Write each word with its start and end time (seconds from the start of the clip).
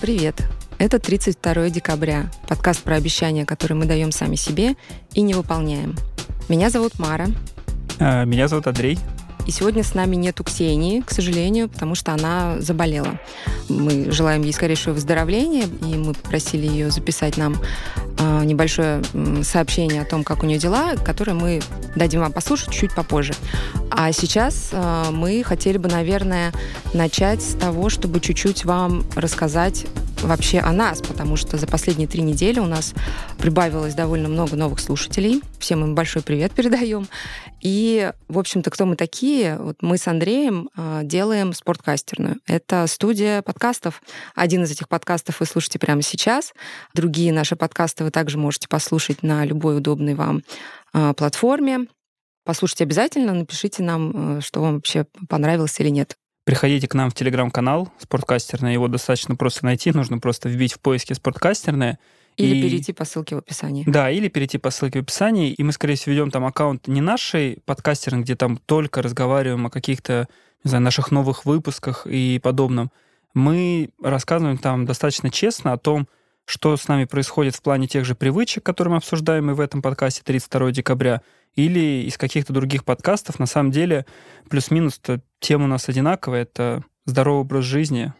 Привет! 0.00 0.46
Это 0.78 0.98
32 0.98 1.70
декабря, 1.70 2.30
подкаст 2.46 2.82
про 2.82 2.96
обещания, 2.96 3.46
которые 3.46 3.78
мы 3.78 3.86
даем 3.86 4.12
сами 4.12 4.36
себе 4.36 4.74
и 5.14 5.22
не 5.22 5.32
выполняем. 5.32 5.94
Меня 6.50 6.68
зовут 6.68 6.98
Мара. 6.98 7.28
А, 7.98 8.24
меня 8.24 8.46
зовут 8.46 8.66
Андрей. 8.66 8.98
И 9.46 9.52
сегодня 9.52 9.84
с 9.84 9.94
нами 9.94 10.16
нету 10.16 10.42
Ксении, 10.42 11.00
к 11.00 11.10
сожалению, 11.10 11.68
потому 11.68 11.94
что 11.94 12.12
она 12.12 12.56
заболела. 12.58 13.20
Мы 13.68 14.10
желаем 14.10 14.42
ей 14.42 14.52
скорейшего 14.52 14.94
выздоровления, 14.94 15.66
и 15.82 15.96
мы 15.96 16.14
попросили 16.14 16.66
ее 16.66 16.90
записать 16.90 17.36
нам 17.36 17.56
э, 18.18 18.44
небольшое 18.44 19.02
сообщение 19.42 20.02
о 20.02 20.04
том, 20.04 20.24
как 20.24 20.42
у 20.42 20.46
нее 20.46 20.58
дела, 20.58 20.96
которое 20.96 21.34
мы 21.34 21.62
дадим 21.94 22.20
вам 22.20 22.32
послушать 22.32 22.70
чуть 22.70 22.92
попозже. 22.94 23.34
А 23.90 24.10
сейчас 24.10 24.70
э, 24.72 25.04
мы 25.12 25.44
хотели 25.44 25.78
бы, 25.78 25.88
наверное, 25.88 26.52
начать 26.92 27.40
с 27.40 27.54
того, 27.54 27.88
чтобы 27.88 28.18
чуть-чуть 28.18 28.64
вам 28.64 29.04
рассказать 29.14 29.86
вообще 30.22 30.58
о 30.60 30.72
нас, 30.72 31.00
потому 31.00 31.36
что 31.36 31.56
за 31.56 31.66
последние 31.66 32.08
три 32.08 32.22
недели 32.22 32.58
у 32.58 32.66
нас 32.66 32.94
прибавилось 33.38 33.94
довольно 33.94 34.28
много 34.28 34.56
новых 34.56 34.80
слушателей. 34.80 35.42
Всем 35.58 35.84
им 35.84 35.94
большой 35.94 36.22
привет 36.22 36.52
передаем. 36.52 37.06
И, 37.60 38.12
в 38.28 38.38
общем-то, 38.38 38.70
кто 38.70 38.86
мы 38.86 38.96
такие? 38.96 39.56
Вот 39.58 39.76
мы 39.80 39.98
с 39.98 40.06
Андреем 40.06 40.68
э, 40.76 41.00
делаем 41.04 41.52
спорткастерную. 41.52 42.36
Это 42.46 42.86
студия 42.86 43.42
подкастов. 43.42 44.02
Один 44.34 44.64
из 44.64 44.70
этих 44.70 44.88
подкастов 44.88 45.40
вы 45.40 45.46
слушаете 45.46 45.78
прямо 45.78 46.02
сейчас. 46.02 46.52
Другие 46.94 47.32
наши 47.32 47.56
подкасты 47.56 48.04
вы 48.04 48.10
также 48.10 48.38
можете 48.38 48.68
послушать 48.68 49.22
на 49.22 49.44
любой 49.44 49.78
удобной 49.78 50.14
вам 50.14 50.42
э, 50.92 51.14
платформе. 51.14 51.86
Послушайте 52.44 52.84
обязательно, 52.84 53.32
напишите 53.32 53.82
нам, 53.82 54.38
э, 54.38 54.40
что 54.40 54.60
вам 54.60 54.74
вообще 54.76 55.06
понравилось 55.28 55.80
или 55.80 55.88
нет. 55.88 56.16
Приходите 56.44 56.86
к 56.86 56.94
нам 56.94 57.10
в 57.10 57.14
телеграм-канал 57.14 57.92
«Спорткастерная». 57.98 58.72
Его 58.72 58.86
достаточно 58.86 59.34
просто 59.34 59.64
найти. 59.64 59.90
Нужно 59.90 60.18
просто 60.18 60.48
вбить 60.48 60.74
в 60.74 60.78
поиске 60.78 61.16
«Спорткастерная». 61.16 61.98
Или 62.36 62.56
и... 62.56 62.62
перейти 62.62 62.92
по 62.92 63.04
ссылке 63.04 63.34
в 63.34 63.38
описании. 63.38 63.84
Да, 63.86 64.10
или 64.10 64.28
перейти 64.28 64.58
по 64.58 64.70
ссылке 64.70 65.00
в 65.00 65.02
описании. 65.02 65.52
И 65.52 65.62
мы, 65.62 65.72
скорее 65.72 65.94
всего, 65.94 66.12
ведем 66.12 66.30
там 66.30 66.44
аккаунт 66.44 66.86
не 66.86 67.00
нашей 67.00 67.58
подкастерной, 67.64 68.22
где 68.22 68.36
там 68.36 68.58
только 68.58 69.02
разговариваем 69.02 69.66
о 69.66 69.70
каких-то, 69.70 70.28
не 70.64 70.68
знаю, 70.68 70.84
наших 70.84 71.10
новых 71.10 71.44
выпусках 71.46 72.06
и 72.06 72.38
подобном. 72.42 72.90
Мы 73.34 73.90
рассказываем 74.02 74.58
там 74.58 74.86
достаточно 74.86 75.30
честно 75.30 75.72
о 75.72 75.78
том, 75.78 76.08
что 76.46 76.76
с 76.76 76.86
нами 76.88 77.04
происходит 77.04 77.56
в 77.56 77.62
плане 77.62 77.88
тех 77.88 78.04
же 78.04 78.14
привычек, 78.14 78.62
которые 78.62 78.92
мы 78.92 78.98
обсуждаем 78.98 79.50
и 79.50 79.54
в 79.54 79.60
этом 79.60 79.82
подкасте 79.82 80.22
32 80.24 80.70
декабря, 80.70 81.22
или 81.54 82.06
из 82.06 82.18
каких-то 82.18 82.52
других 82.52 82.84
подкастов. 82.84 83.38
На 83.38 83.46
самом 83.46 83.72
деле, 83.72 84.06
плюс-минус 84.48 85.00
тема 85.40 85.64
у 85.64 85.68
нас 85.68 85.88
одинаковая. 85.88 86.42
Это 86.42 86.84
здоровый 87.06 87.40
образ 87.40 87.64
жизни, 87.64 88.12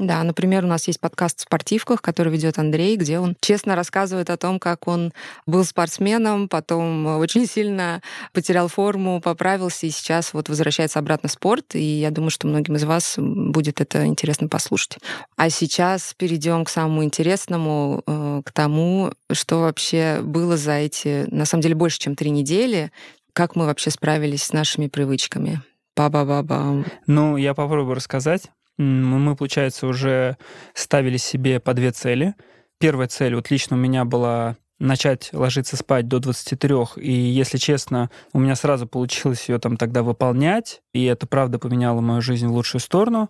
да, 0.00 0.22
например, 0.22 0.64
у 0.64 0.66
нас 0.66 0.86
есть 0.86 0.98
подкаст 0.98 1.38
в 1.38 1.42
спортивках, 1.42 2.00
который 2.00 2.32
ведет 2.32 2.58
Андрей, 2.58 2.96
где 2.96 3.18
он 3.18 3.36
честно 3.42 3.76
рассказывает 3.76 4.30
о 4.30 4.38
том, 4.38 4.58
как 4.58 4.88
он 4.88 5.12
был 5.44 5.62
спортсменом, 5.62 6.48
потом 6.48 7.06
очень 7.18 7.46
сильно 7.46 8.00
потерял 8.32 8.68
форму, 8.68 9.20
поправился 9.20 9.86
и 9.86 9.90
сейчас 9.90 10.32
вот 10.32 10.48
возвращается 10.48 10.98
обратно 10.98 11.28
в 11.28 11.32
спорт. 11.32 11.74
И 11.74 12.00
я 12.00 12.10
думаю, 12.10 12.30
что 12.30 12.46
многим 12.46 12.76
из 12.76 12.84
вас 12.84 13.16
будет 13.18 13.82
это 13.82 14.06
интересно 14.06 14.48
послушать. 14.48 14.96
А 15.36 15.50
сейчас 15.50 16.14
перейдем 16.16 16.64
к 16.64 16.70
самому 16.70 17.04
интересному, 17.04 18.02
э, 18.06 18.42
к 18.42 18.52
тому, 18.52 19.12
что 19.30 19.60
вообще 19.60 20.20
было 20.22 20.56
за 20.56 20.78
эти, 20.78 21.26
на 21.30 21.44
самом 21.44 21.60
деле, 21.60 21.74
больше, 21.74 21.98
чем 21.98 22.16
три 22.16 22.30
недели, 22.30 22.90
как 23.34 23.54
мы 23.54 23.66
вообще 23.66 23.90
справились 23.90 24.44
с 24.44 24.52
нашими 24.54 24.86
привычками. 24.86 25.60
Ба-ба-ба-ба. 25.94 26.86
Ну, 27.06 27.36
я 27.36 27.52
попробую 27.52 27.96
рассказать. 27.96 28.50
Мы, 28.82 29.36
получается, 29.36 29.86
уже 29.86 30.38
ставили 30.72 31.18
себе 31.18 31.60
по 31.60 31.74
две 31.74 31.90
цели. 31.90 32.34
Первая 32.78 33.08
цель, 33.08 33.34
вот 33.34 33.50
лично 33.50 33.76
у 33.76 33.78
меня 33.78 34.06
была 34.06 34.56
начать 34.78 35.28
ложиться 35.34 35.76
спать 35.76 36.08
до 36.08 36.18
23, 36.18 36.74
и, 36.96 37.12
если 37.12 37.58
честно, 37.58 38.10
у 38.32 38.38
меня 38.38 38.56
сразу 38.56 38.86
получилось 38.86 39.50
ее 39.50 39.58
там 39.58 39.76
тогда 39.76 40.02
выполнять, 40.02 40.80
и 40.94 41.04
это, 41.04 41.26
правда, 41.26 41.58
поменяло 41.58 42.00
мою 42.00 42.22
жизнь 42.22 42.46
в 42.46 42.52
лучшую 42.52 42.80
сторону. 42.80 43.28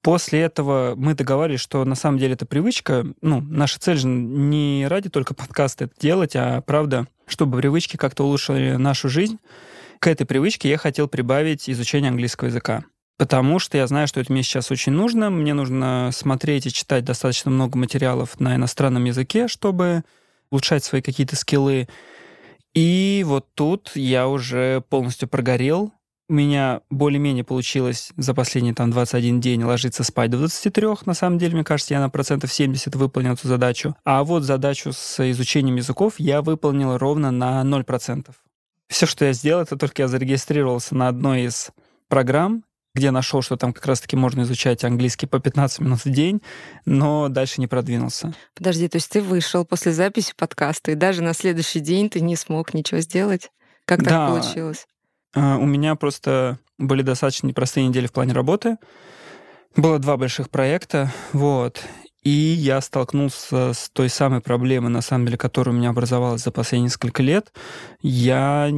После 0.00 0.40
этого 0.40 0.94
мы 0.96 1.14
договорились, 1.14 1.60
что 1.60 1.84
на 1.84 1.94
самом 1.94 2.16
деле 2.16 2.32
это 2.32 2.46
привычка. 2.46 3.04
Ну, 3.20 3.42
наша 3.42 3.78
цель 3.78 3.98
же 3.98 4.08
не 4.08 4.86
ради 4.88 5.10
только 5.10 5.34
подкаста 5.34 5.84
это 5.84 5.94
делать, 6.00 6.34
а 6.34 6.62
правда, 6.62 7.06
чтобы 7.26 7.58
привычки 7.58 7.98
как-то 7.98 8.24
улучшили 8.24 8.76
нашу 8.76 9.10
жизнь. 9.10 9.38
К 9.98 10.06
этой 10.06 10.24
привычке 10.24 10.70
я 10.70 10.78
хотел 10.78 11.08
прибавить 11.08 11.68
изучение 11.68 12.08
английского 12.08 12.48
языка. 12.48 12.84
Потому 13.18 13.58
что 13.58 13.78
я 13.78 13.86
знаю, 13.86 14.08
что 14.08 14.20
это 14.20 14.32
мне 14.32 14.42
сейчас 14.42 14.70
очень 14.70 14.92
нужно. 14.92 15.30
Мне 15.30 15.54
нужно 15.54 16.10
смотреть 16.12 16.66
и 16.66 16.72
читать 16.72 17.04
достаточно 17.04 17.50
много 17.50 17.78
материалов 17.78 18.40
на 18.40 18.56
иностранном 18.56 19.04
языке, 19.04 19.48
чтобы 19.48 20.02
улучшать 20.50 20.84
свои 20.84 21.02
какие-то 21.02 21.36
скиллы. 21.36 21.88
И 22.74 23.22
вот 23.26 23.48
тут 23.54 23.92
я 23.94 24.28
уже 24.28 24.82
полностью 24.88 25.28
прогорел. 25.28 25.92
У 26.28 26.34
меня 26.34 26.80
более-менее 26.88 27.44
получилось 27.44 28.10
за 28.16 28.32
последний 28.32 28.72
там 28.72 28.90
21 28.90 29.40
день 29.40 29.62
ложиться 29.64 30.02
спать 30.02 30.30
до 30.30 30.38
23. 30.38 30.86
На 31.04 31.14
самом 31.14 31.38
деле, 31.38 31.54
мне 31.54 31.64
кажется, 31.64 31.92
я 31.92 32.00
на 32.00 32.08
процентов 32.08 32.52
70 32.52 32.94
выполнил 32.96 33.34
эту 33.34 33.48
задачу. 33.48 33.94
А 34.04 34.24
вот 34.24 34.42
задачу 34.44 34.92
с 34.92 35.30
изучением 35.30 35.76
языков 35.76 36.14
я 36.18 36.40
выполнил 36.40 36.96
ровно 36.96 37.30
на 37.30 37.62
0%. 37.62 38.30
Все, 38.88 39.06
что 39.06 39.26
я 39.26 39.32
сделал, 39.32 39.62
это 39.62 39.76
только 39.76 40.02
я 40.02 40.08
зарегистрировался 40.08 40.94
на 40.94 41.08
одной 41.08 41.44
из 41.44 41.70
программ, 42.08 42.64
где 42.94 43.10
нашел, 43.10 43.42
что 43.42 43.56
там 43.56 43.72
как 43.72 43.86
раз-таки 43.86 44.16
можно 44.16 44.42
изучать 44.42 44.84
английский 44.84 45.26
по 45.26 45.38
15 45.38 45.80
минут 45.80 46.04
в 46.04 46.10
день, 46.10 46.42
но 46.84 47.28
дальше 47.28 47.60
не 47.60 47.66
продвинулся. 47.66 48.34
Подожди, 48.54 48.88
то 48.88 48.96
есть 48.96 49.10
ты 49.10 49.22
вышел 49.22 49.64
после 49.64 49.92
записи 49.92 50.34
подкаста, 50.36 50.92
и 50.92 50.94
даже 50.94 51.22
на 51.22 51.32
следующий 51.32 51.80
день 51.80 52.10
ты 52.10 52.20
не 52.20 52.36
смог 52.36 52.74
ничего 52.74 53.00
сделать? 53.00 53.50
Как 53.86 54.02
да. 54.02 54.10
так 54.10 54.28
получилось? 54.28 54.86
А, 55.34 55.56
у 55.56 55.66
меня 55.66 55.94
просто 55.94 56.58
были 56.78 57.02
достаточно 57.02 57.46
непростые 57.46 57.86
недели 57.86 58.06
в 58.06 58.12
плане 58.12 58.34
работы. 58.34 58.76
Было 59.74 59.98
два 59.98 60.18
больших 60.18 60.50
проекта, 60.50 61.10
вот. 61.32 61.82
И 62.22 62.30
я 62.30 62.80
столкнулся 62.80 63.72
с 63.72 63.88
той 63.92 64.08
самой 64.08 64.40
проблемой, 64.42 64.90
на 64.90 65.00
самом 65.00 65.24
деле, 65.24 65.38
которая 65.38 65.74
у 65.74 65.78
меня 65.78 65.90
образовалась 65.90 66.42
за 66.42 66.52
последние 66.52 66.84
несколько 66.84 67.22
лет. 67.22 67.52
Я 68.00 68.70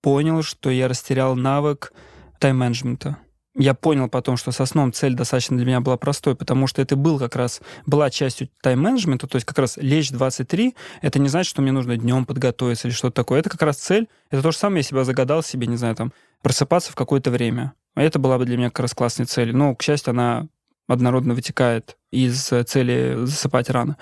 понял, 0.00 0.42
что 0.42 0.70
я 0.70 0.88
растерял 0.88 1.36
навык 1.36 1.92
тайм-менеджмента 2.40 3.18
я 3.56 3.74
понял 3.74 4.08
потом, 4.08 4.36
что 4.36 4.52
со 4.52 4.64
сном 4.64 4.92
цель 4.92 5.14
достаточно 5.14 5.56
для 5.56 5.66
меня 5.66 5.80
была 5.80 5.96
простой, 5.96 6.36
потому 6.36 6.66
что 6.66 6.80
это 6.82 6.96
был 6.96 7.18
как 7.18 7.34
раз, 7.36 7.60
была 7.84 8.10
частью 8.10 8.48
тайм-менеджмента, 8.62 9.26
то 9.26 9.36
есть 9.36 9.46
как 9.46 9.58
раз 9.58 9.76
лечь 9.76 10.10
23, 10.10 10.74
это 11.02 11.18
не 11.18 11.28
значит, 11.28 11.50
что 11.50 11.62
мне 11.62 11.72
нужно 11.72 11.96
днем 11.96 12.26
подготовиться 12.26 12.88
или 12.88 12.94
что-то 12.94 13.14
такое. 13.14 13.40
Это 13.40 13.50
как 13.50 13.62
раз 13.62 13.76
цель, 13.78 14.08
это 14.30 14.42
то 14.42 14.52
же 14.52 14.58
самое, 14.58 14.78
я 14.78 14.82
себя 14.84 15.04
загадал 15.04 15.42
себе, 15.42 15.66
не 15.66 15.76
знаю, 15.76 15.96
там, 15.96 16.12
просыпаться 16.42 16.92
в 16.92 16.94
какое-то 16.94 17.30
время. 17.30 17.72
Это 17.96 18.18
была 18.18 18.38
бы 18.38 18.44
для 18.44 18.56
меня 18.56 18.70
как 18.70 18.80
раз 18.80 18.94
классной 18.94 19.26
целью. 19.26 19.56
Но, 19.56 19.74
к 19.74 19.82
счастью, 19.82 20.12
она 20.12 20.46
однородно 20.92 21.34
вытекает 21.34 21.96
из 22.10 22.50
цели 22.66 23.24
засыпать 23.24 23.70
рано. 23.70 23.96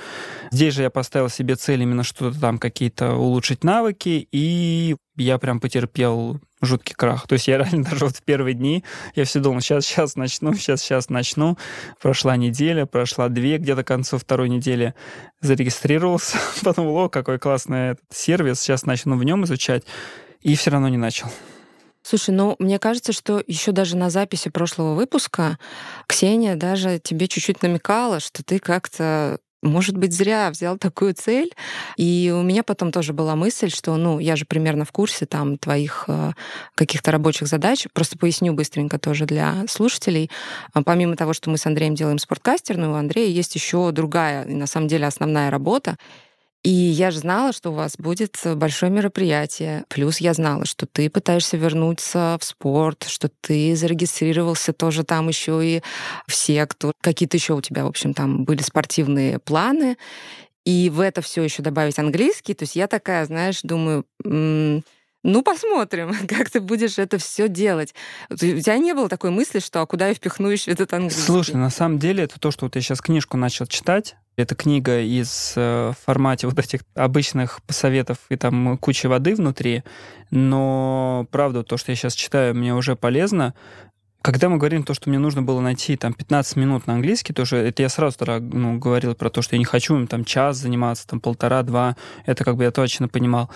Здесь 0.50 0.75
же 0.75 0.82
я 0.82 0.91
поставил 0.91 1.28
себе 1.28 1.56
цель 1.56 1.82
именно 1.82 2.03
что-то 2.03 2.41
там 2.41 2.59
какие-то 2.59 3.15
улучшить 3.15 3.65
навыки, 3.65 4.26
и 4.32 4.97
я 5.16 5.38
прям 5.38 5.60
потерпел 5.60 6.41
жуткий 6.62 6.94
крах. 6.94 7.27
То 7.27 7.34
есть 7.34 7.47
я 7.48 7.59
реально 7.59 7.84
даже 7.84 8.06
вот 8.06 8.16
в 8.16 8.22
первые 8.22 8.54
дни, 8.54 8.84
я 9.15 9.25
все 9.25 9.41
думал, 9.41 9.60
сейчас, 9.60 9.84
сейчас 9.84 10.16
начну, 10.16 10.54
сейчас, 10.54 10.81
сейчас 10.81 11.10
начну. 11.10 11.59
Прошла 12.00 12.37
неделя, 12.37 12.87
прошла 12.87 13.28
две, 13.28 13.59
где-то 13.59 13.84
к 13.84 13.87
концу 13.87 14.19
второй 14.19 14.48
недели 14.48 14.94
зарегистрировался, 15.41 16.38
подумал, 16.62 16.97
о, 16.97 17.09
какой 17.09 17.38
классный 17.38 17.91
этот 17.91 18.04
сервис, 18.12 18.60
сейчас 18.60 18.84
начну 18.84 19.16
в 19.16 19.25
нем 19.25 19.44
изучать, 19.44 19.84
и 20.41 20.54
все 20.56 20.71
равно 20.71 20.88
не 20.88 20.97
начал. 20.97 21.28
Слушай, 22.09 22.31
ну, 22.31 22.57
мне 22.59 22.79
кажется, 22.79 23.13
что 23.13 23.43
еще 23.47 23.71
даже 23.71 23.95
на 23.95 24.09
записи 24.09 24.49
прошлого 24.49 24.95
выпуска 24.95 25.59
Ксения 26.07 26.57
даже 26.57 26.99
тебе 26.99 27.29
чуть-чуть 27.29 27.61
намекала, 27.61 28.19
что 28.19 28.43
ты 28.43 28.60
как-то 28.60 29.41
может 29.60 29.99
быть, 29.99 30.15
зря 30.15 30.51
взял 30.51 30.78
такую 30.78 31.13
цель. 31.13 31.53
И 31.99 32.33
у 32.34 32.43
меня 32.43 32.63
потом 32.63 32.93
тоже 32.93 33.13
была 33.13 33.37
мысль, 33.37 33.71
что, 33.71 33.97
ну, 33.97 34.21
я 34.21 34.37
же 34.37 34.47
примерно 34.47 34.87
в 34.87 34.93
курсе 34.93 35.27
там 35.27 35.59
твоих 35.59 36.05
э, 36.07 36.31
каких-то 36.77 37.10
рабочих 37.10 37.47
задач. 37.47 37.87
Просто 37.93 38.16
поясню 38.16 38.54
быстренько 38.54 38.99
тоже 38.99 39.27
для 39.27 39.66
слушателей. 39.69 40.31
А 40.72 40.83
помимо 40.84 41.15
того, 41.15 41.34
что 41.34 41.51
мы 41.51 41.59
с 41.59 41.66
Андреем 41.66 41.95
делаем 41.95 42.19
спорткастерную, 42.19 42.93
у 42.93 42.95
Андрея 42.95 43.28
есть 43.28 43.54
еще 43.54 43.91
другая, 43.91 44.47
на 44.47 44.66
самом 44.66 44.89
деле 44.89 45.07
основная 45.07 45.51
работа. 45.51 45.99
И 46.68 46.70
я 46.70 47.10
же 47.10 47.20
знала, 47.20 47.54
что 47.54 47.70
у 47.70 47.72
вас 47.72 47.94
будет 47.97 48.36
большое 48.56 48.92
мероприятие. 48.92 49.84
Плюс 49.88 50.18
я 50.18 50.34
знала, 50.34 50.66
что 50.66 50.84
ты 50.84 51.09
пытаешься 51.09 51.56
вернуться 51.56 52.36
в 52.38 52.44
спорт, 52.44 53.06
что 53.09 53.30
ты 53.41 53.74
зарегистрировался 53.74 54.74
тоже 54.74 55.03
там 55.03 55.28
еще 55.28 55.66
и 55.66 55.82
в 56.26 56.34
секту. 56.34 56.92
Какие-то 57.00 57.38
еще 57.38 57.54
у 57.54 57.62
тебя, 57.62 57.86
в 57.86 57.88
общем, 57.88 58.12
там 58.12 58.44
были 58.44 58.60
спортивные 58.60 59.38
планы. 59.38 59.97
И 60.66 60.91
в 60.92 61.00
это 61.00 61.22
все 61.22 61.42
еще 61.42 61.62
добавить 61.62 61.98
английский. 61.98 62.53
То 62.53 62.65
есть 62.65 62.76
я 62.76 62.86
такая, 62.86 63.24
знаешь, 63.24 63.60
думаю, 63.62 64.04
Ну, 65.24 65.42
посмотрим, 65.42 66.15
как 66.28 66.50
ты 66.50 66.60
будешь 66.60 66.98
это 66.98 67.18
все 67.18 67.48
делать. 67.48 67.94
У 68.30 68.36
тебя 68.36 68.78
не 68.78 68.94
было 68.94 69.09
такой 69.09 69.30
мысли, 69.30 69.59
что 69.59 69.80
а 69.80 69.86
куда 69.86 70.09
я 70.09 70.15
впихну 70.15 70.48
еще 70.48 70.70
этот 70.70 70.92
английский? 70.92 71.22
Слушай, 71.22 71.56
на 71.56 71.70
самом 71.70 71.98
деле 71.98 72.24
это 72.24 72.38
то, 72.38 72.50
что 72.50 72.66
вот 72.66 72.76
я 72.76 72.82
сейчас 72.82 73.00
книжку 73.00 73.36
начал 73.36 73.66
читать. 73.66 74.16
Это 74.36 74.54
книга 74.54 75.00
из 75.00 75.54
э, 75.56 75.92
формате 76.04 76.47
вот 76.47 76.56
этих 76.60 76.82
обычных 76.94 77.59
советов 77.68 78.18
и 78.28 78.36
там 78.36 78.78
куча 78.78 79.09
воды 79.09 79.34
внутри. 79.34 79.82
Но 80.30 81.26
правда, 81.32 81.65
то, 81.65 81.76
что 81.76 81.91
я 81.91 81.97
сейчас 81.97 82.15
читаю, 82.15 82.54
мне 82.54 82.72
уже 82.72 82.94
полезно. 82.94 83.54
Когда 84.22 84.48
мы 84.48 84.59
говорим 84.59 84.84
то, 84.84 84.94
что 84.94 85.09
мне 85.09 85.18
нужно 85.18 85.42
было 85.42 85.60
найти 85.60 85.97
там 85.97 86.12
15 86.12 86.56
минут 86.56 86.86
на 86.86 86.94
английский, 86.94 87.32
тоже 87.32 87.56
это 87.56 87.82
я 87.82 87.88
сразу 87.88 88.16
ну, 88.41 88.78
говорил 88.78 89.16
про 89.16 89.30
то, 89.30 89.42
что 89.42 89.56
я 89.56 89.59
не 89.59 89.65
хочу 89.65 89.97
им 89.97 90.06
там 90.06 90.24
час 90.24 90.59
заниматься, 90.59 91.06
там 91.06 91.18
полтора-два, 91.18 91.97
это 92.26 92.44
как 92.44 92.56
бы 92.56 92.65
я 92.65 92.70
точно 92.70 93.09
понимал. 93.09 93.50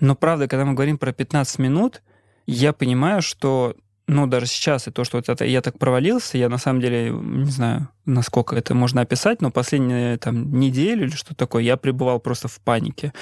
Но 0.00 0.14
правда, 0.14 0.48
когда 0.48 0.64
мы 0.64 0.74
говорим 0.74 0.98
про 0.98 1.12
15 1.12 1.58
минут, 1.58 2.02
я 2.46 2.72
понимаю, 2.72 3.22
что 3.22 3.76
ну, 4.10 4.26
даже 4.26 4.46
сейчас, 4.46 4.88
и 4.88 4.90
то, 4.90 5.04
что 5.04 5.18
вот 5.18 5.28
это, 5.28 5.44
я 5.44 5.60
так 5.62 5.78
провалился, 5.78 6.36
я 6.36 6.48
на 6.48 6.58
самом 6.58 6.80
деле 6.80 7.10
не 7.10 7.50
знаю, 7.50 7.88
насколько 8.06 8.56
это 8.56 8.74
можно 8.74 9.02
описать, 9.02 9.40
но 9.40 9.52
последнюю 9.52 10.18
там 10.18 10.58
неделю 10.58 11.06
или 11.06 11.14
что 11.14 11.34
такое, 11.36 11.62
я 11.62 11.76
пребывал 11.76 12.18
просто 12.18 12.48
в 12.48 12.58
панике. 12.60 13.12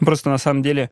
Просто 0.00 0.30
на 0.30 0.38
самом 0.38 0.62
деле 0.62 0.90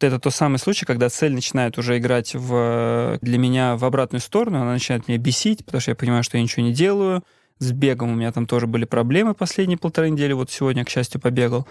это 0.00 0.18
тот 0.18 0.34
самый 0.34 0.58
случай, 0.58 0.86
когда 0.86 1.10
цель 1.10 1.34
начинает 1.34 1.76
уже 1.76 1.98
играть 1.98 2.34
в, 2.34 3.18
для 3.20 3.38
меня 3.38 3.76
в 3.76 3.84
обратную 3.84 4.22
сторону, 4.22 4.62
она 4.62 4.72
начинает 4.72 5.08
меня 5.08 5.18
бесить, 5.18 5.64
потому 5.66 5.82
что 5.82 5.90
я 5.90 5.94
понимаю, 5.94 6.22
что 6.22 6.38
я 6.38 6.42
ничего 6.42 6.62
не 6.64 6.72
делаю, 6.72 7.22
с 7.58 7.72
бегом 7.72 8.12
у 8.12 8.14
меня 8.14 8.32
там 8.32 8.46
тоже 8.46 8.66
были 8.66 8.84
проблемы 8.84 9.34
последние 9.34 9.78
полторы 9.78 10.10
недели. 10.10 10.32
Вот 10.32 10.50
сегодня, 10.50 10.84
к 10.84 10.90
счастью, 10.90 11.20
побегал. 11.20 11.66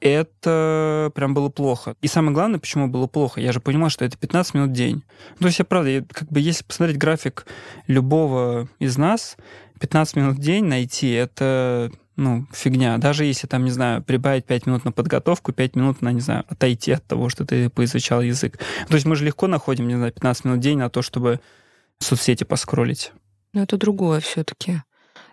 Это 0.00 1.10
прям 1.14 1.34
было 1.34 1.48
плохо. 1.48 1.96
И 2.00 2.06
самое 2.06 2.32
главное, 2.32 2.58
почему 2.58 2.88
было 2.88 3.06
плохо, 3.06 3.40
я 3.40 3.52
же 3.52 3.60
понимал, 3.60 3.90
что 3.90 4.04
это 4.04 4.16
15 4.16 4.54
минут 4.54 4.70
в 4.70 4.72
день. 4.72 5.02
То 5.38 5.46
есть 5.46 5.58
я, 5.58 5.64
правда, 5.64 5.90
я, 5.90 6.04
как 6.10 6.28
бы 6.28 6.40
если 6.40 6.64
посмотреть 6.64 6.98
график 6.98 7.46
любого 7.86 8.68
из 8.78 8.96
нас, 8.96 9.36
15 9.80 10.16
минут 10.16 10.36
в 10.36 10.40
день 10.40 10.64
найти, 10.64 11.10
это 11.10 11.90
ну, 12.16 12.46
фигня. 12.52 12.98
Даже 12.98 13.24
если 13.24 13.46
там, 13.46 13.64
не 13.64 13.70
знаю, 13.70 14.02
прибавить 14.02 14.44
5 14.44 14.66
минут 14.66 14.84
на 14.84 14.92
подготовку, 14.92 15.52
5 15.52 15.76
минут 15.76 16.02
на, 16.02 16.10
не 16.10 16.20
знаю, 16.20 16.44
отойти 16.48 16.92
от 16.92 17.04
того, 17.06 17.28
что 17.28 17.44
ты 17.44 17.70
поизучал 17.70 18.22
язык. 18.22 18.58
То 18.88 18.94
есть 18.94 19.06
мы 19.06 19.14
же 19.14 19.24
легко 19.24 19.46
находим, 19.46 19.86
не 19.86 19.94
знаю, 19.94 20.12
15 20.12 20.44
минут 20.44 20.58
в 20.58 20.62
день 20.62 20.78
на 20.78 20.90
то, 20.90 21.00
чтобы 21.00 21.40
соцсети 22.00 22.42
поскролить. 22.44 23.12
Но 23.52 23.62
это 23.62 23.76
другое 23.76 24.20
все-таки. 24.20 24.82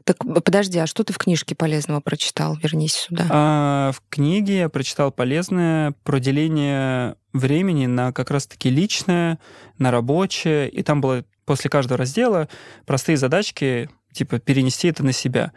Так 0.06 0.18
подожди, 0.20 0.78
а 0.78 0.86
что 0.86 1.04
ты 1.04 1.14
в 1.14 1.18
книжке 1.18 1.56
полезного 1.56 2.00
прочитал? 2.00 2.56
Вернись 2.62 2.94
сюда. 2.94 3.26
А, 3.28 3.92
в 3.92 4.04
книге 4.08 4.60
я 4.60 4.70
прочитал 4.70 5.12
полезное 5.12 5.96
про 6.04 6.20
деление 6.20 7.16
времени 7.34 7.88
на 7.88 8.14
как 8.14 8.30
раз-таки 8.30 8.70
личное, 8.70 9.40
на 9.80 9.90
рабочее. 9.90 10.70
И 10.70 10.84
там 10.84 11.02
было 11.02 11.26
после 11.46 11.72
каждого 11.72 11.98
раздела 11.98 12.48
простые 12.86 13.18
задачки, 13.18 13.90
типа 14.12 14.38
перенести 14.38 14.90
это 14.90 15.04
на 15.04 15.12
себя. 15.12 15.54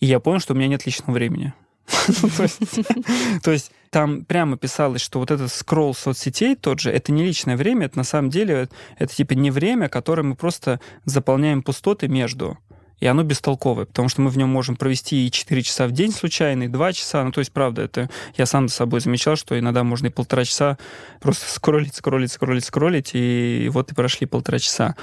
И 0.00 0.06
я 0.06 0.18
понял, 0.18 0.40
что 0.40 0.52
у 0.52 0.56
меня 0.56 0.66
нет 0.66 0.84
личного 0.84 1.12
времени. 1.12 1.54
Ну, 2.22 3.40
то 3.42 3.52
есть 3.52 3.70
там 3.90 4.24
прямо 4.24 4.56
писалось, 4.56 5.00
что 5.00 5.20
вот 5.20 5.30
этот 5.30 5.52
скролл 5.52 5.94
соцсетей 5.94 6.56
тот 6.56 6.80
же, 6.80 6.90
это 6.90 7.12
не 7.12 7.24
личное 7.24 7.56
время, 7.56 7.86
это 7.86 7.98
на 7.98 8.04
самом 8.04 8.30
деле, 8.30 8.68
это 8.98 9.14
типа 9.14 9.34
не 9.34 9.50
время, 9.50 9.88
которое 9.88 10.22
мы 10.22 10.34
просто 10.34 10.80
заполняем 11.04 11.62
пустоты 11.62 12.08
между 12.08 12.58
и 13.02 13.06
оно 13.06 13.24
бестолковое, 13.24 13.84
потому 13.84 14.08
что 14.08 14.20
мы 14.20 14.30
в 14.30 14.38
нем 14.38 14.48
можем 14.48 14.76
провести 14.76 15.26
и 15.26 15.30
4 15.32 15.62
часа 15.64 15.88
в 15.88 15.90
день 15.90 16.12
случайно, 16.12 16.62
и 16.62 16.68
2 16.68 16.92
часа. 16.92 17.24
Ну, 17.24 17.32
то 17.32 17.40
есть, 17.40 17.50
правда, 17.50 17.82
это 17.82 18.08
я 18.36 18.46
сам 18.46 18.68
за 18.68 18.76
собой 18.76 19.00
замечал, 19.00 19.34
что 19.34 19.58
иногда 19.58 19.82
можно 19.82 20.06
и 20.06 20.10
полтора 20.10 20.44
часа 20.44 20.78
просто 21.20 21.50
скроллить, 21.50 21.96
скроллить, 21.96 22.30
скроллить, 22.30 22.64
скроллить, 22.64 23.10
и 23.14 23.68
вот 23.72 23.90
и 23.90 23.96
прошли 23.96 24.28
полтора 24.28 24.60
часа. 24.60 24.94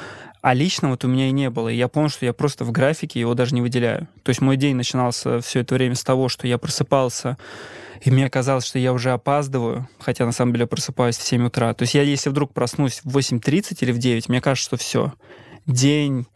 А 0.41 0.53
лично 0.53 0.91
вот 0.91 1.03
у 1.03 1.09
меня 1.09 1.27
и 1.27 1.33
не 1.33 1.49
было. 1.49 1.67
И 1.67 1.75
я 1.75 1.89
понял, 1.89 2.07
что 2.07 2.25
я 2.25 2.31
просто 2.31 2.63
в 2.63 2.71
графике 2.71 3.19
его 3.19 3.33
даже 3.33 3.53
не 3.53 3.59
выделяю. 3.59 4.07
То 4.23 4.29
есть 4.29 4.39
мой 4.39 4.55
день 4.55 4.77
начинался 4.77 5.41
все 5.41 5.59
это 5.59 5.75
время 5.75 5.95
с 5.95 6.03
того, 6.05 6.29
что 6.29 6.47
я 6.47 6.57
просыпался, 6.57 7.37
и 7.99 8.11
мне 8.11 8.29
казалось, 8.29 8.65
что 8.65 8.79
я 8.79 8.93
уже 8.93 9.11
опаздываю, 9.11 9.89
хотя 9.99 10.25
на 10.25 10.31
самом 10.31 10.53
деле 10.53 10.67
просыпаюсь 10.67 11.17
в 11.17 11.23
7 11.23 11.47
утра. 11.47 11.73
То 11.73 11.81
есть 11.81 11.95
я, 11.95 12.03
если 12.03 12.29
вдруг 12.29 12.53
проснусь 12.53 13.01
в 13.03 13.17
8.30 13.17 13.75
или 13.81 13.91
в 13.91 13.97
9, 13.97 14.29
мне 14.29 14.39
кажется, 14.39 14.67
что 14.69 14.77
все. 14.77 15.13
День 15.65 16.27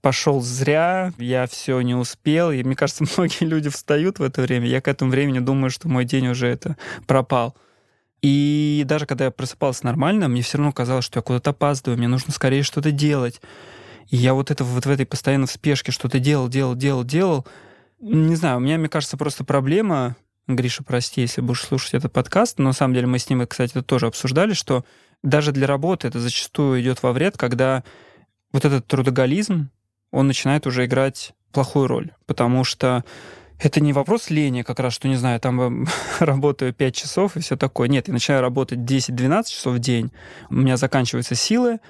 пошел 0.00 0.40
зря, 0.40 1.12
я 1.18 1.46
все 1.46 1.80
не 1.80 1.94
успел. 1.94 2.50
И 2.50 2.62
мне 2.62 2.76
кажется, 2.76 3.04
многие 3.16 3.44
люди 3.44 3.68
встают 3.68 4.18
в 4.18 4.22
это 4.22 4.42
время. 4.42 4.66
Я 4.66 4.80
к 4.80 4.88
этому 4.88 5.10
времени 5.10 5.38
думаю, 5.38 5.70
что 5.70 5.88
мой 5.88 6.04
день 6.04 6.28
уже 6.28 6.46
это 6.46 6.76
пропал. 7.06 7.56
И 8.22 8.82
даже 8.86 9.06
когда 9.06 9.26
я 9.26 9.30
просыпался 9.30 9.86
нормально, 9.86 10.28
мне 10.28 10.42
все 10.42 10.58
равно 10.58 10.72
казалось, 10.72 11.04
что 11.04 11.18
я 11.18 11.22
куда-то 11.22 11.50
опаздываю, 11.50 11.96
мне 11.96 12.08
нужно 12.08 12.32
скорее 12.32 12.62
что-то 12.62 12.90
делать. 12.90 13.40
И 14.08 14.16
я 14.16 14.34
вот 14.34 14.50
это 14.50 14.62
вот 14.64 14.84
в 14.84 14.90
этой 14.90 15.06
постоянной 15.06 15.48
спешке 15.48 15.92
что-то 15.92 16.18
делал, 16.18 16.48
делал, 16.48 16.74
делал, 16.74 17.04
делал. 17.04 17.46
Не 18.00 18.34
знаю, 18.36 18.58
у 18.58 18.60
меня, 18.60 18.76
мне 18.76 18.88
кажется, 18.88 19.16
просто 19.16 19.44
проблема, 19.44 20.16
Гриша, 20.48 20.82
прости, 20.82 21.20
если 21.20 21.40
будешь 21.40 21.62
слушать 21.62 21.94
этот 21.94 22.12
подкаст, 22.12 22.58
но 22.58 22.64
на 22.66 22.72
самом 22.72 22.94
деле 22.94 23.06
мы 23.06 23.18
с 23.18 23.28
ним, 23.30 23.46
кстати, 23.46 23.70
это 23.70 23.82
тоже 23.82 24.06
обсуждали, 24.06 24.52
что 24.52 24.84
даже 25.22 25.52
для 25.52 25.66
работы 25.66 26.08
это 26.08 26.18
зачастую 26.18 26.80
идет 26.80 27.02
во 27.02 27.12
вред, 27.12 27.36
когда 27.36 27.84
вот 28.52 28.64
этот 28.64 28.86
трудоголизм, 28.86 29.70
он 30.10 30.26
начинает 30.26 30.66
уже 30.66 30.84
играть 30.84 31.32
плохую 31.52 31.86
роль, 31.86 32.12
потому 32.26 32.64
что 32.64 33.04
это 33.58 33.80
не 33.80 33.92
вопрос 33.92 34.30
лени, 34.30 34.62
как 34.62 34.80
раз, 34.80 34.94
что, 34.94 35.08
не 35.08 35.16
знаю, 35.16 35.38
там 35.40 35.86
работаю 36.20 36.72
5 36.72 36.94
часов 36.94 37.36
и 37.36 37.40
все 37.40 37.56
такое. 37.56 37.88
Нет, 37.88 38.08
я 38.08 38.14
начинаю 38.14 38.42
работать 38.42 38.78
10-12 38.78 39.44
часов 39.44 39.74
в 39.74 39.78
день, 39.78 40.10
у 40.48 40.54
меня 40.54 40.76
заканчиваются 40.76 41.34
силы, 41.34 41.80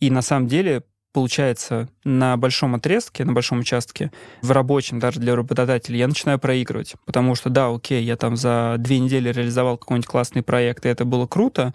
и 0.00 0.10
на 0.10 0.22
самом 0.22 0.48
деле 0.48 0.82
получается, 1.12 1.88
на 2.04 2.36
большом 2.36 2.74
отрезке, 2.74 3.24
на 3.24 3.32
большом 3.32 3.60
участке, 3.60 4.12
в 4.42 4.50
рабочем 4.50 4.98
даже 4.98 5.20
для 5.20 5.34
работодателя, 5.34 5.96
я 5.96 6.06
начинаю 6.06 6.38
проигрывать. 6.38 6.94
Потому 7.04 7.34
что, 7.34 7.50
да, 7.50 7.68
окей, 7.68 8.02
я 8.04 8.16
там 8.16 8.36
за 8.36 8.76
две 8.78 8.98
недели 8.98 9.30
реализовал 9.30 9.76
какой-нибудь 9.76 10.06
классный 10.06 10.42
проект, 10.42 10.86
и 10.86 10.88
это 10.88 11.04
было 11.04 11.26
круто, 11.26 11.74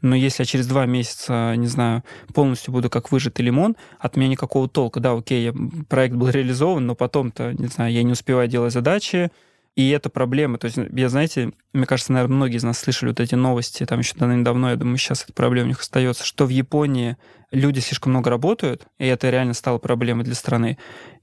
но 0.00 0.16
если 0.16 0.42
я 0.42 0.46
через 0.46 0.66
два 0.66 0.86
месяца, 0.86 1.54
не 1.56 1.68
знаю, 1.68 2.02
полностью 2.34 2.72
буду 2.72 2.90
как 2.90 3.12
выжатый 3.12 3.44
лимон, 3.44 3.76
от 3.98 4.16
меня 4.16 4.28
никакого 4.28 4.68
толка. 4.68 5.00
Да, 5.00 5.12
окей, 5.12 5.52
проект 5.88 6.14
был 6.14 6.28
реализован, 6.28 6.86
но 6.86 6.94
потом-то, 6.94 7.52
не 7.52 7.66
знаю, 7.68 7.92
я 7.92 8.02
не 8.02 8.12
успеваю 8.12 8.48
делать 8.48 8.72
задачи, 8.72 9.30
и 9.74 9.88
это 9.90 10.10
проблема. 10.10 10.58
То 10.58 10.66
есть, 10.66 10.78
я, 10.92 11.08
знаете, 11.08 11.52
мне 11.72 11.86
кажется, 11.86 12.12
наверное, 12.12 12.36
многие 12.36 12.56
из 12.56 12.64
нас 12.64 12.78
слышали 12.78 13.10
вот 13.10 13.20
эти 13.20 13.34
новости, 13.34 13.86
там 13.86 14.00
еще 14.00 14.14
давно, 14.16 14.70
я 14.70 14.76
думаю, 14.76 14.98
сейчас 14.98 15.24
эта 15.24 15.32
проблема 15.32 15.66
у 15.66 15.68
них 15.68 15.80
остается, 15.80 16.24
что 16.24 16.44
в 16.44 16.50
Японии 16.50 17.16
люди 17.52 17.78
слишком 17.78 18.12
много 18.12 18.30
работают, 18.30 18.86
и 18.98 19.06
это 19.06 19.30
реально 19.30 19.54
стало 19.54 19.78
проблемой 19.78 20.24
для 20.24 20.34
страны. 20.34 20.78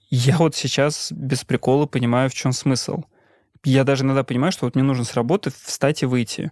Я 0.10 0.38
вот 0.38 0.56
сейчас 0.56 1.12
без 1.12 1.44
прикола 1.44 1.86
понимаю, 1.86 2.30
в 2.30 2.34
чем 2.34 2.54
смысл. 2.54 3.04
Я 3.64 3.84
даже 3.84 4.04
иногда 4.04 4.24
понимаю, 4.24 4.52
что 4.52 4.66
вот 4.66 4.76
мне 4.76 4.84
нужно 4.84 5.04
с 5.04 5.16
работы 5.16 5.52
встать 5.52 6.04
и 6.04 6.06
выйти, 6.06 6.52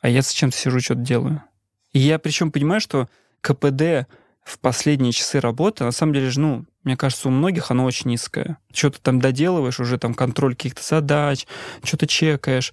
а 0.00 0.08
я 0.08 0.22
зачем-то 0.22 0.56
сижу, 0.56 0.80
что-то 0.80 1.00
делаю. 1.00 1.44
И 1.92 2.00
я 2.00 2.18
причем 2.18 2.50
понимаю, 2.50 2.80
что 2.80 3.08
КПД 3.40 4.08
в 4.42 4.58
последние 4.58 5.12
часы 5.12 5.38
работы, 5.38 5.84
на 5.84 5.92
самом 5.92 6.14
деле 6.14 6.30
же, 6.30 6.40
ну, 6.40 6.66
мне 6.82 6.96
кажется, 6.96 7.28
у 7.28 7.30
многих 7.30 7.70
оно 7.70 7.84
очень 7.84 8.10
низкое. 8.10 8.58
Что-то 8.72 9.00
там 9.00 9.20
доделываешь, 9.20 9.80
уже 9.80 9.98
там 9.98 10.14
контроль 10.14 10.56
каких-то 10.56 10.82
задач, 10.82 11.46
что-то 11.84 12.06
чекаешь. 12.06 12.72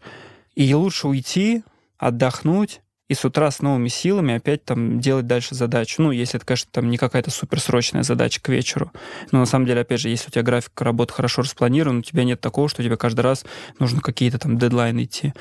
И 0.55 0.73
лучше 0.73 1.07
уйти, 1.07 1.63
отдохнуть, 1.97 2.81
и 3.09 3.13
с 3.13 3.23
утра 3.23 3.49
с 3.51 3.61
новыми 3.61 3.87
силами 3.87 4.35
опять 4.35 4.65
там 4.65 4.99
делать 4.99 5.27
дальше 5.27 5.55
задачу. 5.55 6.01
Ну, 6.01 6.11
если 6.11 6.37
это, 6.37 6.45
конечно, 6.45 6.69
там 6.71 6.89
не 6.89 6.97
какая-то 6.97 7.31
суперсрочная 7.31 8.03
задача 8.03 8.41
к 8.41 8.49
вечеру. 8.49 8.91
Но 9.31 9.39
на 9.39 9.45
самом 9.45 9.65
деле, 9.65 9.81
опять 9.81 10.01
же, 10.01 10.09
если 10.09 10.27
у 10.27 10.31
тебя 10.31 10.43
график 10.43 10.79
работы 10.81 11.13
хорошо 11.13 11.41
распланирован, 11.43 11.99
у 11.99 12.01
тебя 12.01 12.25
нет 12.25 12.41
такого, 12.41 12.67
что 12.67 12.83
тебе 12.83 12.97
каждый 12.97 13.21
раз 13.21 13.45
нужно 13.79 14.01
какие-то 14.01 14.39
там 14.39 14.57
дедлайны 14.57 15.05
идти. 15.05 15.33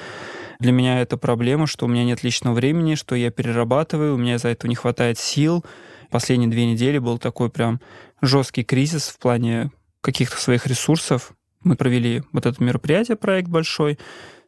Для 0.61 0.73
меня 0.73 1.01
это 1.01 1.17
проблема, 1.17 1.67
что 1.67 1.87
у 1.87 1.89
меня 1.89 2.05
нет 2.05 2.23
личного 2.23 2.55
времени, 2.55 2.95
что 2.95 3.15
я 3.15 3.31
перерабатываю, 3.31 4.15
у 4.15 4.19
меня 4.19 4.39
за 4.39 4.49
это 4.49 4.69
не 4.69 4.75
хватает 4.75 5.19
сил. 5.19 5.65
Последние 6.11 6.49
две 6.49 6.67
недели 6.67 6.99
был 6.99 7.19
такой 7.19 7.51
прям 7.51 7.81
жесткий 8.23 8.63
кризис 8.63 9.09
в 9.09 9.19
плане 9.19 9.71
каких-то 10.01 10.41
своих 10.41 10.67
ресурсов. 10.67 11.33
Мы 11.65 11.75
провели 11.75 12.23
вот 12.33 12.47
это 12.47 12.63
мероприятие, 12.63 13.17
проект 13.17 13.49
большой. 13.49 13.99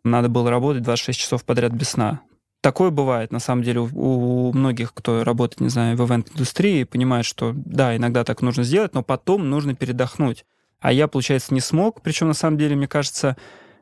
Надо 0.04 0.28
было 0.28 0.50
работать 0.50 0.84
26 0.84 1.18
часов 1.18 1.44
подряд 1.44 1.72
без 1.72 1.90
сна. 1.90 2.20
Такое 2.68 2.90
бывает, 2.90 3.32
на 3.32 3.38
самом 3.38 3.62
деле, 3.62 3.80
у, 3.80 3.88
у 3.94 4.52
многих, 4.52 4.92
кто 4.92 5.24
работает, 5.24 5.62
не 5.62 5.70
знаю, 5.70 5.96
в 5.96 6.06
ивент-индустрии, 6.06 6.84
понимает, 6.84 7.24
что 7.24 7.54
да, 7.54 7.96
иногда 7.96 8.24
так 8.24 8.42
нужно 8.42 8.62
сделать, 8.62 8.92
но 8.92 9.02
потом 9.02 9.48
нужно 9.48 9.74
передохнуть. 9.74 10.44
А 10.78 10.92
я, 10.92 11.08
получается, 11.08 11.54
не 11.54 11.60
смог. 11.60 12.02
Причем, 12.02 12.26
на 12.28 12.34
самом 12.34 12.58
деле, 12.58 12.76
мне 12.76 12.86
кажется, 12.86 13.38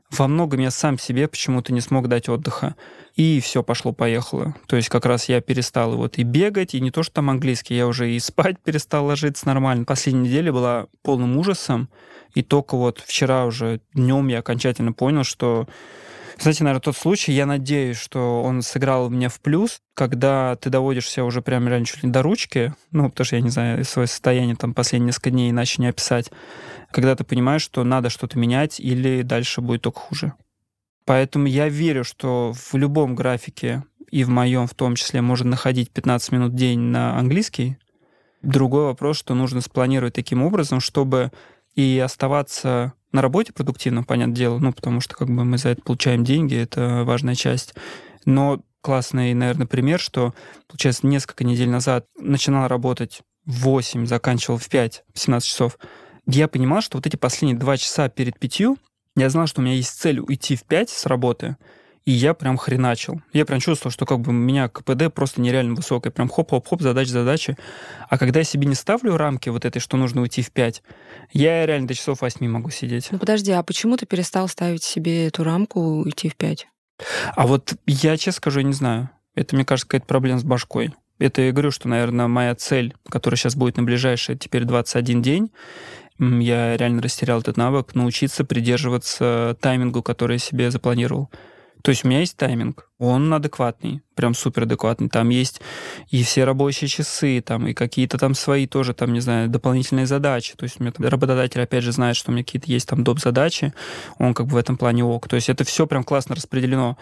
во 0.08 0.28
многом 0.28 0.60
я 0.60 0.70
сам 0.70 1.00
себе 1.00 1.26
почему-то 1.26 1.72
не 1.72 1.80
смог 1.80 2.06
дать 2.06 2.28
отдыха. 2.28 2.76
И 3.16 3.40
все 3.40 3.64
пошло-поехало. 3.64 4.54
То 4.68 4.76
есть 4.76 4.88
как 4.88 5.04
раз 5.04 5.28
я 5.28 5.40
перестал 5.40 5.96
вот 5.96 6.18
и 6.18 6.22
бегать, 6.22 6.76
и 6.76 6.80
не 6.80 6.92
то, 6.92 7.02
что 7.02 7.14
там 7.14 7.28
английский, 7.28 7.74
я 7.74 7.88
уже 7.88 8.12
и 8.12 8.20
спать 8.20 8.60
перестал 8.64 9.06
ложиться 9.06 9.48
нормально. 9.48 9.84
Последняя 9.84 10.28
неделя 10.28 10.52
была 10.52 10.86
полным 11.02 11.36
ужасом. 11.38 11.88
И 12.34 12.44
только 12.44 12.76
вот 12.76 13.02
вчера 13.04 13.46
уже 13.46 13.80
днем 13.94 14.28
я 14.28 14.38
окончательно 14.38 14.92
понял, 14.92 15.24
что 15.24 15.66
Кстати, 16.36 16.62
наверное, 16.62 16.82
тот 16.82 16.96
случай, 16.96 17.32
я 17.32 17.46
надеюсь, 17.46 17.96
что 17.96 18.42
он 18.42 18.60
сыграл 18.60 19.08
мне 19.08 19.28
в 19.30 19.40
плюс, 19.40 19.78
когда 19.94 20.56
ты 20.56 20.68
доводишь 20.68 21.08
себя 21.08 21.24
уже 21.24 21.40
прям 21.40 21.66
реально 21.66 21.86
чуть 21.86 22.02
ли 22.02 22.10
до 22.10 22.22
ручки, 22.22 22.74
ну, 22.90 23.08
потому 23.08 23.24
что 23.24 23.36
я 23.36 23.42
не 23.42 23.48
знаю, 23.48 23.84
свое 23.84 24.06
состояние 24.06 24.54
там 24.54 24.74
последние 24.74 25.08
несколько 25.08 25.30
дней 25.30 25.50
иначе 25.50 25.80
не 25.80 25.88
описать, 25.88 26.30
когда 26.92 27.16
ты 27.16 27.24
понимаешь, 27.24 27.62
что 27.62 27.84
надо 27.84 28.10
что-то 28.10 28.38
менять 28.38 28.78
или 28.80 29.22
дальше 29.22 29.62
будет 29.62 29.82
только 29.82 29.98
хуже. 29.98 30.34
Поэтому 31.06 31.46
я 31.46 31.68
верю, 31.68 32.04
что 32.04 32.52
в 32.54 32.74
любом 32.74 33.14
графике, 33.14 33.84
и 34.10 34.22
в 34.22 34.28
моем 34.28 34.66
в 34.66 34.74
том 34.74 34.94
числе, 34.94 35.22
можно 35.22 35.50
находить 35.50 35.90
15 35.90 36.32
минут 36.32 36.52
в 36.52 36.56
день 36.56 36.80
на 36.80 37.18
английский. 37.18 37.78
Другой 38.42 38.84
вопрос, 38.84 39.18
что 39.18 39.34
нужно 39.34 39.60
спланировать 39.60 40.14
таким 40.14 40.42
образом, 40.42 40.80
чтобы 40.80 41.32
и 41.74 42.00
оставаться 42.04 42.92
на 43.16 43.22
работе 43.22 43.52
продуктивно, 43.52 44.04
понятное 44.04 44.36
дело, 44.36 44.58
ну, 44.58 44.72
потому 44.72 45.00
что 45.00 45.16
как 45.16 45.28
бы 45.28 45.44
мы 45.44 45.58
за 45.58 45.70
это 45.70 45.82
получаем 45.82 46.22
деньги, 46.22 46.54
это 46.54 47.02
важная 47.04 47.34
часть. 47.34 47.74
Но 48.26 48.60
классный, 48.82 49.34
наверное, 49.34 49.66
пример, 49.66 49.98
что, 49.98 50.34
получается, 50.68 51.06
несколько 51.06 51.42
недель 51.42 51.70
назад 51.70 52.06
начинал 52.18 52.68
работать 52.68 53.22
в 53.46 53.62
8, 53.62 54.06
заканчивал 54.06 54.58
в 54.58 54.68
5, 54.68 55.04
в 55.14 55.18
17 55.18 55.48
часов. 55.48 55.78
Я 56.26 56.46
понимал, 56.46 56.82
что 56.82 56.98
вот 56.98 57.06
эти 57.06 57.16
последние 57.16 57.58
два 57.58 57.76
часа 57.76 58.08
перед 58.08 58.38
пятью 58.38 58.76
я 59.16 59.30
знал, 59.30 59.46
что 59.46 59.60
у 59.60 59.64
меня 59.64 59.74
есть 59.74 59.98
цель 59.98 60.20
уйти 60.20 60.56
в 60.56 60.64
5 60.64 60.90
с 60.90 61.06
работы, 61.06 61.56
и 62.06 62.12
я 62.12 62.34
прям 62.34 62.56
хреначил. 62.56 63.20
Я 63.32 63.44
прям 63.44 63.58
чувствовал, 63.58 63.92
что 63.92 64.06
как 64.06 64.20
бы 64.20 64.30
у 64.30 64.32
меня 64.32 64.68
КПД 64.68 65.12
просто 65.12 65.40
нереально 65.40 65.74
высокое. 65.74 66.12
Прям 66.12 66.28
хоп-хоп-хоп, 66.28 66.80
задача 66.80 67.10
задачи. 67.10 67.56
А 68.08 68.16
когда 68.16 68.40
я 68.40 68.44
себе 68.44 68.66
не 68.66 68.76
ставлю 68.76 69.16
рамки 69.16 69.48
вот 69.48 69.64
этой, 69.64 69.80
что 69.80 69.96
нужно 69.96 70.22
уйти 70.22 70.40
в 70.40 70.52
5, 70.52 70.82
я 71.32 71.66
реально 71.66 71.88
до 71.88 71.94
часов 71.94 72.22
8 72.22 72.46
могу 72.48 72.70
сидеть. 72.70 73.08
Ну 73.10 73.18
подожди, 73.18 73.50
а 73.50 73.62
почему 73.64 73.96
ты 73.96 74.06
перестал 74.06 74.46
ставить 74.46 74.84
себе 74.84 75.26
эту 75.26 75.42
рамку 75.42 75.80
уйти 75.80 76.28
в 76.28 76.36
5? 76.36 76.68
А 77.34 77.46
вот 77.46 77.74
я, 77.86 78.16
честно 78.16 78.38
скажу, 78.38 78.60
я 78.60 78.66
не 78.66 78.72
знаю. 78.72 79.10
Это, 79.34 79.56
мне 79.56 79.64
кажется, 79.64 79.88
какая-то 79.88 80.06
проблема 80.06 80.38
с 80.38 80.44
башкой. 80.44 80.94
Это 81.18 81.42
я 81.42 81.50
говорю, 81.50 81.72
что, 81.72 81.88
наверное, 81.88 82.28
моя 82.28 82.54
цель, 82.54 82.94
которая 83.08 83.36
сейчас 83.36 83.56
будет 83.56 83.78
на 83.78 83.82
ближайший 83.82 84.36
теперь 84.36 84.64
21 84.64 85.22
день, 85.22 85.50
я 86.18 86.76
реально 86.76 87.02
растерял 87.02 87.40
этот 87.40 87.56
навык, 87.56 87.96
научиться 87.96 88.44
придерживаться 88.44 89.56
таймингу, 89.60 90.02
который 90.02 90.34
я 90.34 90.38
себе 90.38 90.70
запланировал. 90.70 91.30
То 91.86 91.90
есть 91.90 92.04
у 92.04 92.08
меня 92.08 92.18
есть 92.18 92.36
тайминг, 92.36 92.90
он 92.98 93.32
адекватный, 93.32 94.02
прям 94.16 94.34
супер 94.34 94.64
адекватный. 94.64 95.08
Там 95.08 95.28
есть 95.28 95.60
и 96.08 96.24
все 96.24 96.42
рабочие 96.42 96.88
часы, 96.88 97.40
там 97.40 97.68
и 97.68 97.74
какие-то 97.74 98.18
там 98.18 98.34
свои 98.34 98.66
тоже, 98.66 98.92
там, 98.92 99.12
не 99.12 99.20
знаю, 99.20 99.48
дополнительные 99.48 100.04
задачи. 100.04 100.56
То 100.56 100.64
есть 100.64 100.80
у 100.80 100.82
меня 100.82 100.90
там 100.90 101.06
работодатель, 101.06 101.62
опять 101.62 101.84
же, 101.84 101.92
знает, 101.92 102.16
что 102.16 102.32
у 102.32 102.34
меня 102.34 102.42
какие-то 102.42 102.68
есть 102.68 102.88
там 102.88 103.04
доп. 103.04 103.20
задачи, 103.20 103.72
он 104.18 104.34
как 104.34 104.46
бы 104.46 104.54
в 104.54 104.56
этом 104.56 104.76
плане 104.76 105.04
ок. 105.04 105.28
То 105.28 105.36
есть 105.36 105.48
это 105.48 105.62
все 105.62 105.86
прям 105.86 106.02
классно 106.02 106.34
распределено. 106.34 106.98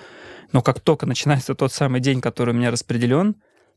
Но 0.52 0.60
как 0.60 0.80
только 0.80 1.06
начинается 1.06 1.54
тот 1.54 1.72
самый 1.72 2.02
день, 2.02 2.20
который 2.20 2.50
у 2.50 2.54
меня 2.58 2.70
распределен, 2.70 3.36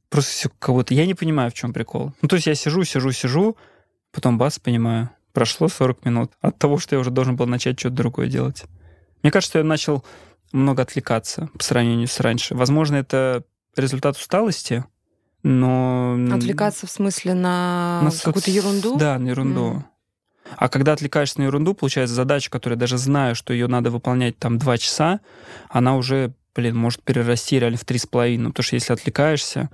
просто 0.09 0.31
все 0.31 0.49
кого-то... 0.59 0.93
Я 0.93 1.05
не 1.05 1.13
понимаю, 1.13 1.51
в 1.51 1.53
чем 1.53 1.71
прикол. 1.71 2.11
Ну, 2.21 2.27
то 2.27 2.35
есть 2.35 2.47
я 2.47 2.55
сижу, 2.55 2.83
сижу, 2.83 3.13
сижу, 3.13 3.55
потом 4.11 4.37
бас, 4.37 4.59
понимаю, 4.59 5.09
прошло 5.31 5.69
40 5.69 6.03
минут 6.03 6.33
от 6.41 6.59
того, 6.59 6.77
что 6.77 6.95
я 6.95 6.99
уже 6.99 7.11
должен 7.11 7.37
был 7.37 7.45
начать 7.47 7.79
что-то 7.79 7.95
другое 7.95 8.27
делать. 8.27 8.65
Мне 9.23 9.31
кажется, 9.31 9.59
я 9.59 9.63
начал 9.63 10.03
много 10.51 10.83
отвлекаться 10.83 11.49
по 11.57 11.63
сравнению 11.63 12.07
с 12.07 12.19
раньше. 12.19 12.55
Возможно, 12.55 12.95
это 12.95 13.43
результат 13.75 14.17
усталости, 14.17 14.85
но... 15.43 16.17
Отвлекаться 16.31 16.87
в 16.87 16.91
смысле 16.91 17.33
на, 17.33 18.01
на 18.03 18.11
какую-то 18.11 18.51
ерунду? 18.51 18.97
Да, 18.97 19.17
на 19.19 19.29
ерунду. 19.29 19.61
Mm. 19.61 19.83
А 20.55 20.69
когда 20.69 20.93
отвлекаешься 20.93 21.39
на 21.39 21.45
ерунду, 21.45 21.73
получается 21.73 22.15
задача, 22.15 22.49
которую 22.49 22.77
я 22.77 22.79
даже 22.79 22.97
знаю, 22.97 23.35
что 23.35 23.53
ее 23.53 23.67
надо 23.67 23.91
выполнять 23.91 24.37
там 24.37 24.57
два 24.57 24.77
часа, 24.77 25.19
она 25.69 25.95
уже, 25.95 26.33
блин, 26.55 26.75
может 26.75 27.03
перерасти 27.03 27.59
реально 27.59 27.77
в 27.77 27.85
три 27.85 27.99
с 27.99 28.05
половиной. 28.05 28.49
Потому 28.49 28.63
что 28.63 28.75
если 28.75 28.93
отвлекаешься, 28.93 29.69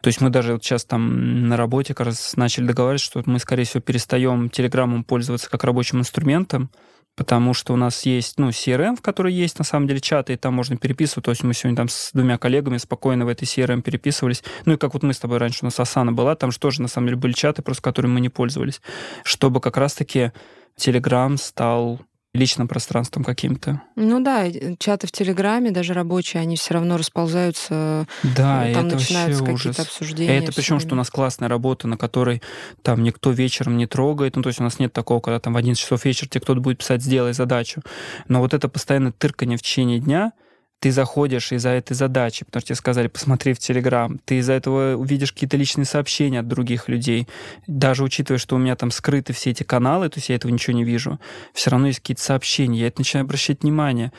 то 0.00 0.08
есть 0.08 0.20
мы 0.20 0.30
даже 0.30 0.52
вот 0.52 0.64
сейчас 0.64 0.84
там 0.84 1.48
на 1.48 1.56
работе 1.56 1.94
как 1.94 2.06
раз 2.06 2.36
начали 2.36 2.66
договариваться, 2.66 3.06
что 3.06 3.22
мы, 3.26 3.38
скорее 3.38 3.64
всего, 3.64 3.80
перестаем 3.80 4.50
Телеграмом 4.50 5.04
пользоваться 5.04 5.50
как 5.50 5.64
рабочим 5.64 5.98
инструментом, 5.98 6.70
потому 7.18 7.52
что 7.52 7.72
у 7.72 7.76
нас 7.76 8.06
есть, 8.06 8.38
ну, 8.38 8.50
CRM, 8.50 8.96
в 8.96 9.02
которой 9.02 9.34
есть, 9.34 9.58
на 9.58 9.64
самом 9.64 9.88
деле, 9.88 10.00
чаты, 10.00 10.34
и 10.34 10.36
там 10.36 10.54
можно 10.54 10.76
переписывать. 10.76 11.24
То 11.24 11.32
есть 11.32 11.42
мы 11.42 11.52
сегодня 11.52 11.76
там 11.76 11.88
с 11.88 12.10
двумя 12.12 12.38
коллегами 12.38 12.78
спокойно 12.78 13.26
в 13.26 13.28
этой 13.28 13.42
CRM 13.44 13.82
переписывались. 13.82 14.44
Ну, 14.64 14.74
и 14.74 14.76
как 14.76 14.94
вот 14.94 15.02
мы 15.02 15.12
с 15.12 15.18
тобой 15.18 15.38
раньше, 15.38 15.58
у 15.62 15.64
нас 15.66 15.80
Асана 15.80 16.12
была, 16.12 16.36
там 16.36 16.52
же 16.52 16.60
тоже, 16.60 16.80
на 16.80 16.86
самом 16.86 17.08
деле, 17.08 17.18
были 17.18 17.32
чаты, 17.32 17.60
просто 17.62 17.82
которыми 17.82 18.12
мы 18.12 18.20
не 18.20 18.28
пользовались. 18.28 18.80
Чтобы 19.24 19.60
как 19.60 19.76
раз-таки 19.76 20.30
Telegram 20.78 21.36
стал 21.36 22.00
личным 22.34 22.68
пространством 22.68 23.24
каким-то. 23.24 23.82
Ну 23.96 24.20
да, 24.20 24.46
чаты 24.78 25.06
в 25.06 25.12
Телеграме, 25.12 25.70
даже 25.70 25.94
рабочие, 25.94 26.42
они 26.42 26.56
все 26.56 26.74
равно 26.74 26.96
расползаются. 26.96 28.06
Да, 28.22 28.66
там 28.72 28.86
это 28.86 28.96
начинаются 28.96 29.44
какие-то 29.44 29.82
обсуждения. 29.82 30.38
Это 30.38 30.52
причем, 30.52 30.78
что 30.78 30.94
у 30.94 30.96
нас 30.96 31.10
классная 31.10 31.48
работа, 31.48 31.88
на 31.88 31.96
которой 31.96 32.42
там 32.82 33.02
никто 33.02 33.30
вечером 33.30 33.76
не 33.76 33.86
трогает. 33.86 34.36
Ну, 34.36 34.42
то 34.42 34.48
есть 34.48 34.60
у 34.60 34.62
нас 34.62 34.78
нет 34.78 34.92
такого, 34.92 35.20
когда 35.20 35.40
там 35.40 35.54
в 35.54 35.56
11 35.56 35.80
часов 35.80 36.04
вечера 36.04 36.28
тебе 36.28 36.40
кто-то 36.40 36.60
будет 36.60 36.78
писать 36.78 37.02
«сделай 37.02 37.32
задачу». 37.32 37.82
Но 38.28 38.40
вот 38.40 38.54
это 38.54 38.68
постоянно 38.68 39.12
тырканье 39.12 39.56
в 39.56 39.62
течение 39.62 39.98
дня— 39.98 40.32
ты 40.80 40.92
заходишь 40.92 41.52
из-за 41.52 41.70
этой 41.70 41.94
задачи, 41.94 42.44
потому 42.44 42.60
что 42.60 42.68
тебе 42.68 42.76
сказали, 42.76 43.08
посмотри 43.08 43.52
в 43.52 43.58
Телеграм, 43.58 44.18
ты 44.24 44.38
из-за 44.38 44.52
этого 44.52 44.96
увидишь 44.96 45.32
какие-то 45.32 45.56
личные 45.56 45.84
сообщения 45.84 46.40
от 46.40 46.48
других 46.48 46.88
людей, 46.88 47.26
даже 47.66 48.04
учитывая, 48.04 48.38
что 48.38 48.56
у 48.56 48.58
меня 48.58 48.76
там 48.76 48.90
скрыты 48.90 49.32
все 49.32 49.50
эти 49.50 49.64
каналы, 49.64 50.08
то 50.08 50.18
есть 50.18 50.28
я 50.28 50.36
этого 50.36 50.52
ничего 50.52 50.76
не 50.76 50.84
вижу, 50.84 51.18
все 51.52 51.70
равно 51.70 51.88
есть 51.88 52.00
какие-то 52.00 52.22
сообщения, 52.22 52.80
я 52.80 52.86
это 52.88 53.00
начинаю 53.00 53.24
обращать 53.24 53.62
внимание. 53.62 54.12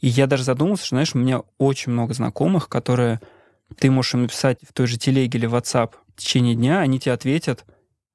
И 0.00 0.08
я 0.08 0.26
даже 0.26 0.44
задумался, 0.44 0.84
что, 0.84 0.96
знаешь, 0.96 1.14
у 1.14 1.18
меня 1.18 1.42
очень 1.56 1.92
много 1.92 2.12
знакомых, 2.12 2.68
которые 2.68 3.20
ты 3.78 3.90
можешь 3.90 4.14
им 4.14 4.22
написать 4.22 4.58
в 4.68 4.74
той 4.74 4.86
же 4.86 4.98
телеге 4.98 5.38
или 5.38 5.48
WhatsApp 5.48 5.92
в 6.14 6.20
течение 6.20 6.54
дня, 6.54 6.80
они 6.80 7.00
тебе 7.00 7.12
ответят 7.12 7.64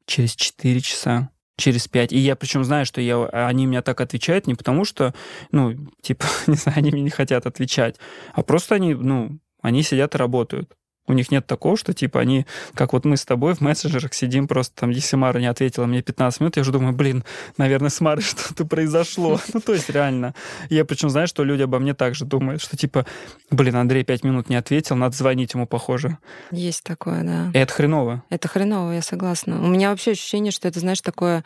через 0.05 0.35
4 0.35 0.81
часа 0.81 1.29
через 1.59 1.87
пять. 1.87 2.11
И 2.11 2.17
я 2.17 2.35
причем 2.35 2.63
знаю, 2.63 2.85
что 2.85 3.01
я, 3.01 3.25
они 3.25 3.65
меня 3.65 3.81
так 3.81 4.01
отвечают 4.01 4.47
не 4.47 4.55
потому, 4.55 4.85
что, 4.85 5.13
ну, 5.51 5.75
типа, 6.01 6.25
не 6.47 6.55
знаю, 6.55 6.79
они 6.79 6.91
мне 6.91 7.01
не 7.01 7.09
хотят 7.09 7.45
отвечать, 7.45 7.97
а 8.33 8.43
просто 8.43 8.75
они, 8.75 8.93
ну, 8.95 9.39
они 9.61 9.83
сидят 9.83 10.15
и 10.15 10.17
работают. 10.17 10.75
У 11.09 11.13
них 11.13 11.31
нет 11.31 11.47
такого, 11.47 11.75
что 11.75 11.93
типа 11.93 12.19
они, 12.19 12.45
как 12.75 12.93
вот 12.93 13.03
мы 13.03 13.17
с 13.17 13.25
тобой 13.25 13.55
в 13.55 13.61
мессенджерах 13.61 14.13
сидим, 14.13 14.47
просто 14.47 14.75
там, 14.81 14.91
если 14.91 15.15
Мара 15.15 15.39
не 15.39 15.47
ответила 15.47 15.87
мне 15.87 16.03
15 16.03 16.39
минут, 16.39 16.55
я 16.55 16.61
уже 16.61 16.71
думаю, 16.71 16.93
блин, 16.93 17.23
наверное, 17.57 17.89
с 17.89 17.99
Марой 17.99 18.21
что-то 18.23 18.65
произошло. 18.65 19.39
Ну, 19.51 19.61
то 19.61 19.73
есть 19.73 19.89
реально. 19.89 20.35
Я 20.69 20.85
причем 20.85 21.09
знаю, 21.09 21.27
что 21.27 21.43
люди 21.43 21.63
обо 21.63 21.79
мне 21.79 21.95
также 21.95 22.23
думают, 22.23 22.61
что 22.61 22.77
типа, 22.77 23.05
блин, 23.49 23.75
Андрей 23.75 24.03
5 24.03 24.23
минут 24.23 24.47
не 24.47 24.55
ответил, 24.55 24.95
надо 24.95 25.15
звонить 25.15 25.55
ему, 25.55 25.65
похоже. 25.65 26.19
Есть 26.51 26.83
такое, 26.83 27.23
да. 27.23 27.51
И 27.53 27.57
это 27.57 27.73
хреново. 27.73 28.23
Это 28.29 28.47
хреново, 28.47 28.91
я 28.91 29.01
согласна. 29.01 29.59
У 29.61 29.67
меня 29.67 29.89
вообще 29.89 30.11
ощущение, 30.11 30.51
что 30.51 30.67
это, 30.67 30.79
знаешь, 30.79 31.01
такое 31.01 31.43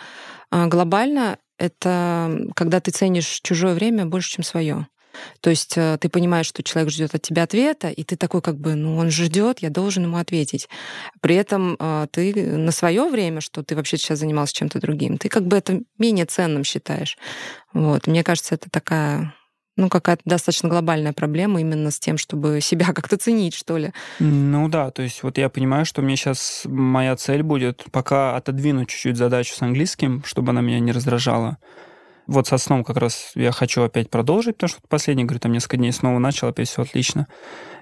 а, 0.51 0.67
глобально, 0.67 1.38
это 1.58 2.50
когда 2.55 2.82
ты 2.82 2.91
ценишь 2.91 3.39
чужое 3.41 3.74
время 3.74 4.05
больше, 4.05 4.32
чем 4.32 4.43
свое. 4.43 4.88
То 5.41 5.50
есть 5.50 5.74
э, 5.77 5.98
ты 6.00 6.10
понимаешь, 6.10 6.46
что 6.46 6.63
человек 6.63 6.91
ждет 6.91 7.15
от 7.15 7.22
тебя 7.22 7.43
ответа, 7.43 7.89
и 7.89 8.03
ты 8.03 8.15
такой 8.15 8.41
как 8.41 8.58
бы, 8.58 8.75
ну 8.75 8.98
он 8.98 9.10
ждет, 9.10 9.60
я 9.60 9.70
должен 9.70 10.03
ему 10.03 10.17
ответить. 10.17 10.70
При 11.22 11.36
этом 11.36 11.75
э, 11.79 12.08
ты 12.12 12.34
на 12.58 12.72
свое 12.72 13.08
время, 13.10 13.41
что 13.41 13.63
ты 13.63 13.75
вообще 13.75 13.98
сейчас 13.98 14.20
занимался 14.20 14.53
чем-то 14.53 14.79
другим, 14.79 15.17
ты 15.17 15.29
как 15.29 15.46
бы 15.48 15.58
это 15.58 15.82
менее 15.98 16.25
ценным 16.25 16.63
считаешь. 16.63 17.17
Вот. 17.74 18.08
Мне 18.08 18.24
кажется, 18.24 18.55
это 18.55 18.70
такая 18.70 19.34
ну, 19.75 19.89
какая-то 19.89 20.22
достаточно 20.25 20.70
глобальная 20.70 21.13
проблема 21.13 21.60
именно 21.60 21.89
с 21.89 22.00
тем, 22.00 22.17
чтобы 22.17 22.60
себя 22.62 22.88
как-то 22.93 23.17
ценить, 23.17 23.55
что 23.55 23.77
ли. 23.77 23.91
Ну 24.20 24.67
да, 24.70 24.91
то 24.91 25.01
есть 25.01 25.24
вот 25.24 25.38
я 25.38 25.50
понимаю, 25.50 25.86
что 25.86 26.01
мне 26.01 26.15
сейчас 26.15 26.63
моя 26.65 27.15
цель 27.15 27.43
будет 27.43 27.86
пока 27.91 28.36
отодвинуть 28.36 28.89
чуть-чуть 28.89 29.17
задачу 29.17 29.53
с 29.55 29.62
английским, 29.62 30.24
чтобы 30.25 30.51
она 30.51 30.62
меня 30.62 30.79
не 30.79 30.91
раздражала. 30.91 31.58
Вот 32.27 32.47
со 32.47 32.57
сном 32.57 32.83
как 32.83 32.97
раз 32.97 33.31
я 33.35 33.51
хочу 33.51 33.83
опять 33.83 34.09
продолжить, 34.09 34.55
потому 34.55 34.69
что 34.69 34.81
последний, 34.87 35.25
говорю, 35.25 35.39
там 35.39 35.51
несколько 35.51 35.77
дней 35.77 35.91
снова 35.91 36.19
начал, 36.19 36.47
опять 36.47 36.69
все 36.69 36.81
отлично. 36.81 37.27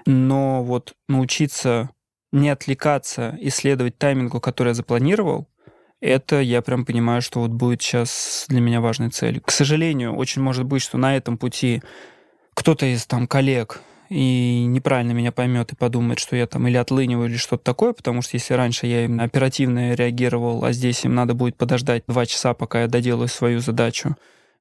Но 0.06 0.64
вот 0.64 0.94
научиться 1.08 1.90
не 2.32 2.48
отвлекаться, 2.48 3.36
исследовать 3.40 3.98
таймингу, 3.98 4.40
который 4.40 4.68
я 4.68 4.74
запланировал, 4.74 5.48
это 6.00 6.40
я 6.40 6.62
прям 6.62 6.84
понимаю, 6.84 7.22
что 7.22 7.40
вот 7.40 7.50
будет 7.50 7.80
сейчас 7.80 8.46
для 8.48 8.60
меня 8.60 8.80
важной 8.80 9.10
целью. 9.10 9.40
К 9.42 9.52
сожалению, 9.52 10.16
очень 10.16 10.42
может 10.42 10.64
быть, 10.64 10.82
что 10.82 10.98
на 10.98 11.16
этом 11.16 11.38
пути 11.38 11.82
кто-то 12.54 12.86
из 12.86 13.06
там 13.06 13.28
коллег 13.28 13.80
и 14.12 14.64
неправильно 14.66 15.12
меня 15.12 15.32
поймет 15.32 15.72
и 15.72 15.76
подумает, 15.76 16.18
что 16.18 16.36
я 16.36 16.46
там 16.46 16.68
или 16.68 16.76
отлыниваю, 16.76 17.28
или 17.28 17.36
что-то 17.36 17.64
такое, 17.64 17.92
потому 17.92 18.20
что 18.20 18.36
если 18.36 18.54
раньше 18.54 18.86
я 18.86 19.04
именно 19.04 19.24
оперативно 19.24 19.94
реагировал, 19.94 20.64
а 20.64 20.72
здесь 20.72 21.04
им 21.04 21.14
надо 21.14 21.34
будет 21.34 21.56
подождать 21.56 22.04
два 22.06 22.26
часа, 22.26 22.52
пока 22.52 22.82
я 22.82 22.88
доделаю 22.88 23.28
свою 23.28 23.60
задачу. 23.60 24.16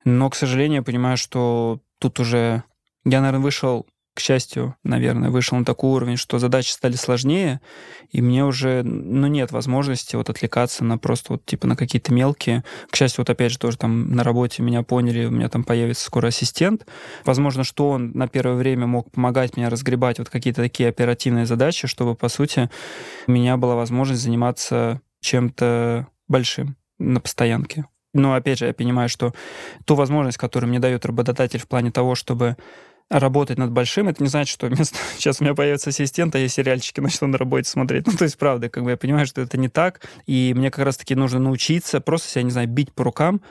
Но, 0.06 0.30
к 0.30 0.36
сожалению, 0.36 0.78
я 0.78 0.84
понимаю, 0.84 1.18
что 1.18 1.80
тут 2.00 2.20
уже 2.20 2.64
я, 3.04 3.20
наверное, 3.20 3.44
вышел 3.44 3.86
к 4.14 4.20
счастью, 4.20 4.76
наверное, 4.84 5.30
вышел 5.30 5.58
на 5.58 5.64
такой 5.64 5.92
уровень, 5.92 6.18
что 6.18 6.38
задачи 6.38 6.72
стали 6.72 6.96
сложнее, 6.96 7.62
и 8.10 8.22
мне 8.22 8.44
уже, 8.44 8.84
ну, 8.84 9.28
нет 9.28 9.52
возможности 9.52 10.18
вот 10.18 10.30
отвлекаться 10.30 10.84
на 10.84 10.98
просто 10.98 11.34
вот 11.34 11.46
типа 11.46 11.66
на 11.68 11.78
какие-то 11.78 12.14
мелкие. 12.14 12.66
К 12.90 12.96
счастью, 12.96 13.22
вот 13.22 13.30
опять 13.30 13.54
же 13.54 13.60
тоже 13.60 13.78
там 13.78 14.12
на 14.12 14.24
работе 14.24 14.64
меня 14.64 14.84
поняли, 14.84 15.26
у 15.26 15.32
меня 15.32 15.48
там 15.48 15.64
появится 15.64 16.06
скоро 16.06 16.28
ассистент. 16.28 16.86
Возможно, 17.24 17.64
что 17.64 17.90
он 17.90 18.12
на 18.12 18.28
первое 18.28 18.56
время 18.56 18.86
мог 18.86 19.12
помогать 19.12 19.56
мне 19.56 19.70
разгребать 19.70 20.20
вот 20.20 20.30
какие-то 20.30 20.62
такие 20.62 20.90
оперативные 20.90 21.46
задачи, 21.46 21.88
чтобы, 21.88 22.16
по 22.16 22.28
сути, 22.28 22.70
у 23.28 23.32
меня 23.32 23.56
была 23.56 23.76
возможность 23.76 24.22
заниматься 24.22 25.00
чем-то 25.22 26.08
большим 26.28 26.76
на 27.00 27.22
постоянке. 27.22 27.86
Но, 28.14 28.34
опять 28.34 28.60
же, 28.60 28.66
я 28.66 28.74
понимаю, 28.74 29.08
что 29.08 29.34
ту 29.86 29.96
возможность, 29.96 30.38
которую 30.38 30.70
мне 30.70 30.80
дает 30.80 31.06
работодатель 31.06 31.60
в 31.60 31.68
плане 31.68 31.92
того, 31.92 32.16
чтобы 32.16 32.58
работать 33.20 33.58
над 33.58 33.72
большим, 33.72 34.08
это 34.08 34.24
не 34.24 34.30
значит, 34.30 34.54
что 34.54 34.68
вместо... 34.68 34.98
сейчас 35.18 35.42
у 35.42 35.44
меня 35.44 35.54
появится 35.54 35.90
ассистент, 35.90 36.34
а 36.36 36.40
я 36.40 36.48
сериальчики 36.48 37.00
начну 37.00 37.28
на 37.28 37.38
работе 37.38 37.70
смотреть. 37.70 38.08
Ну, 38.08 38.14
то 38.14 38.24
есть, 38.24 38.38
правда, 38.38 38.70
как 38.70 38.84
бы 38.84 38.92
я 38.92 38.98
понимаю, 38.98 39.26
что 39.26 39.42
это 39.42 39.58
не 39.58 39.70
так, 39.70 40.02
и 40.26 40.54
мне 40.56 40.72
как 40.72 40.86
раз-таки 40.86 41.16
нужно 41.16 41.40
научиться 41.40 42.00
просто 42.02 42.30
себя, 42.30 42.44
не 42.44 42.52
знаю, 42.52 42.68
бить 42.68 42.94
по 42.94 43.04
рукам. 43.04 43.42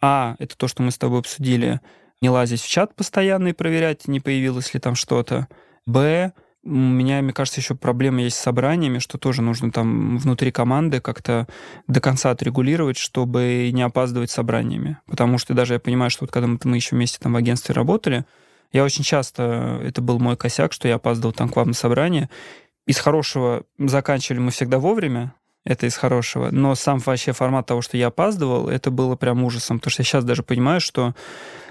А, 0.00 0.36
это 0.38 0.56
то, 0.56 0.68
что 0.68 0.82
мы 0.82 0.90
с 0.90 0.98
тобой 0.98 1.20
обсудили, 1.20 1.80
не 2.20 2.28
лазить 2.28 2.60
в 2.60 2.68
чат 2.68 2.94
постоянно 2.94 3.48
и 3.48 3.52
проверять, 3.52 4.06
не 4.06 4.20
появилось 4.20 4.72
ли 4.74 4.80
там 4.80 4.94
что-то. 4.94 5.48
Б, 5.86 6.32
у 6.66 6.68
меня, 6.68 7.22
мне 7.22 7.32
кажется, 7.32 7.60
еще 7.60 7.74
проблема 7.74 8.22
есть 8.22 8.36
с 8.36 8.40
собраниями, 8.40 8.98
что 8.98 9.18
тоже 9.18 9.40
нужно 9.40 9.70
там 9.70 10.18
внутри 10.18 10.50
команды 10.50 11.00
как-то 11.00 11.46
до 11.86 12.00
конца 12.00 12.30
отрегулировать, 12.30 12.98
чтобы 12.98 13.70
не 13.72 13.82
опаздывать 13.82 14.30
собраниями. 14.30 14.98
Потому 15.06 15.38
что 15.38 15.54
даже 15.54 15.74
я 15.74 15.80
понимаю, 15.80 16.10
что 16.10 16.24
вот 16.24 16.32
когда 16.32 16.48
мы, 16.48 16.58
мы 16.64 16.76
еще 16.76 16.96
вместе 16.96 17.18
там 17.20 17.34
в 17.34 17.36
агентстве 17.36 17.72
работали, 17.72 18.24
я 18.76 18.84
очень 18.84 19.04
часто, 19.04 19.80
это 19.82 20.02
был 20.02 20.18
мой 20.18 20.36
косяк, 20.36 20.72
что 20.72 20.86
я 20.86 20.96
опаздывал 20.96 21.32
там 21.32 21.48
к 21.48 21.56
вам 21.56 21.68
на 21.68 21.74
собрание. 21.74 22.28
Из 22.86 22.98
хорошего 22.98 23.64
заканчивали 23.78 24.38
мы 24.38 24.50
всегда 24.50 24.78
вовремя, 24.78 25.34
это 25.64 25.86
из 25.86 25.96
хорошего. 25.96 26.50
Но 26.50 26.74
сам 26.74 26.98
вообще 26.98 27.32
формат 27.32 27.66
того, 27.66 27.80
что 27.80 27.96
я 27.96 28.08
опаздывал, 28.08 28.68
это 28.68 28.90
было 28.90 29.16
прям 29.16 29.42
ужасом. 29.44 29.78
Потому 29.78 29.90
что 29.92 30.02
я 30.02 30.04
сейчас 30.04 30.24
даже 30.24 30.42
понимаю, 30.42 30.80
что 30.80 31.14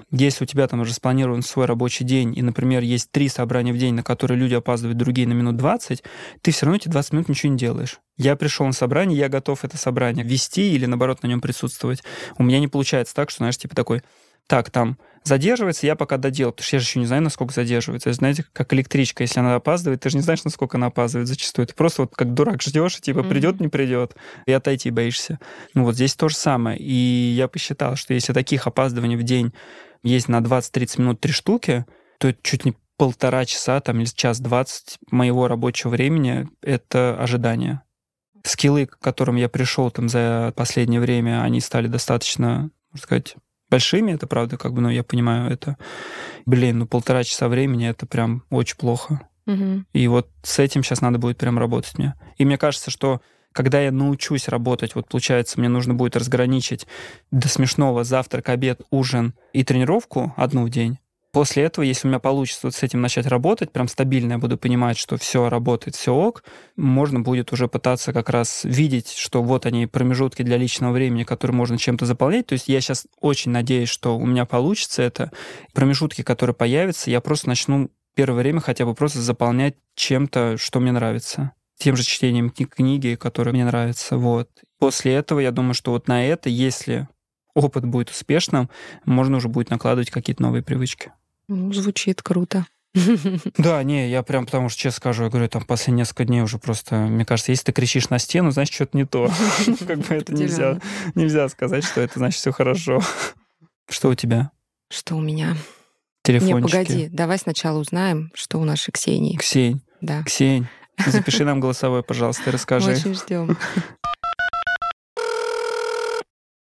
если 0.09 0.45
у 0.45 0.47
тебя 0.47 0.67
там 0.67 0.81
распланирован 0.81 1.43
свой 1.43 1.67
рабочий 1.67 2.03
день, 2.03 2.35
и, 2.35 2.41
например, 2.41 2.81
есть 2.81 3.11
три 3.11 3.29
собрания 3.29 3.71
в 3.71 3.77
день, 3.77 3.93
на 3.93 4.03
которые 4.03 4.39
люди 4.39 4.55
опаздывают, 4.55 4.97
другие 4.97 5.27
на 5.27 5.33
минут 5.33 5.57
20, 5.57 6.03
ты 6.41 6.51
все 6.51 6.65
равно 6.65 6.77
эти 6.77 6.89
20 6.89 7.13
минут 7.13 7.29
ничего 7.29 7.51
не 7.51 7.57
делаешь. 7.57 7.99
Я 8.17 8.35
пришел 8.35 8.65
на 8.65 8.73
собрание, 8.73 9.17
я 9.17 9.29
готов 9.29 9.63
это 9.63 9.77
собрание 9.77 10.25
вести 10.25 10.73
или, 10.73 10.87
наоборот, 10.87 11.21
на 11.21 11.27
нем 11.27 11.39
присутствовать. 11.39 12.03
У 12.37 12.43
меня 12.43 12.59
не 12.59 12.67
получается 12.67 13.13
так, 13.13 13.29
что, 13.29 13.37
знаешь, 13.37 13.57
типа 13.57 13.75
такой, 13.75 14.01
так, 14.47 14.71
там, 14.71 14.97
задерживается, 15.25 15.85
я 15.85 15.95
пока 15.95 16.17
доделал, 16.17 16.51
потому 16.51 16.65
что 16.65 16.75
я 16.75 16.79
же 16.79 16.85
еще 16.85 16.99
не 16.99 17.05
знаю, 17.05 17.23
насколько 17.23 17.53
задерживается. 17.53 18.13
Знаете, 18.13 18.45
как 18.53 18.73
электричка, 18.73 19.23
если 19.23 19.39
она 19.39 19.55
опаздывает, 19.55 20.01
ты 20.01 20.09
же 20.09 20.17
не 20.17 20.23
знаешь, 20.23 20.43
насколько 20.43 20.77
она 20.77 20.87
опаздывает 20.87 21.27
зачастую. 21.27 21.67
Ты 21.67 21.73
просто 21.73 22.03
вот 22.03 22.15
как 22.15 22.33
дурак 22.33 22.61
ждешь, 22.61 23.01
типа, 23.01 23.19
mm-hmm. 23.19 23.29
придет, 23.29 23.59
не 23.59 23.67
придет, 23.67 24.15
и 24.45 24.51
отойти 24.51 24.91
боишься. 24.91 25.39
Ну 25.73 25.83
вот 25.83 25.95
здесь 25.95 26.15
то 26.15 26.29
же 26.29 26.35
самое. 26.35 26.77
И 26.79 26.93
я 27.35 27.47
посчитал, 27.47 27.95
что 27.95 28.13
если 28.13 28.33
таких 28.33 28.67
опаздываний 28.67 29.17
в 29.17 29.23
день 29.23 29.51
есть 30.03 30.29
на 30.29 30.39
20-30 30.39 31.01
минут 31.01 31.19
три 31.19 31.33
штуки, 31.33 31.85
то 32.19 32.29
это 32.29 32.39
чуть 32.43 32.65
не 32.65 32.75
полтора 32.97 33.45
часа 33.45 33.79
там, 33.81 33.99
или 33.99 34.05
час 34.05 34.39
двадцать 34.39 34.99
моего 35.11 35.47
рабочего 35.47 35.89
времени— 35.89 36.47
это 36.61 37.17
ожидание. 37.19 37.81
Скиллы, 38.43 38.85
к 38.85 38.99
которым 38.99 39.35
я 39.35 39.49
пришел 39.49 39.89
там 39.89 40.07
за 40.07 40.53
последнее 40.55 41.01
время, 41.01 41.41
они 41.41 41.59
стали 41.59 41.87
достаточно, 41.87 42.69
можно 42.91 43.03
сказать, 43.03 43.35
большими, 43.75 44.13
это 44.13 44.25
правда, 44.25 44.57
как 44.57 44.73
бы, 44.73 44.79
ну, 44.79 44.89
я 44.89 45.03
понимаю, 45.03 45.51
это, 45.51 45.75
блин, 46.45 46.79
ну, 46.79 46.87
полтора 46.87 47.25
часа 47.25 47.49
времени, 47.49 47.89
это 47.89 48.05
прям 48.05 48.43
очень 48.49 48.77
плохо. 48.77 49.27
Угу. 49.47 49.83
И 49.91 50.07
вот 50.07 50.29
с 50.43 50.59
этим 50.59 50.81
сейчас 50.81 51.01
надо 51.01 51.17
будет 51.17 51.37
прям 51.37 51.59
работать 51.59 51.97
мне. 51.97 52.13
И 52.37 52.45
мне 52.45 52.57
кажется, 52.57 52.89
что 52.89 53.19
когда 53.51 53.81
я 53.81 53.91
научусь 53.91 54.47
работать, 54.47 54.95
вот 54.95 55.09
получается, 55.09 55.59
мне 55.59 55.67
нужно 55.67 55.93
будет 55.93 56.15
разграничить 56.15 56.87
до 57.31 57.49
смешного 57.49 58.05
завтрак, 58.05 58.47
обед, 58.47 58.79
ужин 58.91 59.33
и 59.51 59.65
тренировку 59.65 60.33
одну 60.37 60.65
в 60.65 60.69
день, 60.69 60.97
После 61.35 61.63
этого, 61.63 61.83
если 61.83 62.07
у 62.07 62.11
меня 62.11 62.19
получится 62.19 62.61
вот 62.63 62.75
с 62.75 62.81
этим 62.81 63.01
начать 63.01 63.25
работать, 63.25 63.69
прям 63.69 63.89
стабильно 63.89 64.31
я 64.31 64.37
буду 64.37 64.57
понимать, 64.57 64.97
что 64.97 65.17
все 65.17 65.49
работает, 65.49 65.97
все 65.97 66.13
ок, 66.13 66.45
можно 66.77 67.19
будет 67.19 67.51
уже 67.51 67.67
пытаться 67.67 68.13
как 68.13 68.29
раз 68.29 68.61
видеть, 68.63 69.11
что 69.11 69.43
вот 69.43 69.65
они 69.65 69.85
промежутки 69.85 70.43
для 70.43 70.55
личного 70.55 70.93
времени, 70.93 71.25
которые 71.25 71.53
можно 71.53 71.77
чем-то 71.77 72.05
заполнять. 72.05 72.45
То 72.47 72.53
есть 72.53 72.69
я 72.69 72.79
сейчас 72.79 73.05
очень 73.19 73.51
надеюсь, 73.51 73.89
что 73.89 74.17
у 74.17 74.25
меня 74.25 74.45
получится 74.45 75.01
это. 75.01 75.29
Промежутки, 75.73 76.21
которые 76.21 76.53
появятся, 76.53 77.11
я 77.11 77.19
просто 77.19 77.49
начну 77.49 77.89
первое 78.15 78.39
время 78.41 78.61
хотя 78.61 78.85
бы 78.85 78.93
просто 78.93 79.19
заполнять 79.19 79.75
чем-то, 79.95 80.55
что 80.57 80.79
мне 80.79 80.93
нравится 80.93 81.51
тем 81.77 81.97
же 81.97 82.03
чтением 82.03 82.49
книги, 82.49 83.15
которые 83.15 83.53
мне 83.53 83.65
нравятся. 83.65 84.17
Вот. 84.17 84.49
После 84.79 85.13
этого, 85.13 85.41
я 85.41 85.51
думаю, 85.51 85.73
что 85.73 85.91
вот 85.91 86.07
на 86.07 86.25
это, 86.25 86.47
если 86.47 87.09
опыт 87.55 87.83
будет 87.83 88.09
успешным, 88.09 88.69
можно 89.03 89.35
уже 89.35 89.49
будет 89.49 89.69
накладывать 89.69 90.11
какие-то 90.11 90.41
новые 90.41 90.63
привычки. 90.63 91.11
Ну, 91.47 91.73
звучит 91.73 92.21
круто. 92.21 92.65
Да, 93.57 93.83
не, 93.83 94.09
я 94.09 94.23
прям 94.23 94.45
потому 94.45 94.69
что, 94.69 94.79
честно 94.79 94.97
скажу, 94.97 95.23
я 95.23 95.29
говорю, 95.29 95.47
там 95.49 95.65
последние 95.65 96.03
несколько 96.03 96.25
дней 96.25 96.41
уже 96.41 96.57
просто, 96.57 96.95
мне 96.95 97.25
кажется, 97.25 97.51
если 97.51 97.65
ты 97.65 97.71
кричишь 97.71 98.09
на 98.09 98.19
стену, 98.19 98.51
значит, 98.51 98.73
что-то 98.73 98.97
не 98.97 99.05
то. 99.05 99.29
Как 99.87 99.99
бы 99.99 100.15
это 100.15 100.33
нельзя, 100.33 100.79
нельзя 101.13 101.49
сказать, 101.49 101.83
что 101.83 102.01
это 102.01 102.19
значит 102.19 102.39
все 102.39 102.51
хорошо. 102.51 103.01
Что 103.89 104.09
у 104.09 104.15
тебя? 104.15 104.51
Что 104.89 105.15
у 105.15 105.21
меня? 105.21 105.57
Телефончики. 106.23 106.75
Не, 106.75 106.83
погоди, 106.85 107.07
давай 107.11 107.37
сначала 107.37 107.79
узнаем, 107.79 108.31
что 108.33 108.59
у 108.59 108.63
нашей 108.63 108.91
Ксении. 108.91 109.37
Ксень. 109.37 109.81
Да. 110.01 110.23
Ксень, 110.23 110.67
запиши 111.05 111.45
нам 111.45 111.59
голосовой, 111.59 112.01
пожалуйста, 112.01 112.51
расскажи. 112.51 112.91
Очень 112.91 113.13
ждем. 113.13 113.57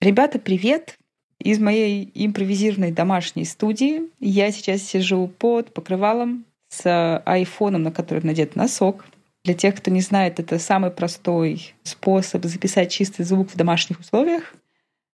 Ребята, 0.01 0.39
привет! 0.39 0.97
Из 1.45 1.60
моей 1.60 2.10
импровизированной 2.15 2.91
домашней 2.91 3.45
студии 3.45 4.10
я 4.19 4.51
сейчас 4.51 4.81
сижу 4.81 5.27
под 5.27 5.71
покрывалом 5.71 6.43
с 6.69 7.21
айфоном, 7.23 7.84
на 7.84 7.91
который 7.91 8.23
надет 8.23 8.55
носок. 8.55 9.05
Для 9.43 9.53
тех, 9.53 9.75
кто 9.75 9.91
не 9.91 10.01
знает, 10.01 10.39
это 10.39 10.58
самый 10.58 10.89
простой 10.89 11.75
способ 11.84 12.45
записать 12.45 12.91
чистый 12.91 13.25
звук 13.25 13.51
в 13.51 13.58
домашних 13.58 13.99
условиях. 13.99 14.55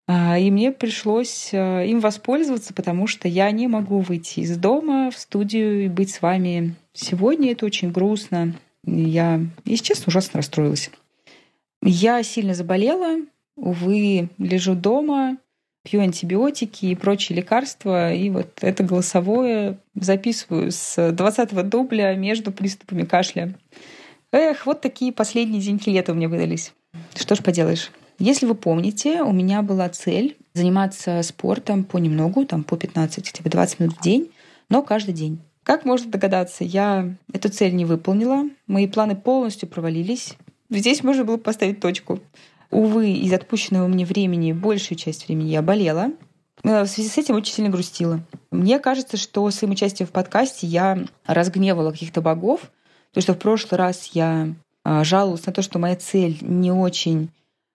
А, 0.06 0.38
и 0.38 0.52
мне 0.52 0.70
пришлось 0.70 1.50
а, 1.52 1.82
им 1.82 1.98
воспользоваться, 1.98 2.74
потому 2.74 3.08
что 3.08 3.26
я 3.26 3.50
не 3.50 3.66
могу 3.66 3.98
выйти 3.98 4.38
из 4.38 4.56
дома 4.56 5.10
в 5.10 5.18
студию 5.18 5.86
и 5.86 5.88
быть 5.88 6.12
с 6.12 6.22
вами 6.22 6.76
сегодня. 6.92 7.50
Это 7.50 7.66
очень 7.66 7.90
грустно. 7.90 8.54
Я, 8.86 9.40
если 9.64 9.84
честно, 9.84 10.04
ужасно 10.06 10.36
расстроилась. 10.36 10.92
Я 11.82 12.22
сильно 12.22 12.54
заболела. 12.54 13.16
Увы, 13.56 14.28
лежу 14.38 14.76
дома, 14.76 15.36
пью 15.82 16.00
антибиотики 16.00 16.86
и 16.86 16.94
прочие 16.94 17.36
лекарства, 17.36 18.12
и 18.12 18.30
вот 18.30 18.58
это 18.60 18.84
голосовое 18.84 19.78
записываю 19.94 20.70
с 20.72 21.12
20 21.12 21.68
дубля 21.68 22.14
между 22.14 22.52
приступами 22.52 23.04
кашля. 23.04 23.54
Эх, 24.32 24.66
вот 24.66 24.80
такие 24.80 25.12
последние 25.12 25.60
деньки 25.60 25.90
лета 25.90 26.12
у 26.12 26.14
меня 26.14 26.28
выдались. 26.28 26.72
Что 27.14 27.34
ж 27.34 27.38
поделаешь. 27.38 27.90
Если 28.18 28.46
вы 28.46 28.54
помните, 28.54 29.22
у 29.22 29.32
меня 29.32 29.62
была 29.62 29.88
цель 29.88 30.36
заниматься 30.52 31.22
спортом 31.22 31.84
понемногу, 31.84 32.44
там 32.44 32.64
по 32.64 32.76
15, 32.76 33.26
хотя 33.28 33.42
бы 33.42 33.48
20 33.48 33.80
минут 33.80 33.96
в 33.96 34.02
день, 34.02 34.30
но 34.68 34.82
каждый 34.82 35.14
день. 35.14 35.40
Как 35.62 35.84
можно 35.84 36.10
догадаться, 36.10 36.64
я 36.64 37.14
эту 37.32 37.48
цель 37.48 37.74
не 37.74 37.84
выполнила, 37.84 38.44
мои 38.66 38.86
планы 38.86 39.16
полностью 39.16 39.68
провалились. 39.68 40.36
Здесь 40.68 41.02
можно 41.02 41.24
было 41.24 41.36
поставить 41.36 41.80
точку. 41.80 42.20
Увы, 42.70 43.12
из 43.12 43.32
отпущенного 43.32 43.88
мне 43.88 44.04
времени 44.04 44.52
большую 44.52 44.96
часть 44.96 45.26
времени 45.26 45.50
я 45.50 45.62
болела. 45.62 46.12
Э, 46.62 46.82
в 46.82 46.86
связи 46.86 47.08
с 47.08 47.18
этим 47.18 47.34
очень 47.34 47.54
сильно 47.54 47.70
грустила. 47.70 48.20
Мне 48.50 48.78
кажется, 48.78 49.16
что 49.16 49.50
своим 49.50 49.72
участием 49.72 50.06
в 50.06 50.12
подкасте 50.12 50.66
я 50.66 51.04
разгневала 51.26 51.90
каких-то 51.90 52.20
богов, 52.20 52.70
то 53.12 53.20
что 53.20 53.34
в 53.34 53.38
прошлый 53.38 53.78
раз 53.78 54.10
я 54.12 54.54
а, 54.84 55.02
жаловалась 55.02 55.44
на 55.46 55.52
то, 55.52 55.62
что 55.62 55.78
моя 55.78 55.96
цель 55.96 56.38
не 56.42 56.70
очень 56.70 57.30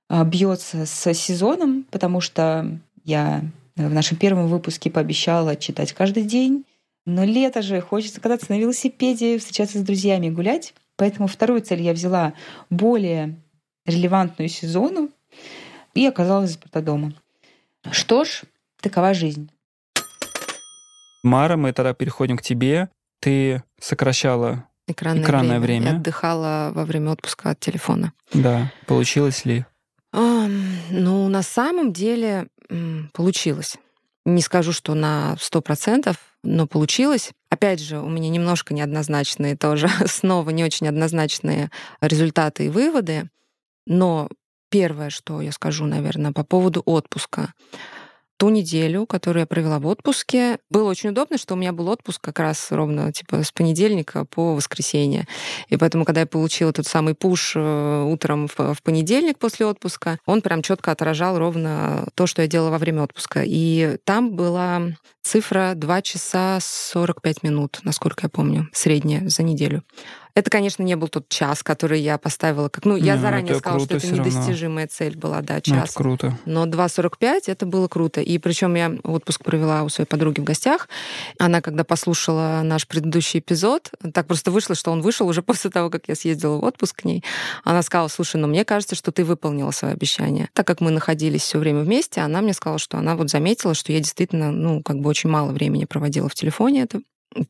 а, 0.07 0.23
бьется 0.23 0.85
с 0.85 1.13
сезоном, 1.13 1.85
потому 1.91 2.21
что 2.21 2.79
я 3.03 3.43
в 3.75 3.93
нашем 3.93 4.17
первом 4.17 4.47
выпуске 4.47 4.89
пообещала 4.89 5.55
читать 5.57 5.91
каждый 5.91 6.23
день. 6.23 6.65
Но 7.05 7.23
лето 7.23 7.61
же, 7.61 7.81
хочется 7.81 8.21
кататься 8.21 8.47
на 8.49 8.57
велосипеде, 8.57 9.37
встречаться 9.37 9.77
с 9.77 9.81
друзьями, 9.81 10.29
гулять. 10.29 10.73
Поэтому 10.95 11.27
вторую 11.27 11.61
цель 11.61 11.81
я 11.81 11.93
взяла 11.93 12.33
более 12.69 13.35
релевантную 13.85 14.49
сезону 14.49 15.09
и 15.93 16.05
оказалась 16.05 16.51
заперта 16.51 16.81
дома. 16.81 17.13
Что 17.91 18.25
ж, 18.25 18.41
такова 18.81 19.13
жизнь. 19.13 19.49
Мара, 21.23 21.57
мы 21.57 21.73
тогда 21.73 21.93
переходим 21.93 22.37
к 22.37 22.41
тебе. 22.41 22.89
Ты 23.19 23.63
сокращала 23.79 24.67
экранное, 24.87 25.23
экранное 25.23 25.59
время. 25.59 25.81
время. 25.81 25.97
Отдыхала 25.97 26.71
во 26.73 26.85
время 26.85 27.11
отпуска 27.11 27.51
от 27.51 27.59
телефона. 27.59 28.13
Да. 28.33 28.71
Получилось 28.85 29.45
ли? 29.45 29.65
Ну, 30.13 31.27
на 31.27 31.41
самом 31.41 31.93
деле 31.93 32.47
получилось. 33.13 33.77
Не 34.25 34.41
скажу, 34.41 34.71
что 34.71 34.95
на 34.95 35.35
100%, 35.37 36.15
но 36.43 36.67
получилось. 36.67 37.31
Опять 37.49 37.79
же, 37.79 37.99
у 37.99 38.09
меня 38.09 38.29
немножко 38.29 38.73
неоднозначные 38.73 39.55
тоже, 39.55 39.89
снова 40.05 40.49
не 40.49 40.63
очень 40.63 40.87
однозначные 40.87 41.69
результаты 42.01 42.65
и 42.65 42.69
выводы. 42.69 43.29
Но 43.85 44.29
первое, 44.69 45.09
что 45.09 45.41
я 45.41 45.51
скажу, 45.51 45.85
наверное, 45.85 46.31
по 46.31 46.43
поводу 46.43 46.81
отпуска 46.85 47.53
ту 48.37 48.49
неделю, 48.49 49.05
которую 49.05 49.41
я 49.41 49.45
провела 49.45 49.79
в 49.79 49.87
отпуске. 49.87 50.59
Было 50.69 50.89
очень 50.89 51.09
удобно, 51.09 51.37
что 51.37 51.53
у 51.53 51.57
меня 51.57 51.71
был 51.71 51.87
отпуск 51.87 52.21
как 52.21 52.39
раз 52.39 52.71
ровно 52.71 53.11
типа 53.11 53.43
с 53.43 53.51
понедельника 53.51 54.25
по 54.25 54.55
воскресенье. 54.55 55.27
И 55.69 55.77
поэтому, 55.77 56.05
когда 56.05 56.21
я 56.21 56.27
получила 56.27 56.73
тот 56.73 56.85
самый 56.85 57.15
пуш 57.15 57.53
э, 57.55 58.03
утром 58.03 58.47
в, 58.47 58.81
понедельник 58.83 59.39
после 59.39 59.65
отпуска, 59.65 60.19
он 60.25 60.41
прям 60.41 60.61
четко 60.61 60.91
отражал 60.91 61.37
ровно 61.37 62.07
то, 62.15 62.27
что 62.27 62.41
я 62.41 62.47
делала 62.47 62.71
во 62.71 62.77
время 62.77 63.03
отпуска. 63.03 63.41
И 63.45 63.97
там 64.03 64.35
была 64.35 64.81
цифра 65.21 65.73
2 65.75 66.01
часа 66.01 66.59
45 66.61 67.43
минут, 67.43 67.79
насколько 67.83 68.23
я 68.23 68.29
помню, 68.29 68.69
средняя 68.73 69.27
за 69.27 69.43
неделю. 69.43 69.83
Это, 70.35 70.51
конечно, 70.51 70.83
не 70.83 70.97
был 70.97 71.07
тот 71.07 71.29
час, 71.29 71.63
который 71.63 72.01
я 72.01 72.17
поставила. 72.17 72.67
Как, 72.67 72.83
ну, 72.83 72.97
не, 72.97 73.03
я 73.03 73.17
заранее 73.17 73.55
сказала, 73.55 73.79
что 73.79 73.95
это 73.95 74.07
недостижимая 74.07 74.85
цель 74.87 75.15
была, 75.15 75.41
да, 75.41 75.61
час. 75.61 75.75
Ну, 75.75 75.83
это 75.83 75.93
круто. 75.93 76.39
Но 76.45 76.65
2.45 76.65 77.43
это 77.47 77.65
было 77.65 77.87
круто. 77.87 78.19
И 78.19 78.37
причем 78.37 78.75
я 78.75 78.91
отпуск 79.03 79.45
провела 79.45 79.83
у 79.83 79.89
своей 79.89 80.07
подруги 80.07 80.41
в 80.41 80.43
гостях. 80.43 80.89
Она, 81.39 81.61
когда 81.61 81.85
послушала 81.85 82.61
наш 82.65 82.85
предыдущий 82.85 83.39
эпизод, 83.39 83.91
так 84.13 84.27
просто 84.27 84.51
вышло, 84.51 84.75
что 84.75 84.91
он 84.91 85.01
вышел 85.01 85.25
уже 85.25 85.41
после 85.41 85.71
того, 85.71 85.89
как 85.89 86.09
я 86.09 86.15
съездила 86.15 86.57
в 86.57 86.65
отпуск 86.65 87.03
к 87.03 87.05
ней. 87.05 87.23
Она 87.63 87.81
сказала, 87.81 88.09
слушай, 88.09 88.35
ну 88.35 88.47
мне 88.47 88.65
кажется, 88.65 88.95
что 88.95 89.13
ты 89.13 89.23
выполнила 89.23 89.71
свое 89.71 89.93
обещание. 89.93 90.49
Так 90.51 90.67
как 90.67 90.81
мы 90.81 90.91
находились 90.91 91.43
все 91.43 91.59
время 91.59 91.79
вместе, 91.79 92.19
она 92.19 92.41
мне 92.41 92.53
сказала, 92.53 92.79
что 92.79 92.97
она 92.97 93.15
вот 93.15 93.29
заметила, 93.29 93.73
что 93.73 93.93
я 93.93 93.99
действительно, 93.99 94.51
ну, 94.51 94.83
как 94.83 94.99
бы 94.99 95.09
очень 95.09 95.29
мало 95.29 95.53
времени 95.53 95.85
проводила 95.85 96.27
в 96.27 96.35
телефоне. 96.35 96.81
Это 96.81 96.99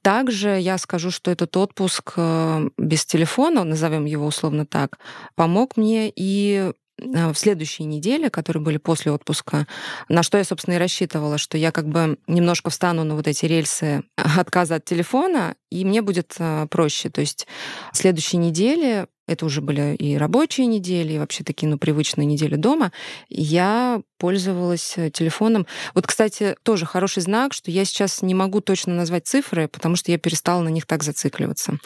также 0.01 0.59
я 0.59 0.77
скажу, 0.77 1.11
что 1.11 1.31
этот 1.31 1.55
отпуск 1.57 2.13
э, 2.17 2.69
без 2.77 3.05
телефона, 3.05 3.63
назовем 3.63 4.05
его 4.05 4.25
условно 4.25 4.65
так, 4.65 4.97
помог 5.35 5.77
мне 5.77 6.11
и 6.15 6.71
э, 6.97 7.31
в 7.31 7.35
следующие 7.35 7.85
недели, 7.85 8.29
которые 8.29 8.63
были 8.63 8.77
после 8.77 9.11
отпуска, 9.11 9.67
на 10.09 10.23
что 10.23 10.37
я, 10.37 10.43
собственно, 10.43 10.75
и 10.75 10.79
рассчитывала, 10.79 11.37
что 11.37 11.57
я 11.57 11.71
как 11.71 11.87
бы 11.87 12.17
немножко 12.27 12.69
встану 12.69 13.03
на 13.03 13.15
вот 13.15 13.27
эти 13.27 13.45
рельсы 13.45 14.03
отказа 14.15 14.75
от 14.75 14.85
телефона, 14.85 15.55
и 15.69 15.85
мне 15.85 16.01
будет 16.01 16.35
э, 16.39 16.67
проще. 16.69 17.09
То 17.09 17.21
есть 17.21 17.47
следующие 17.93 18.39
недели 18.39 19.07
это 19.27 19.45
уже 19.45 19.61
были 19.61 19.95
и 19.95 20.17
рабочие 20.17 20.67
недели, 20.67 21.13
и 21.13 21.19
вообще 21.19 21.43
такие, 21.43 21.67
ну, 21.67 21.77
привычные 21.77 22.25
недели 22.25 22.55
дома, 22.55 22.91
я 23.29 24.01
пользовалась 24.17 24.93
э, 24.97 25.09
телефоном. 25.09 25.67
Вот, 25.93 26.07
кстати, 26.07 26.55
тоже 26.63 26.85
хороший 26.85 27.21
знак, 27.21 27.53
что 27.53 27.71
я 27.71 27.85
сейчас 27.85 28.21
не 28.21 28.33
могу 28.33 28.61
точно 28.61 28.93
назвать 28.93 29.27
цифры, 29.27 29.67
потому 29.67 29.95
что 29.95 30.11
я 30.11 30.17
перестала 30.17 30.61
на 30.61 30.69
них 30.69 30.85
так 30.85 31.03
зацикливаться. 31.03 31.79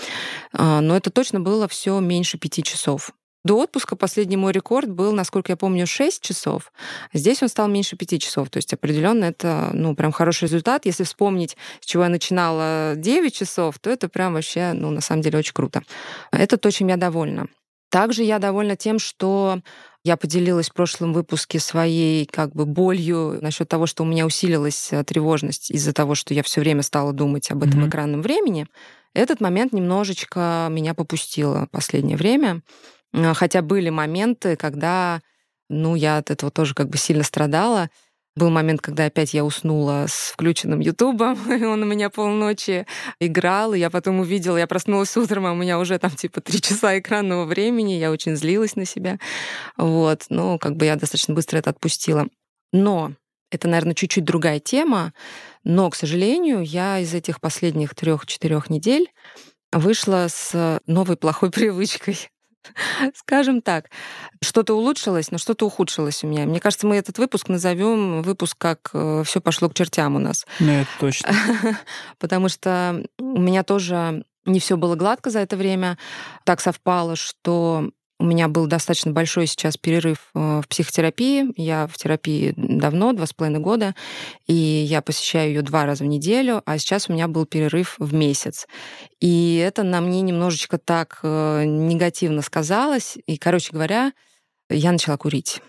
А, 0.53 0.81
но 0.81 0.95
это 0.95 1.09
точно 1.09 1.39
было 1.39 1.67
все 1.67 1.99
меньше 1.99 2.37
пяти 2.37 2.63
часов. 2.63 3.11
До 3.45 3.57
отпуска 3.57 3.95
последний 3.95 4.35
мой 4.35 4.51
рекорд 4.51 4.89
был, 4.89 5.13
насколько 5.13 5.51
я 5.51 5.57
помню, 5.57 5.87
6 5.87 6.21
часов. 6.21 6.73
Здесь 7.13 7.41
он 7.41 7.47
стал 7.47 7.69
меньше 7.69 7.95
5 7.95 8.21
часов. 8.21 8.49
То 8.49 8.57
есть 8.57 8.73
определенно 8.73 9.25
это, 9.25 9.69
ну, 9.73 9.95
прям 9.95 10.11
хороший 10.11 10.43
результат. 10.43 10.85
Если 10.85 11.03
вспомнить, 11.05 11.55
с 11.79 11.85
чего 11.85 12.03
я 12.03 12.09
начинала 12.09 12.95
9 12.97 13.33
часов, 13.33 13.79
то 13.79 13.89
это 13.89 14.09
прям 14.09 14.33
вообще, 14.33 14.73
ну, 14.73 14.91
на 14.91 15.01
самом 15.01 15.21
деле 15.21 15.39
очень 15.39 15.53
круто. 15.53 15.83
Это 16.31 16.57
то, 16.57 16.69
чем 16.69 16.89
я 16.89 16.97
довольна. 16.97 17.47
Также 17.89 18.23
я 18.23 18.39
довольна 18.39 18.75
тем, 18.75 18.99
что 18.99 19.61
я 20.03 20.15
поделилась 20.15 20.69
в 20.69 20.73
прошлом 20.73 21.13
выпуске 21.13 21.59
своей 21.59 22.25
как 22.25 22.53
бы 22.53 22.65
болью 22.65 23.39
насчет 23.41 23.67
того, 23.67 23.85
что 23.85 24.03
у 24.03 24.05
меня 24.05 24.25
усилилась 24.25 24.93
э, 24.93 25.03
тревожность 25.03 25.71
из-за 25.71 25.91
того, 25.91 26.15
что 26.15 26.33
я 26.33 26.43
все 26.43 26.61
время 26.61 26.83
стала 26.83 27.13
думать 27.13 27.49
об 27.51 27.63
этом 27.63 27.83
mm-hmm. 27.83 27.89
экранном 27.89 28.21
времени. 28.21 28.67
Этот 29.13 29.41
момент 29.41 29.73
немножечко 29.73 30.67
меня 30.69 30.93
попустило 30.93 31.65
в 31.65 31.71
последнее 31.71 32.15
время. 32.15 32.61
А, 33.13 33.33
хотя 33.33 33.61
были 33.61 33.89
моменты, 33.89 34.55
когда, 34.55 35.21
ну, 35.69 35.95
я 35.95 36.17
от 36.17 36.31
этого 36.31 36.51
тоже 36.51 36.73
как 36.73 36.89
бы 36.89 36.97
сильно 36.97 37.23
страдала. 37.23 37.89
Был 38.35 38.49
момент, 38.51 38.79
когда 38.81 39.05
опять 39.05 39.33
я 39.33 39.43
уснула 39.43 40.05
с 40.07 40.31
включенным 40.31 40.79
Ютубом, 40.79 41.37
и 41.51 41.63
он 41.63 41.83
у 41.83 41.85
меня 41.85 42.09
полночи 42.09 42.85
играл, 43.19 43.73
и 43.73 43.79
я 43.79 43.89
потом 43.89 44.19
увидела, 44.19 44.57
я 44.57 44.67
проснулась 44.67 45.15
утром, 45.17 45.45
а 45.45 45.51
у 45.51 45.55
меня 45.55 45.79
уже 45.79 45.97
там 45.99 46.11
типа 46.11 46.39
три 46.41 46.61
часа 46.61 46.97
экранного 46.97 47.45
времени, 47.45 47.93
я 47.93 48.11
очень 48.11 48.35
злилась 48.35 48.75
на 48.75 48.85
себя. 48.85 49.19
Вот, 49.77 50.25
ну, 50.29 50.57
как 50.59 50.75
бы 50.77 50.85
я 50.85 50.95
достаточно 50.95 51.33
быстро 51.33 51.57
это 51.57 51.71
отпустила. 51.71 52.27
Но 52.71 53.13
это, 53.51 53.67
наверное, 53.67 53.95
чуть-чуть 53.95 54.23
другая 54.23 54.59
тема, 54.59 55.13
но, 55.63 55.89
к 55.89 55.95
сожалению, 55.95 56.61
я 56.61 56.99
из 56.99 57.13
этих 57.13 57.41
последних 57.41 57.95
трех-четырех 57.95 58.69
недель 58.69 59.11
вышла 59.71 60.27
с 60.29 60.79
новой 60.85 61.17
плохой 61.17 61.51
привычкой. 61.51 62.29
Скажем 63.15 63.61
так, 63.61 63.89
что-то 64.41 64.73
улучшилось, 64.73 65.31
но 65.31 65.37
что-то 65.37 65.65
ухудшилось 65.65 66.23
у 66.23 66.27
меня. 66.27 66.45
Мне 66.45 66.59
кажется, 66.59 66.87
мы 66.87 66.95
этот 66.95 67.17
выпуск 67.17 67.49
назовем 67.49 68.21
выпуск 68.21 68.57
как 68.57 68.89
э, 68.93 69.23
все 69.25 69.41
пошло 69.41 69.69
к 69.69 69.73
чертям 69.73 70.15
у 70.15 70.19
нас. 70.19 70.45
Ну, 70.59 70.71
это 70.71 70.89
точно. 70.99 71.33
Потому 72.19 72.49
что 72.49 73.03
у 73.19 73.39
меня 73.39 73.63
тоже 73.63 74.23
не 74.45 74.59
все 74.59 74.77
было 74.77 74.95
гладко 74.95 75.29
за 75.29 75.39
это 75.39 75.55
время. 75.55 75.97
Так 76.43 76.61
совпало, 76.61 77.15
что 77.15 77.89
у 78.19 78.25
меня 78.25 78.49
был 78.49 78.67
достаточно 78.67 79.11
большой 79.11 79.47
сейчас 79.47 79.77
перерыв 79.77 80.29
э, 80.35 80.61
в 80.61 80.67
психотерапии. 80.67 81.53
Я 81.55 81.87
в 81.87 81.95
терапии 81.97 82.53
давно, 82.57 83.13
два 83.13 83.25
с 83.25 83.33
половиной 83.33 83.61
года, 83.61 83.95
и 84.45 84.53
я 84.53 85.01
посещаю 85.01 85.49
ее 85.49 85.61
два 85.61 85.85
раза 85.85 86.03
в 86.03 86.07
неделю, 86.07 86.61
а 86.65 86.77
сейчас 86.77 87.09
у 87.09 87.13
меня 87.13 87.29
был 87.29 87.45
перерыв 87.45 87.95
в 87.97 88.13
месяц. 88.13 88.67
И 89.21 89.55
это 89.55 89.83
на 89.83 90.01
мне 90.01 90.21
немножечко 90.21 90.77
так 90.77 91.19
э, 91.23 91.63
негативно 91.65 92.41
сказалось. 92.41 93.17
И, 93.25 93.37
короче 93.37 93.71
говоря, 93.71 94.11
я 94.69 94.91
начала 94.91 95.17
курить. 95.17 95.61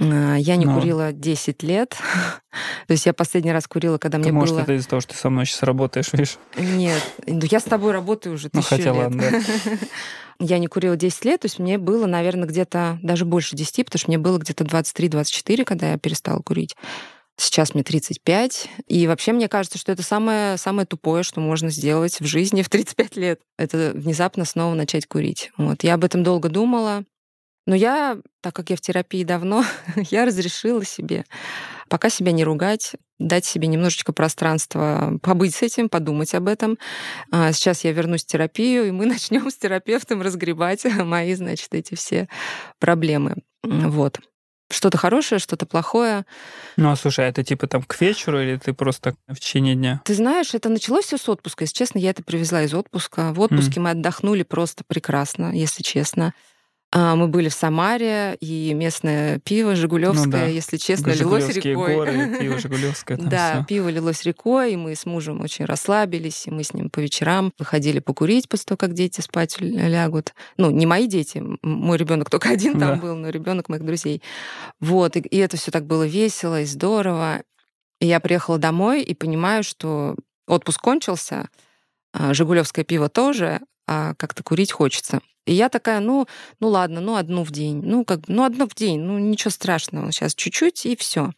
Э, 0.00 0.36
я 0.38 0.56
не 0.56 0.66
Но. 0.66 0.78
курила 0.78 1.12
10 1.12 1.62
лет. 1.62 1.96
То 2.86 2.92
есть 2.92 3.06
я 3.06 3.12
последний 3.12 3.52
раз 3.52 3.66
курила, 3.66 3.98
когда 3.98 4.18
ты, 4.18 4.24
мне 4.24 4.32
может, 4.32 4.54
было... 4.54 4.62
это 4.62 4.74
из-за 4.74 4.88
того, 4.88 5.00
что 5.00 5.12
ты 5.12 5.18
со 5.18 5.30
мной 5.30 5.46
сейчас 5.46 5.62
работаешь, 5.62 6.12
видишь? 6.12 6.38
Нет. 6.56 7.02
Ну, 7.26 7.40
я 7.50 7.60
с 7.60 7.64
тобой 7.64 7.92
работаю 7.92 8.34
уже 8.34 8.48
тысячу 8.48 8.68
ну, 8.70 8.76
хотя 8.76 8.92
лет. 8.92 8.96
Ладно, 8.96 9.22
да. 9.30 9.78
Я 10.40 10.58
не 10.58 10.66
курила 10.66 10.96
10 10.96 11.24
лет, 11.24 11.40
то 11.42 11.46
есть 11.46 11.60
мне 11.60 11.78
было, 11.78 12.06
наверное, 12.06 12.48
где-то 12.48 12.98
даже 13.00 13.24
больше 13.24 13.54
10, 13.54 13.84
потому 13.84 13.98
что 14.00 14.08
мне 14.08 14.18
было 14.18 14.38
где-то 14.38 14.64
23-24, 14.64 15.64
когда 15.64 15.92
я 15.92 15.98
перестала 15.98 16.40
курить. 16.40 16.74
Сейчас 17.36 17.74
мне 17.74 17.82
35. 17.82 18.68
И 18.88 19.06
вообще 19.06 19.32
мне 19.32 19.48
кажется, 19.48 19.78
что 19.78 19.92
это 19.92 20.02
самое, 20.02 20.56
самое 20.58 20.86
тупое, 20.86 21.22
что 21.22 21.40
можно 21.40 21.70
сделать 21.70 22.20
в 22.20 22.24
жизни 22.24 22.62
в 22.62 22.68
35 22.68 23.16
лет. 23.16 23.40
Это 23.56 23.92
внезапно 23.94 24.44
снова 24.44 24.74
начать 24.74 25.06
курить. 25.06 25.50
Вот. 25.56 25.82
Я 25.82 25.94
об 25.94 26.04
этом 26.04 26.22
долго 26.22 26.48
думала. 26.48 27.04
Но 27.66 27.74
я, 27.74 28.18
так 28.40 28.54
как 28.54 28.70
я 28.70 28.76
в 28.76 28.80
терапии 28.80 29.24
давно, 29.24 29.64
я 30.10 30.24
разрешила 30.24 30.84
себе 30.84 31.24
пока 31.92 32.08
себя 32.08 32.32
не 32.32 32.42
ругать, 32.42 32.94
дать 33.18 33.44
себе 33.44 33.68
немножечко 33.68 34.14
пространства 34.14 35.18
побыть 35.22 35.54
с 35.54 35.60
этим, 35.60 35.90
подумать 35.90 36.34
об 36.34 36.48
этом. 36.48 36.78
А, 37.30 37.52
сейчас 37.52 37.84
я 37.84 37.92
вернусь 37.92 38.24
в 38.24 38.28
терапию, 38.28 38.88
и 38.88 38.90
мы 38.92 39.04
начнем 39.14 39.50
с 39.50 39.56
терапевтом 39.56 40.22
разгребать 40.22 40.86
мои, 41.04 41.34
значит, 41.34 41.68
эти 41.74 41.94
все 41.94 42.30
проблемы. 42.78 43.36
Вот. 43.62 44.20
Что-то 44.70 44.96
хорошее, 44.96 45.38
что-то 45.38 45.66
плохое. 45.66 46.24
Ну, 46.78 46.90
а 46.90 46.96
слушай, 46.96 47.26
а 47.26 47.28
это 47.28 47.44
типа 47.44 47.66
там 47.66 47.82
к 47.82 48.00
вечеру 48.00 48.40
или 48.40 48.56
ты 48.56 48.72
просто 48.72 49.14
в 49.28 49.38
течение 49.38 49.74
дня? 49.74 50.00
Ты 50.06 50.14
знаешь, 50.14 50.54
это 50.54 50.70
началось 50.70 51.04
все 51.04 51.18
с 51.18 51.28
отпуска. 51.28 51.64
Если 51.64 51.76
честно, 51.76 51.98
я 51.98 52.08
это 52.08 52.22
привезла 52.22 52.62
из 52.62 52.72
отпуска. 52.72 53.34
В 53.34 53.40
отпуске 53.40 53.80
mm. 53.80 53.82
мы 53.82 53.90
отдохнули 53.90 54.44
просто 54.44 54.82
прекрасно, 54.86 55.54
если 55.54 55.82
честно. 55.82 56.32
А, 56.94 57.16
мы 57.16 57.26
были 57.26 57.48
в 57.48 57.54
Самаре, 57.54 58.36
и 58.40 58.74
местное 58.74 59.38
пиво 59.38 59.74
Жигулевское, 59.74 60.26
ну, 60.26 60.30
да. 60.30 60.44
если 60.44 60.76
честно, 60.76 61.12
лилось 61.12 61.48
рекой. 61.48 61.94
горы, 61.94 62.36
пиво 62.38 62.58
Жигулевское. 62.58 63.16
Да, 63.16 63.54
всё. 63.54 63.64
пиво 63.64 63.88
лилось 63.88 64.24
рекой, 64.24 64.74
и 64.74 64.76
мы 64.76 64.94
с 64.94 65.06
мужем 65.06 65.40
очень 65.40 65.64
расслабились, 65.64 66.46
и 66.46 66.50
мы 66.50 66.62
с 66.62 66.74
ним 66.74 66.90
по 66.90 67.00
вечерам 67.00 67.50
выходили 67.58 67.98
покурить 67.98 68.46
после 68.46 68.66
того, 68.66 68.76
как 68.76 68.92
дети 68.92 69.22
спать 69.22 69.58
лягут. 69.58 70.34
Ну, 70.58 70.70
не 70.70 70.84
мои 70.84 71.06
дети, 71.06 71.42
мой 71.62 71.96
ребенок 71.96 72.28
только 72.28 72.50
один 72.50 72.78
там 72.78 72.96
да. 72.96 72.96
был, 72.96 73.16
но 73.16 73.30
ребенок 73.30 73.70
моих 73.70 73.86
друзей. 73.86 74.22
Вот, 74.78 75.16
и, 75.16 75.20
и 75.20 75.38
это 75.38 75.56
все 75.56 75.70
так 75.70 75.86
было 75.86 76.06
весело 76.06 76.60
и 76.60 76.66
здорово. 76.66 77.42
И 78.00 78.06
я 78.06 78.20
приехала 78.20 78.58
домой 78.58 79.02
и 79.02 79.14
понимаю, 79.14 79.64
что 79.64 80.14
отпуск 80.46 80.82
кончился, 80.82 81.48
а, 82.12 82.34
Жигулевское 82.34 82.84
пиво 82.84 83.08
тоже, 83.08 83.60
а 83.92 84.14
как-то 84.14 84.42
курить 84.42 84.72
хочется. 84.72 85.20
И 85.44 85.54
я 85.54 85.68
такая, 85.68 85.98
ну, 85.98 86.28
ну 86.60 86.68
ладно, 86.68 87.00
ну 87.00 87.16
одну 87.16 87.42
в 87.42 87.50
день, 87.50 87.82
ну 87.84 88.04
как, 88.04 88.20
ну 88.28 88.44
одну 88.44 88.68
в 88.68 88.74
день, 88.76 89.00
ну 89.00 89.18
ничего 89.18 89.50
страшного, 89.50 90.12
сейчас 90.12 90.36
чуть-чуть 90.36 90.86
и 90.86 90.94
все. 90.94 91.32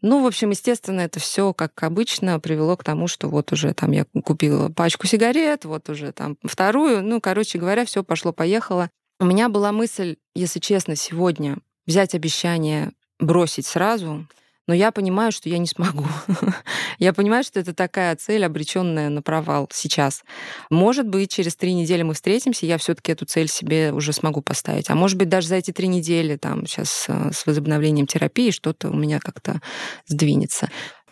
Ну, 0.00 0.22
в 0.22 0.26
общем, 0.26 0.50
естественно, 0.50 1.00
это 1.00 1.18
все, 1.18 1.52
как 1.52 1.82
обычно, 1.82 2.38
привело 2.38 2.76
к 2.76 2.84
тому, 2.84 3.08
что 3.08 3.28
вот 3.28 3.52
уже 3.52 3.74
там 3.74 3.90
я 3.90 4.06
купила 4.24 4.68
пачку 4.68 5.08
сигарет, 5.08 5.64
вот 5.64 5.88
уже 5.90 6.12
там 6.12 6.36
вторую, 6.44 7.02
ну, 7.02 7.20
короче 7.20 7.58
говоря, 7.58 7.84
все 7.84 8.04
пошло-поехало. 8.04 8.90
У 9.18 9.24
меня 9.24 9.48
была 9.48 9.72
мысль, 9.72 10.16
если 10.36 10.60
честно, 10.60 10.94
сегодня 10.94 11.58
взять 11.84 12.14
обещание 12.14 12.92
бросить 13.18 13.66
сразу, 13.66 14.28
но 14.68 14.74
я 14.74 14.92
понимаю, 14.92 15.32
что 15.32 15.48
я 15.48 15.58
не 15.58 15.66
смогу. 15.66 16.06
я 16.98 17.12
понимаю, 17.12 17.42
что 17.42 17.58
это 17.58 17.74
такая 17.74 18.14
цель, 18.14 18.44
обреченная 18.44 19.08
на 19.08 19.22
провал 19.22 19.68
сейчас. 19.72 20.22
Может 20.70 21.08
быть, 21.08 21.32
через 21.32 21.56
три 21.56 21.72
недели 21.72 22.02
мы 22.02 22.14
встретимся, 22.14 22.66
я 22.66 22.78
все-таки 22.78 23.10
эту 23.10 23.24
цель 23.24 23.48
себе 23.48 23.92
уже 23.92 24.12
смогу 24.12 24.42
поставить. 24.42 24.90
А 24.90 24.94
может 24.94 25.16
быть, 25.16 25.30
даже 25.30 25.48
за 25.48 25.56
эти 25.56 25.72
три 25.72 25.88
недели, 25.88 26.36
там, 26.36 26.66
сейчас 26.66 27.06
э, 27.08 27.30
с 27.32 27.46
возобновлением 27.46 28.06
терапии, 28.06 28.50
что-то 28.50 28.90
у 28.90 28.96
меня 28.96 29.18
как-то 29.18 29.60
сдвинется. 30.06 30.68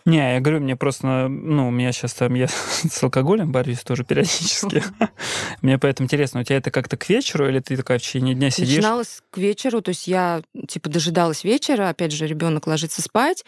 Не, 0.07 0.35
я 0.35 0.39
говорю, 0.39 0.61
мне 0.61 0.77
просто, 0.77 1.27
ну, 1.27 1.67
у 1.67 1.71
меня 1.71 1.91
сейчас 1.91 2.13
там, 2.13 2.33
я 2.35 2.47
с 2.47 3.03
алкоголем 3.03 3.51
борюсь 3.51 3.81
тоже 3.81 4.05
периодически. 4.05 4.81
Мне 5.61 5.77
поэтому 5.77 6.05
интересно, 6.05 6.39
у 6.39 6.43
тебя 6.43 6.55
это 6.55 6.71
как-то 6.71 6.95
к 6.95 7.09
вечеру 7.09 7.49
или 7.49 7.59
ты 7.59 7.75
такая 7.75 7.99
в 7.99 8.01
течение 8.01 8.33
дня 8.33 8.49
сидишь? 8.49 8.77
Начиналось 8.77 9.21
к 9.29 9.37
вечеру, 9.37 9.81
то 9.81 9.89
есть 9.89 10.07
я, 10.07 10.41
типа, 10.65 10.89
дожидалась 10.89 11.43
вечера, 11.43 11.89
опять 11.89 12.13
же, 12.13 12.25
ребенок 12.25 12.67
ложится 12.67 13.01
спать, 13.01 13.43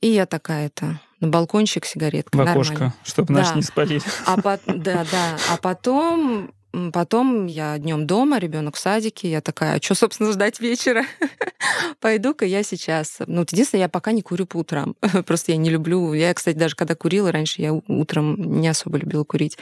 и 0.00 0.06
я 0.06 0.26
такая 0.26 0.66
это 0.66 1.00
на 1.18 1.26
балкончик 1.26 1.84
сигаретка. 1.84 2.36
В 2.36 2.40
окошко, 2.42 2.94
чтобы 3.02 3.34
да. 3.34 3.40
наш 3.40 3.56
не 3.56 3.62
спалили. 3.62 4.02
А 4.24 4.40
по... 4.40 4.60
Да, 4.66 5.04
да. 5.10 5.36
А 5.50 5.56
потом 5.56 6.52
Потом 6.92 7.46
я 7.46 7.78
днем 7.78 8.06
дома, 8.06 8.38
ребенок 8.38 8.76
в 8.76 8.78
садике, 8.78 9.30
я 9.30 9.40
такая, 9.40 9.78
а 9.78 9.82
что, 9.82 9.94
собственно, 9.94 10.32
ждать 10.32 10.60
вечера? 10.60 11.04
Пойду-ка 12.00 12.44
я 12.44 12.62
сейчас. 12.62 13.18
Ну, 13.26 13.40
вот 13.40 13.52
единственное, 13.52 13.82
я 13.82 13.88
пока 13.88 14.12
не 14.12 14.22
курю 14.22 14.46
по 14.46 14.58
утрам. 14.58 14.94
Просто 15.26 15.52
я 15.52 15.58
не 15.58 15.70
люблю. 15.70 16.12
Я, 16.12 16.32
кстати, 16.34 16.56
даже 16.56 16.76
когда 16.76 16.94
курила 16.94 17.30
раньше, 17.32 17.62
я 17.62 17.72
утром 17.72 18.60
не 18.60 18.68
особо 18.68 18.98
любила 18.98 19.24
курить. 19.24 19.58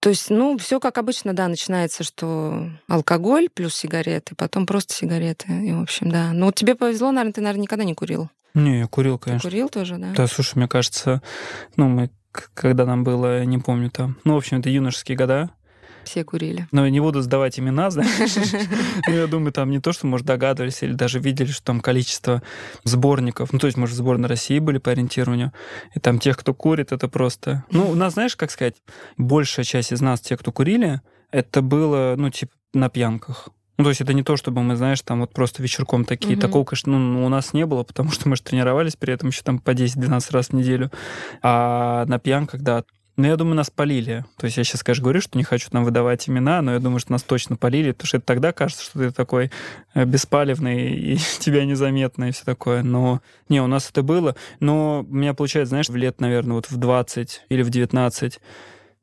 То 0.00 0.10
есть, 0.10 0.30
ну, 0.30 0.58
все 0.58 0.78
как 0.78 0.98
обычно, 0.98 1.32
да, 1.32 1.48
начинается, 1.48 2.04
что 2.04 2.70
алкоголь 2.86 3.48
плюс 3.48 3.74
сигареты, 3.74 4.34
потом 4.34 4.66
просто 4.66 4.94
сигареты. 4.94 5.46
И, 5.48 5.72
в 5.72 5.80
общем, 5.80 6.10
да. 6.10 6.32
Ну, 6.32 6.46
вот 6.46 6.54
тебе 6.54 6.74
повезло, 6.74 7.10
наверное, 7.10 7.32
ты, 7.32 7.40
наверное, 7.40 7.62
никогда 7.62 7.84
не 7.84 7.94
курил. 7.94 8.28
Не, 8.54 8.80
я 8.80 8.86
курил, 8.86 9.18
конечно. 9.18 9.48
Ты 9.48 9.54
курил 9.54 9.68
тоже, 9.68 9.96
да? 9.96 10.12
Да, 10.14 10.26
слушай, 10.26 10.56
мне 10.56 10.68
кажется, 10.68 11.22
ну, 11.76 11.88
мы 11.88 12.10
когда 12.54 12.84
нам 12.84 13.04
было, 13.04 13.44
не 13.44 13.58
помню 13.58 13.90
там, 13.90 14.18
ну, 14.24 14.34
в 14.34 14.38
общем, 14.38 14.58
это 14.58 14.68
юношеские 14.68 15.16
года, 15.16 15.50
все 16.06 16.24
курили. 16.24 16.66
Но 16.72 16.84
я 16.84 16.90
не 16.90 17.00
буду 17.00 17.20
сдавать 17.20 17.58
имена, 17.58 17.90
знаешь. 17.90 18.36
Я 19.08 19.26
думаю, 19.26 19.52
там 19.52 19.70
не 19.70 19.80
то, 19.80 19.92
что, 19.92 20.06
может, 20.06 20.26
догадывались 20.26 20.82
или 20.82 20.92
даже 20.92 21.18
видели, 21.18 21.50
что 21.50 21.64
там 21.64 21.80
количество 21.80 22.42
сборников. 22.84 23.52
Ну, 23.52 23.58
то 23.58 23.66
есть, 23.66 23.76
может, 23.76 23.94
в 23.94 23.98
сборной 23.98 24.28
России 24.28 24.58
были 24.58 24.78
по 24.78 24.92
ориентированию. 24.92 25.52
И 25.94 26.00
там 26.00 26.18
тех, 26.18 26.36
кто 26.36 26.54
курит, 26.54 26.92
это 26.92 27.08
просто... 27.08 27.64
Ну, 27.70 27.90
у 27.90 27.94
нас, 27.94 28.14
знаешь, 28.14 28.36
как 28.36 28.50
сказать, 28.50 28.76
большая 29.16 29.64
часть 29.64 29.92
из 29.92 30.00
нас, 30.00 30.20
те, 30.20 30.36
кто 30.36 30.52
курили, 30.52 31.00
это 31.30 31.60
было, 31.60 32.14
ну, 32.16 32.30
типа, 32.30 32.52
на 32.72 32.88
пьянках. 32.88 33.48
Ну, 33.78 33.84
то 33.84 33.90
есть 33.90 34.00
это 34.00 34.14
не 34.14 34.22
то, 34.22 34.36
чтобы 34.36 34.62
мы, 34.62 34.76
знаешь, 34.76 35.02
там 35.02 35.20
вот 35.20 35.32
просто 35.32 35.62
вечерком 35.62 36.04
такие. 36.04 36.34
Угу. 36.34 36.40
Такого, 36.40 36.64
конечно, 36.64 36.98
ну, 36.98 37.26
у 37.26 37.28
нас 37.28 37.52
не 37.52 37.66
было, 37.66 37.82
потому 37.82 38.10
что 38.10 38.28
мы 38.28 38.36
же 38.36 38.42
тренировались 38.42 38.96
при 38.96 39.12
этом 39.12 39.28
еще 39.28 39.42
там 39.42 39.58
по 39.58 39.72
10-12 39.72 40.26
раз 40.30 40.48
в 40.48 40.52
неделю. 40.54 40.90
А 41.42 42.06
на 42.06 42.18
пьянках, 42.18 42.62
да, 42.62 42.84
ну, 43.16 43.26
я 43.26 43.36
думаю, 43.36 43.56
нас 43.56 43.70
полили. 43.70 44.24
То 44.36 44.44
есть 44.44 44.58
я 44.58 44.64
сейчас, 44.64 44.82
конечно, 44.82 45.02
говорю, 45.02 45.20
что 45.22 45.38
не 45.38 45.44
хочу 45.44 45.68
нам 45.72 45.84
выдавать 45.84 46.28
имена, 46.28 46.60
но 46.60 46.74
я 46.74 46.80
думаю, 46.80 47.00
что 47.00 47.12
нас 47.12 47.22
точно 47.22 47.56
полили, 47.56 47.92
потому 47.92 48.06
что 48.06 48.18
это 48.18 48.26
тогда 48.26 48.52
кажется, 48.52 48.84
что 48.84 48.98
ты 48.98 49.10
такой 49.10 49.50
э, 49.94 50.04
беспалевный 50.04 50.94
и 50.94 51.16
тебя 51.38 51.64
незаметно 51.64 52.28
и 52.28 52.32
все 52.32 52.44
такое. 52.44 52.82
Но 52.82 53.22
не, 53.48 53.62
у 53.62 53.66
нас 53.66 53.88
это 53.88 54.02
было. 54.02 54.36
Но 54.60 55.06
у 55.08 55.14
меня 55.14 55.32
получается, 55.32 55.70
знаешь, 55.70 55.88
в 55.88 55.96
лет, 55.96 56.20
наверное, 56.20 56.56
вот 56.56 56.70
в 56.70 56.76
20 56.76 57.44
или 57.48 57.62
в 57.62 57.70
19 57.70 58.40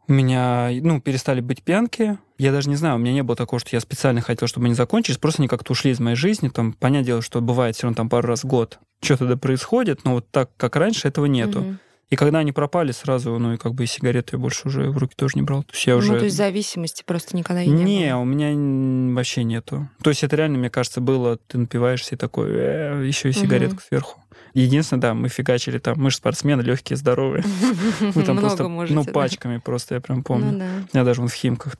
у 0.08 0.13
меня, 0.13 0.69
ну, 0.82 1.02
перестали 1.02 1.39
быть 1.41 1.63
пьянки. 1.63 2.17
Я 2.38 2.52
даже 2.52 2.69
не 2.69 2.76
знаю, 2.76 2.95
у 2.95 2.99
меня 2.99 3.13
не 3.13 3.23
было 3.23 3.38
такого, 3.38 3.60
что 3.60 3.69
я 3.76 3.80
специально 3.80 4.21
хотел, 4.21 4.47
чтобы 4.47 4.65
они 4.65 4.76
закончились. 4.76 5.17
Просто 5.17 5.41
они 5.41 5.47
как-то 5.47 5.71
ушли 5.71 5.91
из 5.91 5.99
моей 5.99 6.17
жизни. 6.17 6.49
Там, 6.49 6.73
понятное 6.73 7.06
дело, 7.06 7.21
что 7.21 7.41
бывает 7.41 7.76
все 7.76 7.84
равно 7.84 7.95
там 7.95 8.10
пару 8.10 8.28
раз 8.28 8.43
в 8.43 8.47
год 8.47 8.80
что-то 9.02 9.28
да 9.28 9.38
происходит, 9.38 10.06
но 10.06 10.13
вот 10.13 10.30
так, 10.32 10.52
как 10.58 10.76
раньше, 10.76 11.08
этого 11.08 11.26
нету. 11.26 11.60
Mm-hmm. 11.60 11.78
И 12.09 12.15
когда 12.15 12.39
они 12.39 12.51
пропали, 12.51 12.91
сразу, 12.91 13.37
ну 13.39 13.53
и 13.53 13.57
как 13.57 13.73
бы 13.73 13.85
и 13.85 13.87
сигареты 13.87 14.35
я 14.35 14.39
больше 14.39 14.67
уже 14.67 14.89
в 14.91 14.97
руки 14.97 15.13
тоже 15.15 15.33
не 15.35 15.41
брал. 15.41 15.63
То 15.63 15.73
есть 15.73 15.87
я 15.87 15.95
уже... 15.95 16.11
Ну, 16.11 16.19
то 16.19 16.25
есть 16.25 16.37
зависимости 16.37 17.03
просто 17.05 17.35
никогда 17.35 17.63
и 17.63 17.67
не, 17.67 17.83
не 17.83 18.11
было? 18.11 18.21
у 18.21 18.25
меня 18.25 19.15
вообще 19.15 19.43
нету. 19.43 19.89
То 20.03 20.11
есть 20.11 20.23
это 20.23 20.35
реально, 20.35 20.59
мне 20.59 20.69
кажется, 20.69 21.01
было, 21.01 21.37
ты 21.37 21.57
напиваешься 21.57 22.15
и 22.15 22.17
такой, 22.17 22.49
э, 22.51 23.05
еще 23.07 23.29
и 23.29 23.33
сигаретку 23.33 23.77
угу. 23.77 23.83
сверху. 23.87 24.23
Единственное, 24.53 25.01
да, 25.01 25.13
мы 25.15 25.29
фигачили 25.29 25.79
там, 25.79 25.99
мы 25.99 26.11
же 26.11 26.17
спортсмены, 26.17 26.61
легкие, 26.61 26.97
здоровые. 26.97 27.43
Мы 28.13 28.23
там 28.23 28.37
просто, 28.37 28.67
ну, 28.67 29.03
пачками 29.03 29.57
просто, 29.57 29.95
я 29.95 30.01
прям 30.01 30.23
помню. 30.23 30.51
Ну 30.51 30.63
я 30.93 31.03
даже 31.03 31.23
в 31.23 31.33
Химках 31.33 31.75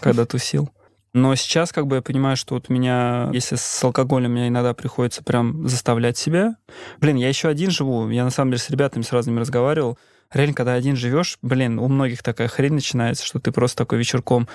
когда 0.00 0.26
тусил. 0.26 0.70
Но 1.16 1.34
сейчас 1.34 1.72
как 1.72 1.86
бы 1.86 1.96
я 1.96 2.02
понимаю, 2.02 2.36
что 2.36 2.52
вот 2.52 2.68
меня, 2.68 3.30
если 3.32 3.56
с 3.56 3.82
алкоголем 3.82 4.32
меня 4.32 4.48
иногда 4.48 4.74
приходится 4.74 5.24
прям 5.24 5.66
заставлять 5.66 6.18
себя. 6.18 6.56
Блин, 7.00 7.16
я 7.16 7.26
еще 7.30 7.48
один 7.48 7.70
живу. 7.70 8.10
Я 8.10 8.22
на 8.22 8.28
самом 8.28 8.50
деле 8.50 8.60
с 8.60 8.68
ребятами 8.68 9.02
с 9.02 9.12
разными 9.12 9.40
разговаривал. 9.40 9.98
Реально, 10.30 10.54
когда 10.54 10.74
один 10.74 10.94
живешь, 10.94 11.38
блин, 11.40 11.78
у 11.78 11.88
многих 11.88 12.22
такая 12.22 12.48
хрень 12.48 12.74
начинается, 12.74 13.24
что 13.24 13.40
ты 13.40 13.50
просто 13.50 13.78
такой 13.78 13.96
вечерком, 13.96 14.46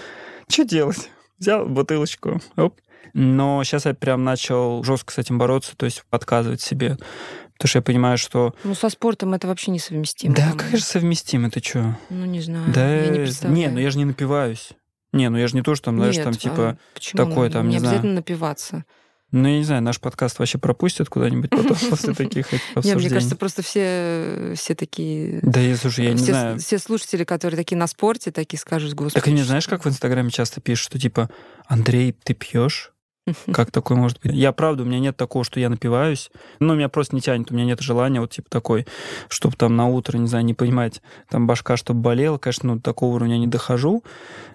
что 0.47 0.63
делать? 0.63 1.09
Взял 1.39 1.65
бутылочку, 1.65 2.39
оп. 2.55 2.79
Но 3.15 3.63
сейчас 3.63 3.85
я 3.85 3.95
прям 3.95 4.23
начал 4.23 4.83
жестко 4.83 5.13
с 5.13 5.17
этим 5.17 5.39
бороться, 5.39 5.75
то 5.75 5.87
есть 5.87 6.03
отказывать 6.11 6.61
себе. 6.61 6.99
Потому 7.53 7.69
что 7.69 7.79
я 7.79 7.81
понимаю, 7.81 8.19
что... 8.19 8.53
Ну, 8.63 8.75
со 8.75 8.89
спортом 8.89 9.33
это 9.33 9.47
вообще 9.47 9.71
несовместимо. 9.71 10.35
Да, 10.35 10.51
как 10.51 10.77
же 10.77 10.83
совместимо, 10.83 11.49
ты 11.49 11.59
что? 11.59 11.97
Ну, 12.11 12.25
не 12.25 12.41
знаю, 12.41 12.71
да, 12.71 12.97
я 12.97 13.07
не 13.07 13.19
представляю. 13.19 13.57
Не, 13.57 13.67
ну 13.69 13.79
я 13.79 13.89
же 13.89 13.97
не 13.97 14.05
напиваюсь. 14.05 14.73
Не, 15.13 15.29
ну 15.29 15.37
я 15.37 15.47
же 15.47 15.55
не 15.55 15.61
то, 15.61 15.75
что 15.75 15.85
там, 15.85 15.97
знаешь, 15.97 16.15
Нет, 16.15 16.23
там 16.23 16.33
типа 16.33 16.77
а 16.95 17.17
такое 17.17 17.49
там, 17.49 17.67
не, 17.67 17.71
не 17.71 17.77
обязательно 17.77 18.01
знаю. 18.01 18.15
напиваться. 18.15 18.85
Ну, 19.31 19.47
я 19.47 19.57
не 19.59 19.63
знаю, 19.63 19.81
наш 19.81 19.99
подкаст 20.01 20.39
вообще 20.39 20.57
пропустят 20.57 21.07
куда-нибудь 21.07 21.49
потом 21.49 21.77
после 21.89 22.13
таких 22.13 22.47
обсуждений. 22.75 22.99
Мне 22.99 23.09
кажется, 23.09 23.35
просто 23.37 23.61
все, 23.61 24.53
все 24.57 24.75
такие... 24.75 25.39
Да, 25.41 25.61
я, 25.61 25.77
слушай, 25.77 26.05
я 26.05 26.11
не 26.11 26.17
знаю. 26.17 26.59
Все 26.59 26.77
слушатели, 26.77 27.23
которые 27.23 27.57
такие 27.57 27.77
на 27.77 27.87
спорте, 27.87 28.31
такие 28.31 28.59
скажут, 28.59 28.93
господи. 28.93 29.15
Так 29.15 29.27
и 29.29 29.31
не 29.31 29.43
знаешь, 29.43 29.67
как 29.67 29.85
в 29.85 29.87
Инстаграме 29.87 30.31
часто 30.31 30.59
пишут, 30.59 30.85
что 30.85 30.99
типа, 30.99 31.29
Андрей, 31.65 32.13
ты 32.23 32.33
пьешь? 32.33 32.91
Как 33.53 33.71
такое 33.71 33.97
может 33.97 34.19
быть? 34.21 34.33
Я, 34.33 34.51
правда, 34.51 34.83
у 34.83 34.85
меня 34.85 34.99
нет 34.99 35.17
такого, 35.17 35.43
что 35.43 35.59
я 35.59 35.69
напиваюсь. 35.69 36.31
Ну, 36.59 36.75
меня 36.75 36.89
просто 36.89 37.15
не 37.15 37.21
тянет, 37.21 37.51
у 37.51 37.53
меня 37.53 37.65
нет 37.65 37.79
желания 37.81 38.19
вот 38.19 38.31
типа 38.31 38.49
такой, 38.49 38.87
чтобы 39.29 39.55
там 39.55 39.75
на 39.75 39.87
утро, 39.87 40.17
не 40.17 40.27
знаю, 40.27 40.45
не 40.45 40.53
понимать, 40.53 41.01
там 41.29 41.47
башка, 41.47 41.77
чтобы 41.77 42.01
болела. 42.01 42.37
Конечно, 42.37 42.73
ну, 42.73 42.79
такого 42.79 43.15
уровня 43.15 43.37
не 43.37 43.47
дохожу. 43.47 44.03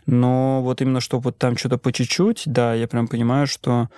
Но 0.06 0.62
вот 0.62 0.80
именно, 0.80 1.00
чтобы 1.00 1.24
вот 1.24 1.38
там 1.38 1.56
что-то 1.56 1.78
по 1.78 1.92
чуть-чуть, 1.92 2.42
да, 2.46 2.74
я 2.74 2.88
прям 2.88 3.08
понимаю, 3.08 3.46
что... 3.46 3.88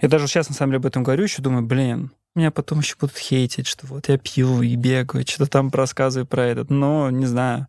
Я 0.00 0.08
даже 0.08 0.26
сейчас, 0.26 0.48
на 0.48 0.54
самом 0.54 0.72
деле, 0.72 0.78
об 0.78 0.86
этом 0.86 1.02
говорю, 1.02 1.24
еще 1.24 1.42
думаю, 1.42 1.62
блин, 1.62 2.10
меня 2.34 2.50
потом 2.50 2.78
еще 2.78 2.96
будут 2.98 3.18
хейтить, 3.18 3.66
что 3.66 3.86
вот 3.86 4.08
я 4.08 4.16
пью 4.16 4.62
и 4.62 4.74
бегаю, 4.76 5.26
что-то 5.26 5.50
там 5.50 5.70
рассказываю 5.70 6.26
про 6.26 6.46
этот. 6.46 6.70
Но, 6.70 7.10
не 7.10 7.26
знаю, 7.26 7.66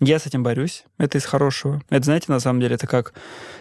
я 0.00 0.18
с 0.18 0.26
этим 0.26 0.42
борюсь. 0.42 0.84
Это 0.98 1.18
из 1.18 1.24
хорошего. 1.24 1.82
Это, 1.90 2.04
знаете, 2.04 2.26
на 2.28 2.40
самом 2.40 2.60
деле, 2.60 2.76
это 2.76 2.86
как, 2.86 3.14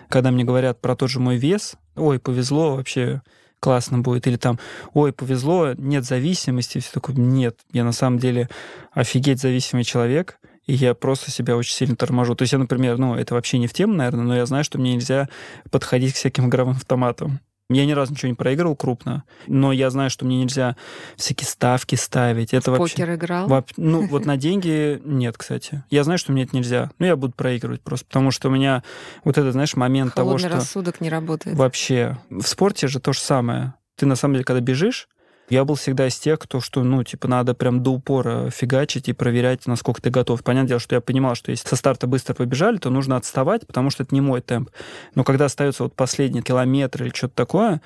когда 0.10 0.32
мне 0.32 0.44
говорят 0.44 0.80
про 0.80 0.96
тот 0.96 1.10
же 1.10 1.20
мой 1.20 1.38
вес. 1.38 1.76
Ой, 1.96 2.20
повезло, 2.20 2.76
вообще 2.76 3.22
классно 3.60 4.00
будет. 4.00 4.28
Или 4.28 4.38
там, 4.38 4.60
ой, 4.94 5.14
повезло, 5.14 5.74
нет 5.74 6.06
зависимости. 6.06 6.80
Все 6.80 6.92
такое, 6.92 7.16
нет, 7.16 7.60
я 7.72 7.84
на 7.84 7.92
самом 7.92 8.20
деле 8.20 8.50
офигеть 8.92 9.42
зависимый 9.42 9.84
человек, 9.84 10.40
и 10.68 10.74
я 10.74 10.94
просто 10.94 11.32
себя 11.32 11.56
очень 11.56 11.74
сильно 11.74 11.96
торможу. 11.96 12.36
То 12.36 12.44
есть 12.44 12.54
я, 12.54 12.60
например, 12.60 12.98
ну, 12.98 13.16
это 13.16 13.34
вообще 13.34 13.58
не 13.58 13.68
в 13.68 13.74
тему, 13.74 13.94
наверное, 13.94 14.26
но 14.26 14.36
я 14.36 14.46
знаю, 14.46 14.64
что 14.64 14.78
мне 14.78 14.94
нельзя 14.94 15.30
подходить 15.72 16.14
к 16.14 16.18
всяким 16.18 16.50
игровым 16.50 16.76
автоматам. 16.76 17.40
Я 17.70 17.86
ни 17.86 17.92
разу 17.92 18.14
ничего 18.14 18.30
не 18.30 18.36
проигрывал 18.36 18.78
крупно, 18.78 19.26
но 19.46 19.74
я 19.74 19.90
знаю, 19.90 20.10
что 20.10 20.26
мне 20.26 20.42
нельзя 20.42 20.78
всякие 21.18 21.48
ставки 21.50 21.96
ставить. 21.96 22.54
Это 22.54 22.72
в 22.72 22.78
вообще... 22.78 22.96
покер 22.96 23.16
играл? 23.16 23.48
Во... 23.48 23.66
Ну, 23.76 24.08
вот 24.08 24.26
на 24.26 24.38
деньги 24.38 25.02
нет, 25.04 25.38
кстати. 25.38 25.84
Я 25.90 26.06
знаю, 26.06 26.18
что 26.18 26.32
мне 26.32 26.44
это 26.44 26.56
нельзя. 26.56 26.92
Но 26.98 27.06
я 27.06 27.18
буду 27.18 27.34
проигрывать 27.34 27.82
просто, 27.82 28.06
потому 28.06 28.32
что 28.32 28.48
у 28.48 28.52
меня 28.52 28.84
вот 29.26 29.38
этот, 29.38 29.52
знаешь, 29.52 29.76
момент 29.76 30.14
Холодный 30.14 30.44
того, 30.44 30.50
что... 30.50 30.62
рассудок 30.62 31.02
не 31.02 31.10
работает. 31.10 31.58
Вообще. 31.58 32.18
В 32.30 32.48
спорте 32.48 32.88
же 32.88 33.02
то 33.02 33.12
же 33.12 33.20
самое. 33.20 33.74
Ты, 33.98 34.06
на 34.06 34.16
самом 34.16 34.36
деле, 34.36 34.46
когда 34.46 34.62
бежишь, 34.62 35.10
я 35.50 35.64
был 35.64 35.76
всегда 35.76 36.08
из 36.08 36.18
тех, 36.18 36.40
кто, 36.40 36.60
что, 36.60 36.84
ну, 36.84 37.04
типа, 37.04 37.28
надо 37.28 37.54
прям 37.54 37.82
до 37.82 37.92
упора 37.92 38.50
фигачить 38.50 39.08
и 39.08 39.14
проверять, 39.14 39.66
насколько 39.66 40.02
ты 40.02 40.10
готов. 40.10 40.44
Понятное 40.44 40.70
дело, 40.70 40.80
что 40.80 40.96
я 40.96 41.02
понимал, 41.02 41.36
что 41.36 41.52
если 41.52 41.68
со 41.68 41.76
старта 41.76 42.06
быстро 42.08 42.34
побежали, 42.34 42.78
то 42.78 42.90
нужно 42.90 43.16
отставать, 43.16 43.66
потому 43.66 43.90
что 43.90 44.04
это 44.04 44.14
не 44.14 44.22
мой 44.22 44.42
темп. 44.42 44.70
Но 45.16 45.24
когда 45.24 45.46
остается 45.46 45.84
вот 45.84 45.94
последний 45.94 46.42
километр 46.42 47.04
или 47.04 47.14
что-то 47.16 47.36
такое, 47.36 47.82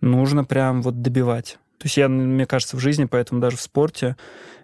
нужно 0.00 0.44
прям 0.44 0.82
вот 0.82 1.00
добивать. 1.00 1.58
То 1.78 1.84
есть 1.84 1.96
я, 1.96 2.08
мне 2.08 2.46
кажется, 2.46 2.76
в 2.76 2.80
жизни, 2.80 3.04
поэтому 3.04 3.40
даже 3.40 3.56
в 3.56 3.60
спорте 3.60 4.16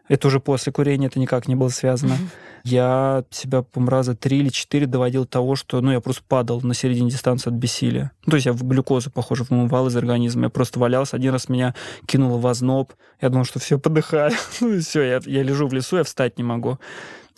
это 0.09 0.29
уже 0.29 0.41
после 0.41 0.73
курения, 0.73 1.07
это 1.07 1.19
никак 1.19 1.49
не 1.49 1.55
было 1.55 1.69
связано. 1.69 2.13
Mm-hmm. 2.13 2.29
Я 2.65 3.25
себя, 3.31 3.63
по 3.63 3.85
раза 3.87 4.15
три 4.15 4.39
или 4.39 4.49
четыре 4.49 4.87
доводил 4.87 5.23
до 5.23 5.29
того, 5.29 5.57
что 5.57 5.81
ну, 5.81 5.93
я 5.93 6.01
просто 6.01 6.23
падал 6.27 6.61
на 6.61 6.75
середине 6.75 7.11
дистанции 7.11 7.51
от 7.51 7.57
бессилия. 7.57 8.13
Ну, 8.27 8.31
то 8.31 8.37
есть 8.37 8.47
я 8.47 8.53
в 8.53 8.63
глюкозу, 8.65 9.11
похоже, 9.11 9.45
вымывал 9.49 9.89
из 9.89 9.97
организма. 9.97 10.45
Я 10.45 10.49
просто 10.51 10.79
валялся. 10.79 11.17
Один 11.17 11.33
раз 11.33 11.49
меня 11.49 11.75
кинуло 12.07 12.39
в 12.39 12.47
озноб. 12.47 12.93
Я 13.21 13.31
думал, 13.31 13.45
что 13.45 13.59
все, 13.59 13.79
подыхаю. 13.79 14.33
ну 14.61 14.75
и 14.75 14.81
все, 14.81 15.03
я, 15.03 15.21
я 15.25 15.43
лежу 15.43 15.67
в 15.67 15.73
лесу, 15.73 15.97
я 15.97 16.05
встать 16.05 16.39
не 16.39 16.45
могу. 16.45 16.79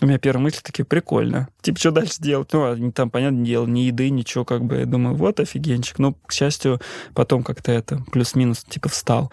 У 0.01 0.07
меня 0.07 0.19
первые 0.19 0.43
мысли 0.43 0.61
такие, 0.63 0.85
прикольно. 0.85 1.49
Типа, 1.63 1.79
что 1.79 1.93
дальше 1.93 2.17
делать? 2.19 2.53
Ну, 2.53 2.63
а 2.65 2.93
там, 2.93 3.11
понятное 3.11 3.45
дело, 3.45 3.67
ни 3.67 3.81
еды, 3.81 4.11
ничего, 4.11 4.45
как 4.45 4.65
бы. 4.65 4.77
Я 4.79 4.87
думаю, 4.87 5.15
вот 5.15 5.39
офигенчик. 5.39 5.99
Но, 5.99 6.15
к 6.27 6.33
счастью, 6.33 6.81
потом 7.15 7.45
как-то 7.45 7.71
это 7.71 8.03
плюс-минус, 8.11 8.65
типа, 8.65 8.89
встал. 8.89 9.33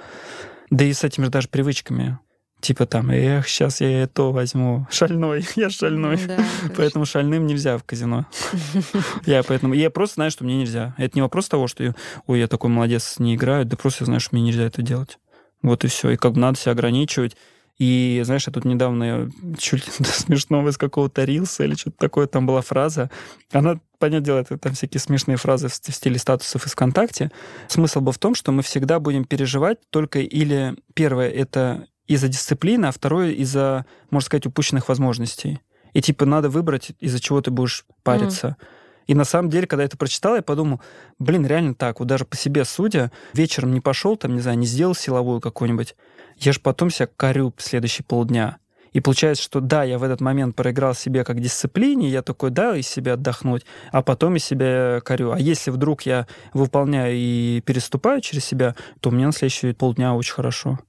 Да 0.70 0.86
и 0.86 0.94
с 0.94 1.04
этими 1.04 1.26
же 1.26 1.32
даже 1.32 1.48
привычками 1.48 2.20
Типа 2.62 2.86
там, 2.86 3.10
эх, 3.10 3.48
сейчас 3.48 3.82
я 3.82 4.04
это 4.04 4.24
возьму. 4.24 4.86
Шальной, 4.92 5.44
я 5.56 5.72
шальной. 5.72 6.18
Да, 6.28 6.38
поэтому 6.78 7.06
шальным 7.06 7.48
нельзя 7.48 7.78
в 7.78 7.84
казино. 7.84 8.28
Я 9.26 9.42
поэтому... 9.42 9.74
Я 9.74 9.90
просто 9.90 10.16
знаю, 10.16 10.32
что 10.32 10.44
мне 10.44 10.58
нельзя. 10.58 10.94
Это 10.98 11.18
не 11.18 11.22
вопрос 11.22 11.50
того, 11.50 11.68
что, 11.68 11.96
ой, 12.28 12.40
я 12.40 12.48
такой 12.48 12.70
молодец, 12.70 13.16
не 13.18 13.36
играю, 13.36 13.66
да 13.66 13.76
просто 13.78 14.04
я 14.04 14.06
знаю, 14.06 14.20
что 14.20 14.36
мне 14.36 14.44
нельзя 14.44 14.64
это 14.64 14.82
делать. 14.82 15.18
Вот 15.64 15.84
и 15.84 15.88
все. 15.88 16.12
И 16.12 16.18
как 16.18 16.34
бы 16.34 16.40
надо 16.40 16.58
себя 16.58 16.74
ограничивать. 16.74 17.36
И, 17.80 18.22
знаешь, 18.26 18.46
я 18.46 18.54
тут 18.54 18.64
недавно 18.64 19.32
чуть 19.58 19.88
ли 19.88 20.06
смешного 20.06 20.70
из 20.70 20.78
какого-то 20.78 21.24
рилса 21.24 21.64
или 21.64 21.74
что-то 21.74 21.98
такое, 21.98 22.28
там 22.28 22.46
была 22.46 22.62
фраза. 22.62 23.10
Она, 23.52 23.80
понятное 23.98 24.26
дело, 24.26 24.38
это 24.38 24.58
там 24.60 24.74
всякие 24.74 25.02
смешные 25.02 25.38
фразы 25.38 25.68
в 25.68 25.74
стиле 25.74 26.20
статусов 26.20 26.68
из 26.68 26.74
ВКонтакте. 26.74 27.32
Смысл 27.68 28.02
был 28.02 28.12
в 28.12 28.20
том, 28.20 28.36
что 28.36 28.52
мы 28.52 28.62
всегда 28.62 29.00
будем 29.00 29.26
переживать 29.26 29.80
только 29.90 30.20
или 30.20 30.76
первое— 30.94 31.30
это 31.32 31.88
из-за 32.14 32.28
дисциплины, 32.28 32.88
а 32.88 32.92
второе 32.92 33.32
из-за, 33.32 33.86
можно 34.10 34.26
сказать, 34.26 34.46
упущенных 34.46 34.90
возможностей. 34.90 35.60
И 35.94 36.02
типа 36.02 36.26
надо 36.26 36.50
выбрать, 36.50 36.92
из-за 37.00 37.20
чего 37.20 37.42
ты 37.42 37.52
будешь 37.52 37.86
париться. 38.04 38.56
Mm. 38.60 38.66
И 39.08 39.16
на 39.16 39.26
самом 39.26 39.50
деле, 39.50 39.68
когда 39.68 39.84
я 39.84 39.88
это 39.88 39.98
прочитал, 39.98 40.36
я 40.36 40.42
подумал, 40.42 40.80
блин, 41.20 41.46
реально 41.46 41.74
так, 41.74 42.00
вот 42.00 42.08
даже 42.08 42.26
по 42.26 42.38
себе 42.38 42.66
судя, 42.66 43.12
вечером 43.34 43.74
не 43.74 43.82
пошел, 43.82 44.16
там, 44.16 44.36
не 44.36 44.42
знаю, 44.42 44.58
не 44.58 44.68
сделал 44.68 44.96
силовую 44.96 45.42
какую-нибудь, 45.42 45.96
я 46.38 46.54
же 46.54 46.60
потом 46.60 46.90
себя 46.90 47.08
корю 47.16 47.54
следующие 47.58 48.06
полдня. 48.06 48.58
И 48.94 49.00
получается, 49.00 49.44
что 49.44 49.62
да, 49.62 49.84
я 49.84 49.98
в 49.98 50.04
этот 50.04 50.20
момент 50.20 50.56
проиграл 50.56 50.94
себе 50.94 51.24
как 51.24 51.40
дисциплине, 51.40 52.10
я 52.10 52.22
такой, 52.22 52.52
да, 52.52 52.76
из 52.76 52.88
себя 52.88 53.14
отдохнуть, 53.14 53.66
а 53.92 54.02
потом 54.02 54.36
из 54.36 54.44
себя 54.44 55.00
корю. 55.04 55.32
А 55.32 55.40
если 55.40 55.72
вдруг 55.72 56.04
я 56.04 56.28
выполняю 56.54 57.16
и 57.16 57.62
переступаю 57.62 58.22
через 58.22 58.46
себя, 58.46 58.76
то 59.00 59.10
у 59.10 59.14
меня 59.14 59.28
на 59.28 59.32
следующие 59.32 59.74
полдня 59.74 60.14
очень 60.14 60.34
хорошо. 60.34 60.80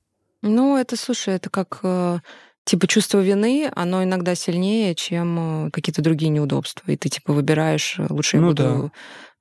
Ну, 0.42 0.76
это, 0.76 0.96
слушай, 0.96 1.35
это 1.35 1.50
как 1.50 1.78
э, 1.85 2.18
типа 2.64 2.88
чувство 2.88 3.20
вины, 3.20 3.70
оно 3.74 4.02
иногда 4.02 4.35
сильнее, 4.35 4.94
чем 4.96 5.66
э, 5.66 5.70
какие-то 5.70 6.02
другие 6.02 6.31
неудобства. 6.31 6.90
И 6.90 6.96
ты 6.96 7.09
типа 7.09 7.33
выбираешь, 7.33 7.96
э, 7.98 8.07
лучше 8.11 8.38
я 8.38 8.40
ну, 8.42 8.48
буду 8.48 8.92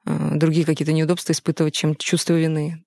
да. 0.05 0.29
другие 0.35 0.65
какие-то 0.65 0.93
неудобства 0.93 1.33
испытывать, 1.33 1.73
чем 1.73 1.95
чувство 1.95 2.33
вины. 2.33 2.83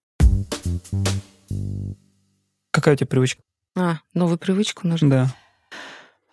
Какая 2.71 2.95
у 2.95 2.97
тебя 2.97 3.09
привычка? 3.09 3.43
А, 3.77 3.99
новую 4.15 4.39
привычку 4.39 4.87
нужно? 4.87 5.11
Да. 5.11 5.35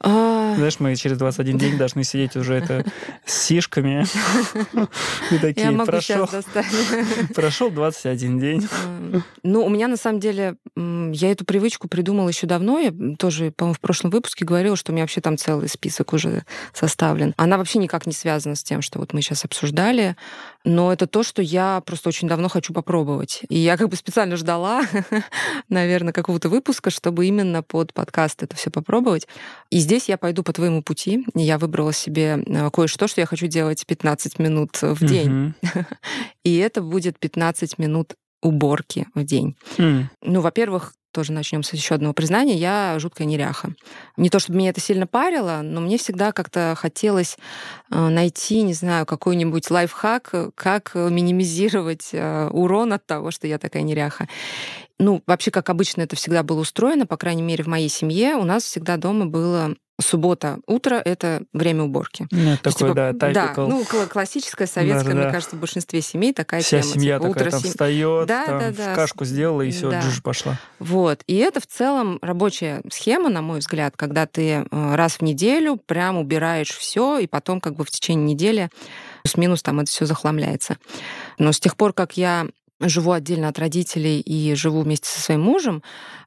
А... 0.03 0.55
Знаешь, 0.55 0.79
мы 0.79 0.95
через 0.95 1.17
21 1.17 1.57
день 1.57 1.77
должны 1.77 2.03
сидеть 2.03 2.35
уже 2.35 2.55
это 2.55 2.83
с 3.25 3.33
сишками. 3.43 4.05
И 5.31 5.37
такие, 5.37 5.71
прошел, 5.85 6.27
прошел 7.35 7.69
21 7.69 8.39
день. 8.39 8.67
Ну, 9.43 9.63
у 9.63 9.69
меня 9.69 9.87
на 9.87 9.97
самом 9.97 10.19
деле, 10.19 10.55
я 10.75 11.31
эту 11.31 11.45
привычку 11.45 11.87
придумала 11.87 12.29
еще 12.29 12.47
давно. 12.47 12.79
Я 12.79 12.93
тоже, 13.17 13.51
по-моему, 13.51 13.75
в 13.75 13.79
прошлом 13.79 14.09
выпуске 14.11 14.43
говорила, 14.43 14.75
что 14.75 14.91
у 14.91 14.95
меня 14.95 15.03
вообще 15.03 15.21
там 15.21 15.37
целый 15.37 15.69
список 15.69 16.13
уже 16.13 16.45
составлен. 16.73 17.33
Она 17.37 17.57
вообще 17.57 17.77
никак 17.79 18.07
не 18.07 18.13
связана 18.13 18.55
с 18.55 18.63
тем, 18.63 18.81
что 18.81 18.99
вот 18.99 19.13
мы 19.13 19.21
сейчас 19.21 19.45
обсуждали. 19.45 20.15
Но 20.63 20.93
это 20.93 21.07
то, 21.07 21.23
что 21.23 21.41
я 21.41 21.81
просто 21.85 22.09
очень 22.09 22.27
давно 22.27 22.49
хочу 22.49 22.73
попробовать. 22.73 23.41
И 23.49 23.57
я 23.57 23.77
как 23.77 23.89
бы 23.89 23.95
специально 23.95 24.35
ждала, 24.35 24.83
наверное, 25.69 26.13
какого-то 26.13 26.49
выпуска, 26.49 26.89
чтобы 26.89 27.25
именно 27.25 27.63
под 27.63 27.93
подкаст 27.93 28.43
это 28.43 28.55
все 28.55 28.69
попробовать. 28.69 29.27
И 29.69 29.79
здесь 29.79 30.09
я 30.09 30.17
пойду 30.17 30.43
по 30.43 30.53
твоему 30.53 30.83
пути. 30.83 31.25
Я 31.33 31.57
выбрала 31.57 31.93
себе 31.93 32.43
э, 32.45 32.69
кое-что, 32.71 33.07
что 33.07 33.21
я 33.21 33.25
хочу 33.25 33.47
делать 33.47 33.85
15 33.85 34.39
минут 34.39 34.81
в 34.81 35.05
день. 35.05 35.53
И 36.43 36.57
это 36.57 36.81
будет 36.81 37.19
15 37.19 37.77
минут 37.77 38.15
уборки 38.41 39.07
в 39.13 39.23
день. 39.23 39.55
Ну, 39.77 40.41
во-первых, 40.41 40.93
тоже 41.11 41.31
начнем 41.31 41.63
с 41.63 41.73
еще 41.73 41.95
одного 41.95 42.13
признания, 42.13 42.55
я 42.55 42.95
жуткая 42.99 43.27
неряха. 43.27 43.73
Не 44.17 44.29
то, 44.29 44.39
чтобы 44.39 44.59
меня 44.59 44.69
это 44.69 44.81
сильно 44.81 45.07
парило, 45.07 45.61
но 45.63 45.81
мне 45.81 45.97
всегда 45.97 46.31
как-то 46.31 46.73
хотелось 46.77 47.37
э, 47.91 48.07
найти, 48.09 48.61
не 48.61 48.73
знаю, 48.73 49.05
какой-нибудь 49.05 49.69
лайфхак, 49.69 50.53
как 50.55 50.95
минимизировать 50.95 52.09
э, 52.13 52.49
урон 52.51 52.93
от 52.93 53.05
того, 53.05 53.31
что 53.31 53.47
я 53.47 53.57
такая 53.57 53.83
неряха. 53.83 54.27
Ну, 54.99 55.23
вообще, 55.25 55.49
как 55.51 55.69
обычно 55.69 56.01
это 56.01 56.15
всегда 56.15 56.43
было 56.43 56.61
устроено, 56.61 57.05
по 57.05 57.17
крайней 57.17 57.41
мере, 57.41 57.63
в 57.63 57.67
моей 57.67 57.89
семье, 57.89 58.35
у 58.35 58.43
нас 58.43 58.63
всегда 58.63 58.97
дома 58.97 59.25
было 59.25 59.75
суббота, 60.01 60.59
утро— 60.67 60.95
это 61.05 61.43
время 61.53 61.83
уборки. 61.83 62.27
Ну, 62.31 62.57
такой, 62.57 62.89
типа, 62.89 62.93
да, 62.93 63.13
Да, 63.13 63.53
ну, 63.57 63.83
классическая 64.09 64.67
советская, 64.67 65.13
да, 65.13 65.21
мне 65.21 65.31
кажется, 65.31 65.55
в 65.55 65.59
большинстве 65.59 66.01
семей 66.01 66.33
такая 66.33 66.61
Вся 66.61 66.81
тема. 66.81 66.93
семья 66.93 67.17
типа, 67.17 67.29
такая 67.29 67.31
утро 67.31 67.51
там 67.51 67.59
сем... 67.61 67.69
встает, 67.69 68.27
да, 68.27 68.45
там, 68.45 68.59
да, 68.59 68.71
да. 68.71 68.95
кашку 68.95 69.25
сделала, 69.25 69.61
и 69.61 69.71
все, 69.71 69.89
да. 69.89 70.01
джиж 70.01 70.21
пошла. 70.21 70.59
Вот. 70.79 71.23
И 71.27 71.35
это 71.37 71.59
в 71.59 71.67
целом 71.67 72.19
рабочая 72.21 72.81
схема, 72.91 73.29
на 73.29 73.41
мой 73.41 73.59
взгляд, 73.59 73.93
когда 73.95 74.25
ты 74.25 74.49
э, 74.49 74.95
раз 74.95 75.13
в 75.13 75.21
неделю 75.21 75.77
прям 75.77 76.17
убираешь 76.17 76.71
все, 76.71 77.19
и 77.19 77.27
потом 77.27 77.61
как 77.61 77.75
бы 77.75 77.85
в 77.85 77.91
течение 77.91 78.33
недели 78.33 78.69
плюс-минус 79.23 79.61
там 79.61 79.79
это 79.79 79.89
все 79.89 80.05
захламляется. 80.05 80.77
Но 81.37 81.51
с 81.51 81.59
тех 81.59 81.75
пор, 81.77 81.93
как 81.93 82.17
я 82.17 82.47
живу 82.81 83.11
отдельно 83.11 83.47
от 83.47 83.59
родителей 83.59 84.19
и 84.19 84.53
живу 84.55 84.81
вместе 84.81 85.07
со 85.07 85.21
своим 85.21 85.41
мужем, 85.41 85.83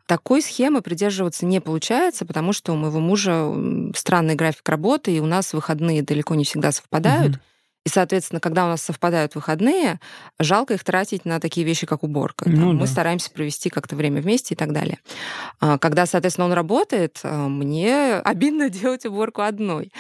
такой 0.07 0.43
схемы 0.43 0.83
придерживаться 0.83 1.47
не 1.47 1.61
получается, 1.61 2.27
потому 2.27 2.53
что 2.53 2.73
у 2.73 2.77
моего 2.77 3.01
мужа 3.01 3.51
странный 3.95 4.35
график 4.35 4.69
работы, 4.69 5.17
и 5.17 5.21
у 5.21 5.27
нас 5.27 5.53
выходные 5.53 6.03
далеко 6.03 6.35
не 6.35 6.45
всегда 6.45 6.73
совпадают. 6.73 7.37
Угу. 7.37 7.43
И, 7.85 7.91
соответственно, 7.91 8.41
когда 8.41 8.65
у 8.65 8.69
нас 8.69 8.81
совпадают 8.81 9.35
выходные, 9.35 10.01
жалко 10.39 10.73
их 10.73 10.83
тратить 10.85 11.27
на 11.27 11.39
такие 11.39 11.67
вещи, 11.67 11.87
как 11.87 12.03
уборка. 12.03 12.49
Ну, 12.49 12.73
мы 12.73 12.81
да. 12.81 12.87
стараемся 12.87 13.31
провести 13.31 13.69
как-то 13.69 13.95
время 13.95 14.23
вместе 14.23 14.55
и 14.55 14.57
так 14.57 14.73
далее. 14.73 15.01
А, 15.61 15.77
когда, 15.77 16.07
соответственно, 16.07 16.47
он 16.47 16.55
работает, 16.55 17.21
а, 17.23 17.49
мне 17.49 18.15
обидно 18.25 18.71
делать 18.71 19.05
уборку 19.05 19.43
одной. 19.43 19.93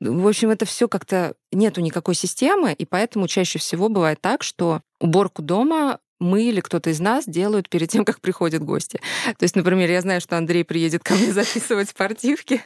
В 0.00 0.28
общем, 0.28 0.50
это 0.50 0.64
все 0.64 0.88
как-то 0.88 1.34
нету 1.50 1.80
никакой 1.80 2.14
системы, 2.14 2.72
и 2.72 2.84
поэтому 2.84 3.26
чаще 3.26 3.58
всего 3.58 3.88
бывает 3.88 4.20
так, 4.20 4.42
что 4.42 4.80
уборку 5.00 5.42
дома 5.42 5.98
мы 6.20 6.42
или 6.42 6.60
кто-то 6.60 6.90
из 6.90 7.00
нас 7.00 7.24
делают 7.26 7.68
перед 7.68 7.90
тем, 7.90 8.04
как 8.04 8.20
приходят 8.20 8.62
гости. 8.62 9.00
То 9.38 9.44
есть, 9.44 9.56
например, 9.56 9.90
я 9.90 10.00
знаю, 10.00 10.20
что 10.20 10.36
Андрей 10.36 10.64
приедет 10.64 11.02
ко 11.02 11.14
мне 11.14 11.32
записывать 11.32 11.90
спортивки, 11.90 12.62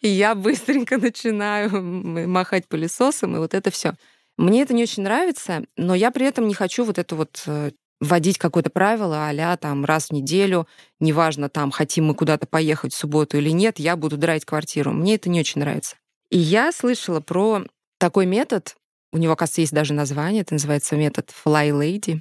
и 0.00 0.08
я 0.08 0.34
быстренько 0.34 0.98
начинаю 0.98 1.82
махать 2.28 2.66
пылесосом, 2.68 3.36
и 3.36 3.38
вот 3.38 3.54
это 3.54 3.70
все. 3.70 3.94
Мне 4.36 4.62
это 4.62 4.74
не 4.74 4.82
очень 4.82 5.02
нравится, 5.02 5.64
но 5.76 5.94
я 5.94 6.10
при 6.10 6.26
этом 6.26 6.46
не 6.46 6.54
хочу 6.54 6.84
вот 6.84 6.98
это 6.98 7.16
вот 7.16 7.42
э, 7.46 7.72
вводить 8.00 8.38
какое-то 8.38 8.70
правило 8.70 9.28
а 9.28 9.56
там 9.56 9.84
раз 9.84 10.08
в 10.08 10.12
неделю, 10.12 10.68
неважно, 11.00 11.48
там, 11.48 11.70
хотим 11.70 12.06
мы 12.06 12.14
куда-то 12.14 12.46
поехать 12.46 12.92
в 12.92 12.96
субботу 12.96 13.36
или 13.36 13.50
нет, 13.50 13.78
я 13.78 13.96
буду 13.96 14.16
драть 14.16 14.44
квартиру. 14.44 14.92
Мне 14.92 15.16
это 15.16 15.28
не 15.28 15.40
очень 15.40 15.60
нравится. 15.60 15.96
И 16.30 16.38
я 16.38 16.72
слышала 16.72 17.20
про 17.20 17.64
такой 17.98 18.26
метод, 18.26 18.76
у 19.12 19.18
него, 19.18 19.36
кажется, 19.36 19.62
есть 19.62 19.72
даже 19.72 19.94
название, 19.94 20.42
это 20.42 20.54
называется 20.54 20.96
метод 20.96 21.30
Fly 21.44 21.70
Lady. 21.70 22.20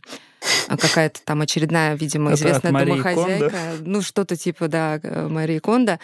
А 0.67 0.77
какая-то 0.77 1.19
там 1.25 1.41
очередная, 1.41 1.95
видимо, 1.95 2.33
известная 2.33 2.71
домохозяйка. 2.71 3.49
Кондо. 3.49 3.83
Ну, 3.89 4.01
что-то 4.01 4.35
типа, 4.37 4.67
да, 4.67 5.01
Марии 5.03 5.59
Кондо. 5.59 5.99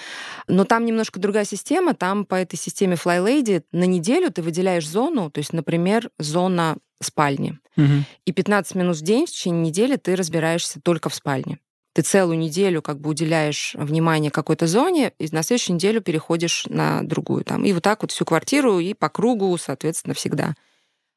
Но 0.48 0.66
там 0.66 0.86
немножко 0.86 1.20
другая 1.20 1.46
система. 1.46 1.94
Там 1.94 2.26
по 2.26 2.36
этой 2.36 2.58
системе 2.58 2.96
Fly 2.96 3.24
Lady 3.24 3.64
на 3.72 3.86
неделю 3.86 4.32
ты 4.32 4.42
выделяешь 4.42 4.88
зону, 4.88 5.30
то 5.30 5.40
есть, 5.40 5.54
например, 5.54 6.10
зона 6.18 6.78
спальни. 7.02 7.60
Угу. 7.78 8.06
И 8.26 8.32
15 8.32 8.76
минут 8.76 8.98
в 8.98 9.02
день 9.02 9.26
в 9.26 9.32
течение 9.32 9.68
недели 9.68 9.96
ты 9.96 10.16
разбираешься 10.16 10.82
только 10.82 11.10
в 11.10 11.16
спальне. 11.16 11.60
Ты 11.94 12.02
целую 12.02 12.38
неделю 12.38 12.82
как 12.82 13.00
бы 13.00 13.10
уделяешь 13.10 13.76
внимание 13.78 14.32
какой-то 14.32 14.68
зоне, 14.68 15.14
и 15.20 15.28
на 15.32 15.44
следующую 15.44 15.76
неделю 15.76 16.02
переходишь 16.02 16.66
на 16.68 17.04
другую. 17.04 17.44
Там. 17.44 17.64
И 17.66 17.74
вот 17.74 17.84
так 17.84 18.02
вот 18.02 18.12
всю 18.12 18.26
квартиру, 18.26 18.80
и 18.80 18.94
по 18.94 19.10
кругу, 19.10 19.56
соответственно, 19.58 20.14
всегда. 20.14 20.56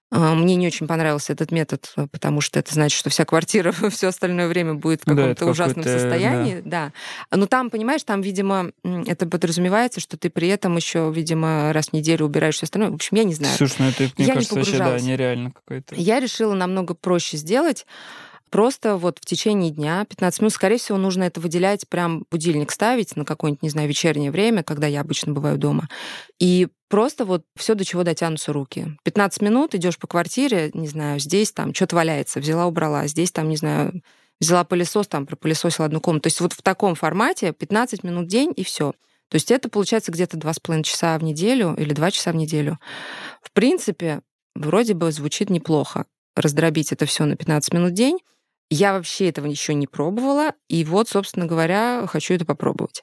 А, 0.08 0.34
мне 0.34 0.54
не 0.54 0.68
очень 0.68 0.86
понравился 0.86 1.32
этот 1.32 1.50
метод, 1.50 1.92
э, 1.96 2.06
потому 2.06 2.40
что 2.40 2.60
это 2.60 2.72
значит, 2.72 2.96
что 2.96 3.10
вся 3.10 3.24
квартира 3.24 3.72
все 3.90 4.08
остальное 4.08 4.46
время 4.46 4.74
будет 4.74 5.02
в 5.02 5.04
каком-то 5.04 5.44
да, 5.44 5.50
ужасном 5.50 5.84
состоянии. 5.84 6.60
Да. 6.64 6.92
да. 7.30 7.36
Но 7.36 7.46
там, 7.46 7.70
понимаешь, 7.70 8.04
там, 8.04 8.20
видимо, 8.20 8.70
это 8.84 9.26
подразумевается, 9.26 10.00
что 10.00 10.16
ты 10.16 10.30
при 10.30 10.48
этом 10.48 10.76
еще, 10.76 11.10
видимо, 11.12 11.72
раз 11.72 11.88
в 11.88 11.92
неделю 11.92 12.26
убираешь 12.26 12.54
все 12.54 12.64
остальное. 12.64 12.90
В 12.90 12.94
общем, 12.94 13.16
я 13.16 13.24
не 13.24 13.34
знаю. 13.34 13.56
Слушай, 13.56 13.76
ну 13.80 13.88
это, 13.88 14.02
мне 14.16 14.26
я 14.26 14.34
кажется, 14.34 14.54
не 14.54 14.60
вообще 14.60 14.78
да, 14.78 15.00
нереально 15.00 15.50
какое-то. 15.50 15.94
Я 15.96 16.20
решила 16.20 16.54
намного 16.54 16.94
проще 16.94 17.36
сделать. 17.36 17.84
Просто 18.50 18.96
вот 18.96 19.18
в 19.18 19.24
течение 19.24 19.70
дня 19.70 20.04
15 20.08 20.40
минут, 20.40 20.52
скорее 20.52 20.78
всего, 20.78 20.98
нужно 20.98 21.24
это 21.24 21.40
выделять, 21.40 21.88
прям 21.88 22.24
будильник 22.30 22.70
ставить 22.70 23.16
на 23.16 23.24
какое-нибудь, 23.24 23.62
не 23.62 23.70
знаю, 23.70 23.88
вечернее 23.88 24.30
время, 24.30 24.62
когда 24.62 24.86
я 24.86 25.00
обычно 25.00 25.32
бываю 25.32 25.58
дома. 25.58 25.88
И 26.38 26.68
просто 26.88 27.24
вот 27.24 27.44
все, 27.56 27.74
до 27.74 27.84
чего 27.84 28.04
дотянутся 28.04 28.52
руки. 28.52 28.96
15 29.02 29.42
минут 29.42 29.74
идешь 29.74 29.98
по 29.98 30.06
квартире, 30.06 30.70
не 30.74 30.86
знаю, 30.86 31.18
здесь 31.18 31.52
там 31.52 31.74
что-то 31.74 31.96
валяется, 31.96 32.38
взяла, 32.38 32.66
убрала, 32.66 33.06
здесь 33.08 33.32
там, 33.32 33.48
не 33.48 33.56
знаю, 33.56 34.00
взяла 34.40 34.64
пылесос, 34.64 35.08
там 35.08 35.26
пропылесосила 35.26 35.86
одну 35.86 36.00
комнату. 36.00 36.24
То 36.24 36.26
есть 36.28 36.40
вот 36.40 36.52
в 36.52 36.62
таком 36.62 36.94
формате 36.94 37.52
15 37.52 38.04
минут 38.04 38.26
в 38.26 38.28
день 38.28 38.52
и 38.54 38.62
все. 38.62 38.92
То 39.28 39.34
есть 39.34 39.50
это 39.50 39.68
получается 39.68 40.12
где-то 40.12 40.36
2,5 40.36 40.82
часа 40.84 41.18
в 41.18 41.24
неделю 41.24 41.74
или 41.76 41.92
2 41.92 42.10
часа 42.12 42.30
в 42.30 42.36
неделю. 42.36 42.78
В 43.42 43.50
принципе, 43.50 44.20
вроде 44.54 44.94
бы 44.94 45.10
звучит 45.10 45.50
неплохо 45.50 46.06
раздробить 46.36 46.92
это 46.92 47.06
все 47.06 47.24
на 47.24 47.34
15 47.34 47.72
минут 47.72 47.92
в 47.92 47.94
день. 47.94 48.18
Я 48.70 48.92
вообще 48.92 49.28
этого 49.28 49.46
еще 49.46 49.74
не 49.74 49.86
пробовала, 49.86 50.52
и 50.68 50.84
вот, 50.84 51.08
собственно 51.08 51.46
говоря, 51.46 52.06
хочу 52.06 52.34
это 52.34 52.44
попробовать. 52.44 53.02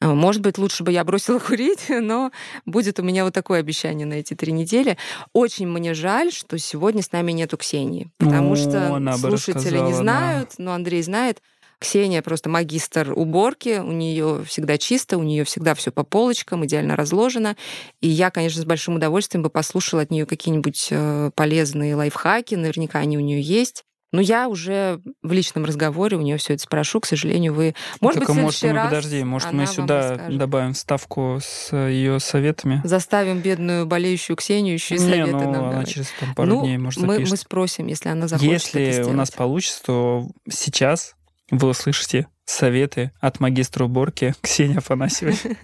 А, 0.00 0.12
может 0.12 0.42
быть, 0.42 0.58
лучше 0.58 0.82
бы 0.82 0.92
я 0.92 1.04
бросила 1.04 1.38
курить, 1.40 1.86
но 1.88 2.30
будет 2.66 2.98
у 2.98 3.02
меня 3.02 3.24
вот 3.24 3.32
такое 3.32 3.60
обещание 3.60 4.06
на 4.06 4.14
эти 4.14 4.34
три 4.34 4.52
недели. 4.52 4.98
Очень 5.32 5.68
мне 5.68 5.94
жаль, 5.94 6.32
что 6.32 6.58
сегодня 6.58 7.02
с 7.02 7.12
нами 7.12 7.32
нету 7.32 7.56
Ксении, 7.56 8.10
потому 8.18 8.52
О, 8.52 8.56
что 8.56 9.16
слушатели 9.18 9.78
не 9.78 9.92
знают, 9.92 10.50
да. 10.58 10.64
но 10.64 10.72
Андрей 10.74 11.02
знает. 11.02 11.40
Ксения 11.80 12.22
просто 12.22 12.48
магистр 12.48 13.12
уборки, 13.14 13.80
у 13.80 13.92
нее 13.92 14.42
всегда 14.46 14.78
чисто, 14.78 15.18
у 15.18 15.22
нее 15.22 15.44
всегда 15.44 15.74
все 15.74 15.90
по 15.90 16.02
полочкам, 16.02 16.64
идеально 16.64 16.96
разложено. 16.96 17.56
И 18.00 18.08
я, 18.08 18.30
конечно, 18.30 18.62
с 18.62 18.64
большим 18.64 18.94
удовольствием 18.94 19.42
бы 19.42 19.50
послушала 19.50 20.02
от 20.02 20.10
нее 20.10 20.24
какие-нибудь 20.24 20.88
э, 20.90 21.30
полезные 21.34 21.94
лайфхаки, 21.94 22.54
наверняка 22.54 23.00
они 23.00 23.18
у 23.18 23.20
нее 23.20 23.40
есть. 23.42 23.84
Но 24.14 24.20
я 24.20 24.48
уже 24.48 25.00
в 25.24 25.32
личном 25.32 25.64
разговоре 25.64 26.16
у 26.16 26.20
нее 26.20 26.36
все 26.36 26.54
это 26.54 26.62
спрошу. 26.62 27.00
К 27.00 27.06
сожалению, 27.06 27.52
вы... 27.52 27.74
Может 28.00 28.20
Только 28.20 28.32
быть, 28.32 28.42
может, 28.42 28.62
мы, 28.62 28.72
раз 28.72 28.84
подожди, 28.86 29.24
может, 29.24 29.48
она 29.48 29.62
мы 29.62 29.66
сюда 29.66 30.10
расскажет. 30.10 30.38
добавим 30.38 30.72
вставку 30.72 31.38
с 31.42 31.76
ее 31.76 32.20
советами? 32.20 32.80
Заставим 32.84 33.40
бедную 33.40 33.86
болеющую 33.86 34.36
Ксению 34.36 34.74
еще 34.74 34.94
и 34.94 34.98
Не, 35.00 35.04
советы 35.04 35.32
ну, 35.32 35.38
нам 35.50 35.64
она 35.64 35.70
давать. 35.72 35.88
через 35.88 36.10
там, 36.20 36.32
пару 36.36 36.48
ну, 36.48 36.62
дней, 36.62 36.78
может, 36.78 37.02
мы, 37.02 37.14
запишет. 37.14 37.30
мы 37.32 37.36
спросим, 37.38 37.86
если 37.88 38.08
она 38.08 38.28
захочет 38.28 38.68
это 38.68 38.78
Если 38.78 39.02
у 39.02 39.14
нас 39.14 39.32
получится, 39.32 39.82
то 39.82 40.28
сейчас 40.48 41.16
вы 41.50 41.70
услышите 41.70 42.28
советы 42.44 43.10
от 43.18 43.40
магистра 43.40 43.84
уборки 43.84 44.32
Ксении 44.42 44.76
Афанасьевой. 44.76 45.36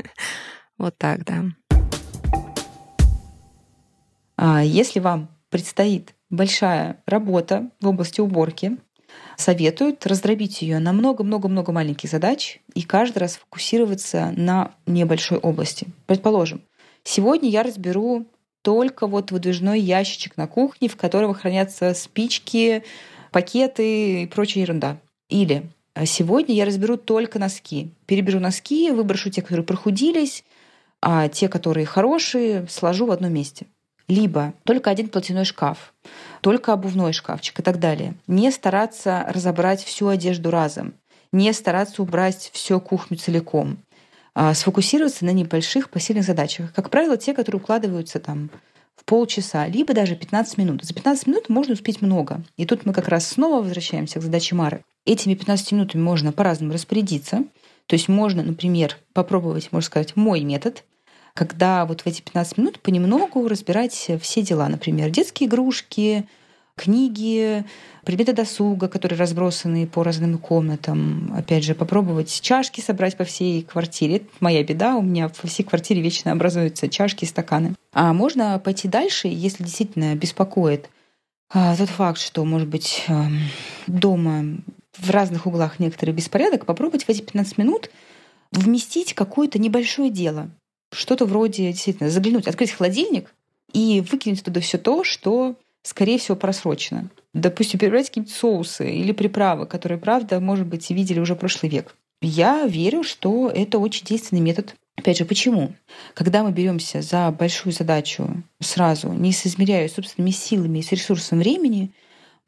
Вот 0.76 0.98
так, 0.98 1.24
да. 1.24 1.44
А 4.36 4.64
Если 4.64 4.98
вам 4.98 5.28
предстоит 5.50 6.16
большая 6.30 7.02
работа 7.06 7.70
в 7.80 7.88
области 7.88 8.20
уборки, 8.20 8.78
советуют 9.36 10.06
раздробить 10.06 10.62
ее 10.62 10.78
на 10.78 10.92
много-много-много 10.92 11.72
маленьких 11.72 12.10
задач 12.10 12.60
и 12.74 12.82
каждый 12.82 13.18
раз 13.18 13.36
фокусироваться 13.36 14.32
на 14.36 14.74
небольшой 14.86 15.38
области. 15.38 15.88
Предположим, 16.06 16.62
сегодня 17.04 17.48
я 17.48 17.62
разберу 17.62 18.26
только 18.62 19.06
вот 19.06 19.32
выдвижной 19.32 19.80
ящичек 19.80 20.36
на 20.36 20.46
кухне, 20.46 20.88
в 20.88 20.96
котором 20.96 21.34
хранятся 21.34 21.94
спички, 21.94 22.84
пакеты 23.32 24.22
и 24.22 24.26
прочая 24.26 24.64
ерунда. 24.64 24.98
Или 25.28 25.70
а, 25.94 26.04
сегодня 26.06 26.54
я 26.54 26.66
разберу 26.66 26.96
только 26.96 27.38
носки. 27.38 27.94
Переберу 28.06 28.40
носки, 28.40 28.90
выброшу 28.90 29.30
те, 29.30 29.42
которые 29.42 29.64
прохудились, 29.64 30.44
а 31.00 31.28
те, 31.28 31.48
которые 31.48 31.86
хорошие, 31.86 32.66
сложу 32.68 33.06
в 33.06 33.10
одном 33.10 33.32
месте. 33.32 33.66
Либо 34.10 34.54
только 34.64 34.90
один 34.90 35.08
платяной 35.08 35.44
шкаф, 35.44 35.94
только 36.40 36.72
обувной 36.72 37.12
шкафчик 37.12 37.60
и 37.60 37.62
так 37.62 37.78
далее. 37.78 38.14
Не 38.26 38.50
стараться 38.50 39.24
разобрать 39.28 39.84
всю 39.84 40.08
одежду 40.08 40.50
разом, 40.50 40.94
не 41.30 41.52
стараться 41.52 42.02
убрать 42.02 42.50
всю 42.52 42.80
кухню 42.80 43.18
целиком, 43.18 43.78
а 44.34 44.52
сфокусироваться 44.52 45.24
на 45.24 45.30
небольших 45.30 45.90
посильных 45.90 46.24
задачах. 46.24 46.72
Как 46.74 46.90
правило, 46.90 47.16
те, 47.16 47.34
которые 47.34 47.60
укладываются 47.60 48.18
там 48.18 48.50
в 48.96 49.04
полчаса, 49.04 49.68
либо 49.68 49.94
даже 49.94 50.16
15 50.16 50.58
минут. 50.58 50.84
За 50.84 50.92
15 50.92 51.28
минут 51.28 51.48
можно 51.48 51.74
успеть 51.74 52.02
много. 52.02 52.42
И 52.56 52.66
тут 52.66 52.84
мы 52.86 52.92
как 52.92 53.06
раз 53.06 53.28
снова 53.28 53.62
возвращаемся 53.62 54.18
к 54.18 54.22
задаче 54.24 54.56
Мары. 54.56 54.84
Этими 55.06 55.34
15 55.34 55.70
минутами 55.70 56.02
можно 56.02 56.32
по-разному 56.32 56.72
распорядиться. 56.72 57.44
То 57.86 57.94
есть 57.94 58.08
можно, 58.08 58.42
например, 58.42 58.98
попробовать, 59.12 59.70
можно 59.70 59.86
сказать, 59.86 60.16
мой 60.16 60.40
метод, 60.40 60.82
когда 61.34 61.86
вот 61.86 62.02
в 62.02 62.06
эти 62.06 62.20
15 62.22 62.58
минут 62.58 62.80
понемногу 62.80 63.46
разбирать 63.48 64.10
все 64.20 64.42
дела. 64.42 64.68
Например, 64.68 65.10
детские 65.10 65.48
игрушки, 65.48 66.26
книги, 66.76 67.64
предметы 68.04 68.32
досуга, 68.32 68.88
которые 68.88 69.18
разбросаны 69.18 69.86
по 69.86 70.02
разным 70.02 70.38
комнатам. 70.38 71.32
Опять 71.36 71.64
же, 71.64 71.74
попробовать 71.74 72.40
чашки 72.40 72.80
собрать 72.80 73.16
по 73.16 73.24
всей 73.24 73.62
квартире. 73.62 74.16
Это 74.16 74.26
моя 74.40 74.64
беда, 74.64 74.96
у 74.96 75.02
меня 75.02 75.30
во 75.42 75.48
всей 75.48 75.62
квартире 75.62 76.00
вечно 76.00 76.32
образуются 76.32 76.88
чашки 76.88 77.24
и 77.24 77.28
стаканы. 77.28 77.74
А 77.92 78.12
можно 78.12 78.58
пойти 78.58 78.88
дальше, 78.88 79.28
если 79.28 79.64
действительно 79.64 80.14
беспокоит 80.14 80.88
а, 81.52 81.76
тот 81.76 81.90
факт, 81.90 82.20
что, 82.20 82.44
может 82.44 82.68
быть, 82.68 83.04
эм, 83.08 83.40
дома 83.88 84.44
в 84.96 85.10
разных 85.10 85.46
углах 85.46 85.80
некоторый 85.80 86.12
беспорядок, 86.12 86.64
попробовать 86.64 87.04
в 87.04 87.08
эти 87.08 87.22
15 87.22 87.58
минут 87.58 87.90
вместить 88.52 89.14
какое-то 89.14 89.58
небольшое 89.58 90.10
дело. 90.10 90.50
Что-то 90.92 91.26
вроде, 91.26 91.70
действительно, 91.72 92.10
заглянуть, 92.10 92.46
открыть 92.46 92.72
холодильник 92.72 93.34
и 93.72 94.02
выкинуть 94.10 94.42
туда 94.42 94.60
все 94.60 94.78
то, 94.78 95.04
что, 95.04 95.56
скорее 95.82 96.18
всего, 96.18 96.36
просрочено. 96.36 97.10
Допустим, 97.32 97.78
перебрать 97.78 98.08
какие-нибудь 98.08 98.34
соусы 98.34 98.92
или 98.92 99.12
приправы, 99.12 99.66
которые, 99.66 99.98
правда, 99.98 100.40
может 100.40 100.66
быть, 100.66 100.90
и 100.90 100.94
видели 100.94 101.20
уже 101.20 101.36
прошлый 101.36 101.70
век. 101.70 101.94
Я 102.20 102.66
верю, 102.66 103.02
что 103.02 103.48
это 103.48 103.78
очень 103.78 104.04
действенный 104.04 104.42
метод. 104.42 104.74
Опять 104.96 105.18
же, 105.18 105.24
почему? 105.24 105.72
Когда 106.12 106.42
мы 106.42 106.52
беремся 106.52 107.00
за 107.00 107.30
большую 107.30 107.72
задачу 107.72 108.42
сразу, 108.60 109.12
не 109.12 109.32
соизмеряя 109.32 109.88
собственными 109.88 110.30
силами 110.30 110.80
и 110.80 110.82
с 110.82 110.92
ресурсом 110.92 111.38
времени, 111.38 111.92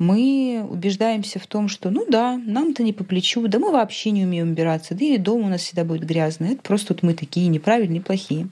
мы 0.02 0.66
убеждаемся 0.68 1.38
в 1.38 1.46
том, 1.46 1.68
что 1.68 1.90
ну 1.90 2.04
да, 2.08 2.36
нам-то 2.36 2.82
не 2.82 2.92
по 2.92 3.04
плечу, 3.04 3.46
да 3.46 3.58
мы 3.60 3.70
вообще 3.70 4.10
не 4.10 4.24
умеем 4.24 4.50
убираться, 4.50 4.94
да 4.94 5.04
и 5.04 5.16
дом 5.16 5.42
у 5.42 5.48
нас 5.48 5.60
всегда 5.60 5.84
будет 5.84 6.04
грязный. 6.04 6.54
Это 6.54 6.62
просто 6.62 6.92
вот 6.92 7.02
мы 7.04 7.14
такие 7.14 7.46
неправильные, 7.46 8.00
плохие. 8.00 8.48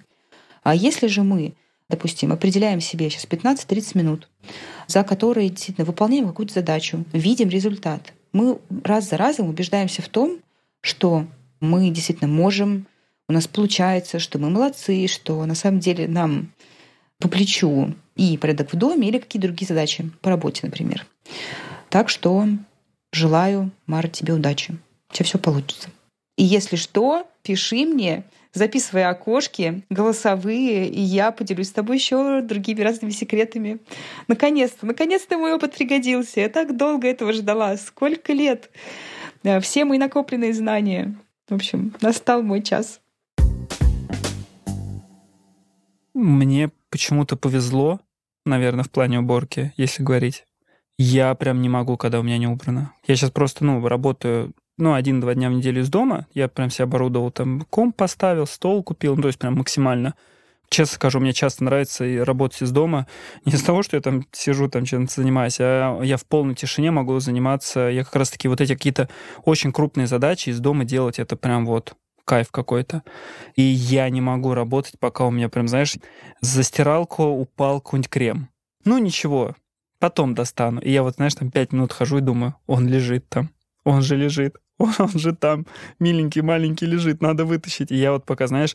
А 0.63 0.75
если 0.77 1.09
же 1.09 1.25
мы, 1.25 1.55
допустим, 1.89 2.33
определяем 2.33 2.81
себе 2.81 3.11
сейчас 3.11 3.25
15-30 3.25 3.99
минут, 3.99 4.29
за 4.87 5.03
которые 5.03 5.49
действительно 5.49 5.85
выполняем 5.85 6.29
какую-то 6.29 6.55
задачу, 6.55 7.05
видим 7.13 7.49
результат, 7.49 8.13
мы 8.33 8.59
раз 8.85 9.11
за 9.11 9.17
разом 9.17 9.49
убеждаемся 9.49 10.03
в 10.03 10.09
том, 10.09 10.39
что 10.81 11.27
мы 11.59 11.91
действительно 11.91 12.31
можем, 12.31 12.87
у 13.29 13.33
нас 13.33 13.49
получается, 13.49 14.21
что 14.21 14.39
мы 14.39 14.51
молодцы, 14.51 15.09
что 15.09 15.45
на 15.47 15.57
самом 15.57 15.81
деле 15.81 16.07
нам 16.07 16.53
по 17.19 17.29
плечу 17.29 17.93
и 18.17 18.39
порядок 18.39 18.73
в 18.73 18.77
доме 18.77 19.09
или 19.09 19.19
какие 19.19 19.43
другие 19.43 19.67
задачи 19.67 20.11
по 20.23 20.31
работе, 20.31 20.61
например. 20.65 21.07
Так 21.89 22.09
что 22.09 22.47
желаю, 23.13 23.71
Мара, 23.87 24.09
тебе 24.09 24.35
удачи. 24.35 24.77
У 25.11 25.15
тебя 25.15 25.25
все 25.25 25.39
получится. 25.39 25.89
И 26.37 26.45
если 26.45 26.77
что, 26.77 27.27
пиши 27.43 27.85
мне, 27.85 28.25
записывай 28.53 29.05
окошки 29.05 29.83
голосовые, 29.91 30.89
и 30.89 31.01
я 31.01 31.33
поделюсь 31.33 31.69
с 31.69 31.73
тобой 31.73 31.97
еще 31.97 32.41
другими 32.43 32.81
разными 32.81 33.11
секретами. 33.11 33.79
Наконец-то, 34.29 34.87
наконец-то 34.87 35.39
мой 35.39 35.53
опыт 35.53 35.77
пригодился. 35.77 36.41
Я 36.41 36.49
так 36.49 36.77
долго 36.77 37.09
этого 37.09 37.33
ждала. 37.33 37.77
Сколько 37.77 38.33
лет? 38.33 38.71
Да, 39.43 39.61
Все 39.61 39.85
мои 39.85 39.99
накопленные 39.99 40.55
знания. 40.55 41.17
В 41.49 41.55
общем, 41.55 41.95
настал 42.01 42.43
мой 42.43 42.63
час. 42.63 43.01
Мне 46.15 46.71
почему-то 46.91 47.37
повезло, 47.37 48.01
наверное, 48.45 48.85
в 48.85 48.91
плане 48.91 49.21
уборки, 49.21 49.73
если 49.77 50.03
говорить. 50.03 50.45
Я 51.03 51.35
прям 51.35 51.63
не 51.63 51.71
могу, 51.71 51.97
когда 51.97 52.21
у 52.21 52.23
меня 52.23 52.37
не 52.37 52.47
убрано. 52.47 52.93
Я 53.07 53.17
сейчас 53.17 53.31
просто, 53.31 53.65
ну, 53.65 53.89
работаю, 53.89 54.53
ну, 54.77 54.93
один-два 54.93 55.33
дня 55.33 55.49
в 55.49 55.55
неделю 55.55 55.81
из 55.81 55.89
дома. 55.89 56.27
Я 56.35 56.47
прям 56.47 56.69
себе 56.69 56.85
оборудовал, 56.85 57.31
там, 57.31 57.63
комп 57.71 57.97
поставил, 57.97 58.47
стол 58.47 58.83
купил, 58.83 59.17
ну, 59.17 59.23
то 59.23 59.29
есть 59.29 59.39
прям 59.39 59.55
максимально. 59.55 60.15
Честно 60.69 60.97
скажу, 60.97 61.19
мне 61.19 61.33
часто 61.33 61.65
нравится 61.65 62.05
и 62.05 62.19
работать 62.19 62.61
из 62.61 62.71
дома. 62.71 63.07
Не 63.47 63.53
из 63.55 63.63
того, 63.63 63.83
что 63.83 63.97
я 63.97 64.03
там 64.03 64.27
сижу, 64.33 64.69
там 64.69 64.85
чем-то 64.85 65.11
занимаюсь, 65.23 65.57
а 65.59 66.03
я 66.03 66.19
в 66.19 66.27
полной 66.27 66.55
тишине 66.55 66.91
могу 66.91 67.19
заниматься. 67.19 67.89
Я 67.89 68.05
как 68.05 68.17
раз-таки 68.17 68.49
вот 68.49 68.61
эти 68.61 68.75
какие-то 68.75 69.09
очень 69.47 69.73
крупные 69.73 70.07
задачи 70.07 70.51
из 70.51 70.61
дома 70.61 70.85
делать, 70.85 71.19
это 71.19 71.35
прям 71.35 71.65
вот 71.65 71.95
кайф 72.27 72.51
какой-то. 72.51 73.05
И 73.57 73.63
я 73.63 74.07
не 74.11 74.21
могу 74.21 74.53
работать, 74.53 74.99
пока 75.01 75.25
у 75.25 75.31
меня 75.31 75.49
прям, 75.49 75.67
знаешь, 75.67 75.97
за 76.43 76.63
стиралку 76.63 77.23
упал 77.25 77.81
какой-нибудь 77.81 78.11
крем. 78.11 78.51
Ну, 78.85 78.99
ничего, 78.99 79.55
потом 80.01 80.35
достану. 80.35 80.81
И 80.81 80.91
я 80.91 81.05
вот, 81.05 81.15
знаешь, 81.17 81.35
там 81.35 81.51
пять 81.51 81.73
минут 81.73 81.93
хожу 81.93 82.19
и 82.19 82.23
думаю, 82.23 82.57
он 82.67 82.89
лежит 82.89 83.29
там, 83.29 83.51
он 83.85 84.03
же 84.03 84.17
лежит, 84.17 84.57
он, 84.79 85.09
же 85.15 85.37
там 85.37 85.67
миленький, 86.01 86.41
маленький 86.41 86.87
лежит, 86.87 87.23
надо 87.23 87.45
вытащить. 87.45 87.93
И 87.93 87.97
я 87.97 88.13
вот 88.13 88.25
пока, 88.25 88.49
знаешь, 88.49 88.75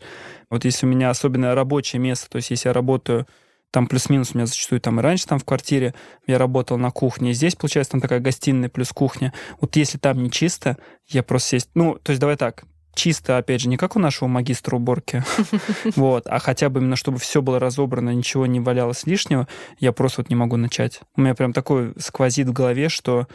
вот 0.50 0.64
если 0.64 0.86
у 0.86 0.90
меня 0.90 1.10
особенно 1.10 1.54
рабочее 1.54 2.00
место, 2.00 2.30
то 2.30 2.38
есть 2.38 2.52
если 2.52 2.70
я 2.70 2.74
работаю 2.74 3.28
там 3.72 3.88
плюс-минус 3.88 4.32
у 4.34 4.38
меня 4.38 4.46
зачастую 4.46 4.80
там 4.80 5.02
и 5.02 5.04
раньше 5.04 5.28
там 5.28 5.38
в 5.38 5.44
квартире 5.44 5.94
я 6.28 6.38
работал 6.38 6.78
на 6.78 6.92
кухне, 6.92 7.34
здесь, 7.34 7.56
получается, 7.56 7.92
там 7.92 8.02
такая 8.02 8.22
гостиная 8.22 8.70
плюс 8.70 8.94
кухня. 8.94 9.34
Вот 9.60 9.76
если 9.76 9.98
там 9.98 10.24
не 10.24 10.32
чисто, 10.32 10.78
я 11.08 11.24
просто 11.24 11.50
сесть... 11.50 11.70
Ну, 11.74 12.00
то 12.02 12.12
есть 12.12 12.22
давай 12.22 12.38
так, 12.38 12.64
чисто, 12.96 13.38
опять 13.38 13.62
же, 13.62 13.70
не 13.70 13.78
как 13.78 13.96
у 13.96 14.00
нашего 14.00 14.28
магистра 14.28 14.76
уборки, 14.76 15.24
вот, 15.96 16.26
а 16.28 16.40
хотя 16.40 16.70
бы 16.70 16.80
именно, 16.80 16.96
чтобы 16.96 17.20
все 17.20 17.42
было 17.42 17.60
разобрано, 17.60 18.10
ничего 18.12 18.46
не 18.46 18.60
валялось 18.60 19.06
лишнего, 19.06 19.48
я 19.80 19.92
просто 19.92 20.22
вот 20.22 20.30
не 20.30 20.36
могу 20.36 20.58
начать. 20.58 21.02
У 21.16 21.22
меня 21.22 21.36
прям 21.36 21.54
такой 21.54 21.94
сквозит 22.00 22.48
в 22.48 22.54
голове, 22.54 22.90
что, 22.90 23.28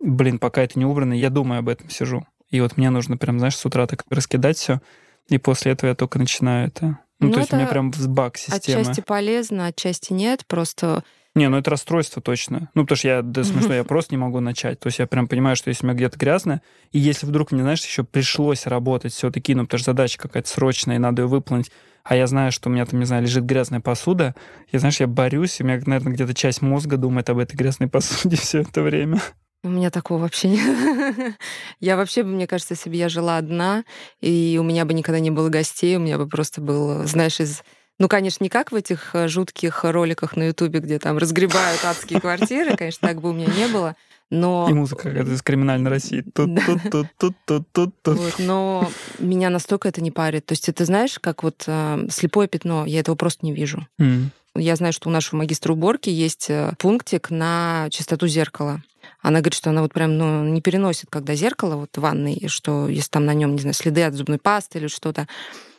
блин, 0.00 0.38
пока 0.38 0.62
это 0.62 0.78
не 0.78 0.84
убрано, 0.84 1.14
я 1.14 1.30
думаю 1.30 1.60
об 1.60 1.68
этом 1.68 1.88
сижу. 1.88 2.26
И 2.50 2.60
вот 2.60 2.76
мне 2.76 2.90
нужно 2.90 3.16
прям, 3.16 3.38
знаешь, 3.38 3.56
с 3.56 3.64
утра 3.64 3.86
так 3.86 4.04
раскидать 4.10 4.58
все, 4.58 4.80
и 5.28 5.38
после 5.38 5.72
этого 5.72 5.90
я 5.90 5.94
только 5.94 6.18
начинаю 6.18 6.68
это. 6.68 6.98
Ну, 7.20 7.28
Ну, 7.28 7.32
то 7.32 7.40
есть 7.40 7.52
у 7.52 7.56
меня 7.56 7.66
прям 7.66 7.90
взбак 7.90 8.36
системы. 8.36 8.82
Отчасти 8.82 9.00
полезно, 9.00 9.66
отчасти 9.66 10.12
нет. 10.12 10.44
Просто 10.46 11.04
Не, 11.34 11.48
ну 11.48 11.56
это 11.56 11.70
расстройство 11.70 12.22
точно. 12.22 12.70
Ну, 12.74 12.82
потому 12.82 12.96
что 12.96 13.08
я, 13.08 13.22
да, 13.22 13.42
смешно, 13.42 13.74
я 13.74 13.82
просто 13.82 14.14
не 14.14 14.18
могу 14.18 14.38
начать. 14.38 14.78
То 14.78 14.86
есть 14.86 15.00
я 15.00 15.06
прям 15.08 15.26
понимаю, 15.26 15.56
что 15.56 15.68
если 15.68 15.84
у 15.84 15.88
меня 15.88 15.96
где-то 15.96 16.16
грязно, 16.16 16.62
и 16.92 17.00
если 17.00 17.26
вдруг 17.26 17.50
мне, 17.50 17.62
знаешь, 17.62 17.84
еще 17.84 18.04
пришлось 18.04 18.66
работать 18.66 19.12
все-таки, 19.12 19.54
ну, 19.54 19.64
потому 19.64 19.78
что 19.80 19.90
задача 19.90 20.18
какая-то 20.18 20.48
срочная, 20.48 20.96
и 20.96 21.00
надо 21.00 21.22
ее 21.22 21.28
выполнить, 21.28 21.72
а 22.04 22.14
я 22.14 22.28
знаю, 22.28 22.52
что 22.52 22.68
у 22.68 22.72
меня 22.72 22.86
там, 22.86 23.00
не 23.00 23.06
знаю, 23.06 23.22
лежит 23.22 23.44
грязная 23.44 23.80
посуда, 23.80 24.36
я, 24.70 24.78
знаешь, 24.78 25.00
я 25.00 25.08
борюсь, 25.08 25.58
и 25.58 25.64
у 25.64 25.66
меня, 25.66 25.80
наверное, 25.86 26.12
где-то 26.12 26.34
часть 26.34 26.62
мозга 26.62 26.98
думает 26.98 27.28
об 27.30 27.38
этой 27.38 27.56
грязной 27.56 27.88
посуде 27.90 28.36
все 28.36 28.60
это 28.60 28.82
время. 28.82 29.20
У 29.64 29.68
меня 29.70 29.90
такого 29.90 30.20
вообще 30.20 30.50
нет. 30.50 31.36
Я 31.80 31.96
вообще, 31.96 32.22
мне 32.22 32.46
кажется, 32.46 32.74
если 32.74 32.90
бы 32.90 32.96
я 32.96 33.08
жила 33.08 33.38
одна, 33.38 33.84
и 34.20 34.58
у 34.60 34.62
меня 34.62 34.84
бы 34.84 34.92
никогда 34.92 35.20
не 35.20 35.30
было 35.30 35.48
гостей, 35.48 35.96
у 35.96 36.00
меня 36.00 36.18
бы 36.18 36.28
просто 36.28 36.60
был, 36.60 37.04
знаешь, 37.04 37.40
из 37.40 37.62
ну, 37.98 38.08
конечно, 38.08 38.42
не 38.42 38.50
как 38.50 38.72
в 38.72 38.74
этих 38.74 39.14
э, 39.14 39.28
жутких 39.28 39.84
роликах 39.84 40.36
на 40.36 40.48
Ютубе, 40.48 40.80
где 40.80 40.98
там 40.98 41.18
разгребают 41.18 41.84
адские 41.84 42.20
квартиры, 42.20 42.76
конечно, 42.76 43.08
так 43.08 43.20
бы 43.20 43.30
у 43.30 43.32
меня 43.32 43.46
не 43.46 43.68
было. 43.68 43.94
Но... 44.30 44.66
И 44.68 44.72
музыка 44.72 45.04
какая-то 45.04 45.32
из 45.32 45.42
криминальной 45.42 45.90
России. 45.90 46.22
Тут, 46.22 46.58
тут, 46.66 46.82
тут, 46.90 47.06
тут, 47.18 47.36
тут, 47.46 47.72
тут, 47.72 48.02
тут. 48.02 48.18
Вот, 48.18 48.34
но 48.38 48.90
меня 49.18 49.50
настолько 49.50 49.88
это 49.88 50.00
не 50.00 50.10
парит. 50.10 50.46
То 50.46 50.52
есть 50.52 50.68
это, 50.68 50.84
знаешь, 50.84 51.18
как 51.20 51.42
вот 51.42 51.64
э, 51.66 52.06
слепое 52.10 52.48
пятно, 52.48 52.84
я 52.84 53.00
этого 53.00 53.14
просто 53.14 53.46
не 53.46 53.52
вижу. 53.52 53.86
Mm. 54.00 54.30
Я 54.56 54.76
знаю, 54.76 54.92
что 54.92 55.08
у 55.08 55.12
нашего 55.12 55.38
магистра 55.38 55.72
уборки 55.72 56.10
есть 56.10 56.48
э, 56.48 56.72
пунктик 56.78 57.30
на 57.30 57.88
чистоту 57.90 58.26
зеркала. 58.26 58.82
Она 59.20 59.40
говорит, 59.40 59.54
что 59.54 59.70
она 59.70 59.82
вот 59.82 59.92
прям 59.92 60.16
ну, 60.16 60.44
не 60.44 60.60
переносит, 60.60 61.10
когда 61.10 61.34
зеркало 61.34 61.76
вот 61.76 61.90
в 61.96 62.00
ванной, 62.00 62.44
что 62.48 62.88
если 62.88 63.10
там 63.10 63.26
на 63.26 63.34
нем, 63.34 63.52
не 63.52 63.60
знаю, 63.60 63.74
следы 63.74 64.02
от 64.02 64.14
зубной 64.14 64.38
пасты 64.38 64.78
или 64.78 64.86
что-то, 64.86 65.28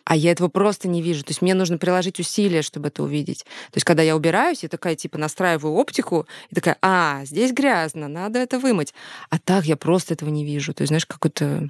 а 0.06 0.16
я 0.16 0.32
этого 0.32 0.48
просто 0.48 0.88
не 0.88 1.02
вижу. 1.02 1.24
То 1.24 1.32
есть 1.32 1.42
мне 1.42 1.54
нужно 1.54 1.78
приложить 1.78 2.20
усилия, 2.20 2.62
чтобы 2.62 2.88
это 2.88 3.04
увидеть. 3.04 3.44
То 3.44 3.78
есть 3.78 3.86
когда 3.86 4.04
я 4.04 4.16
убираюсь, 4.16 4.64
я 4.64 4.70
такая, 4.70 4.96
типа, 4.96 5.18
настраиваю 5.18 5.74
оптику, 5.74 6.28
и 6.50 6.56
такая, 6.56 6.78
а, 6.82 7.26
здесь 7.26 7.52
грязно, 7.52 8.08
надо 8.08 8.40
это 8.40 8.60
вымыть. 8.60 8.94
А 9.30 9.40
так 9.40 9.66
я 9.66 9.76
просто 9.76 10.14
этого 10.14 10.30
не 10.30 10.46
вижу. 10.46 10.74
То 10.74 10.84
есть, 10.84 10.90
знаешь, 10.90 11.06
какое-то 11.06 11.70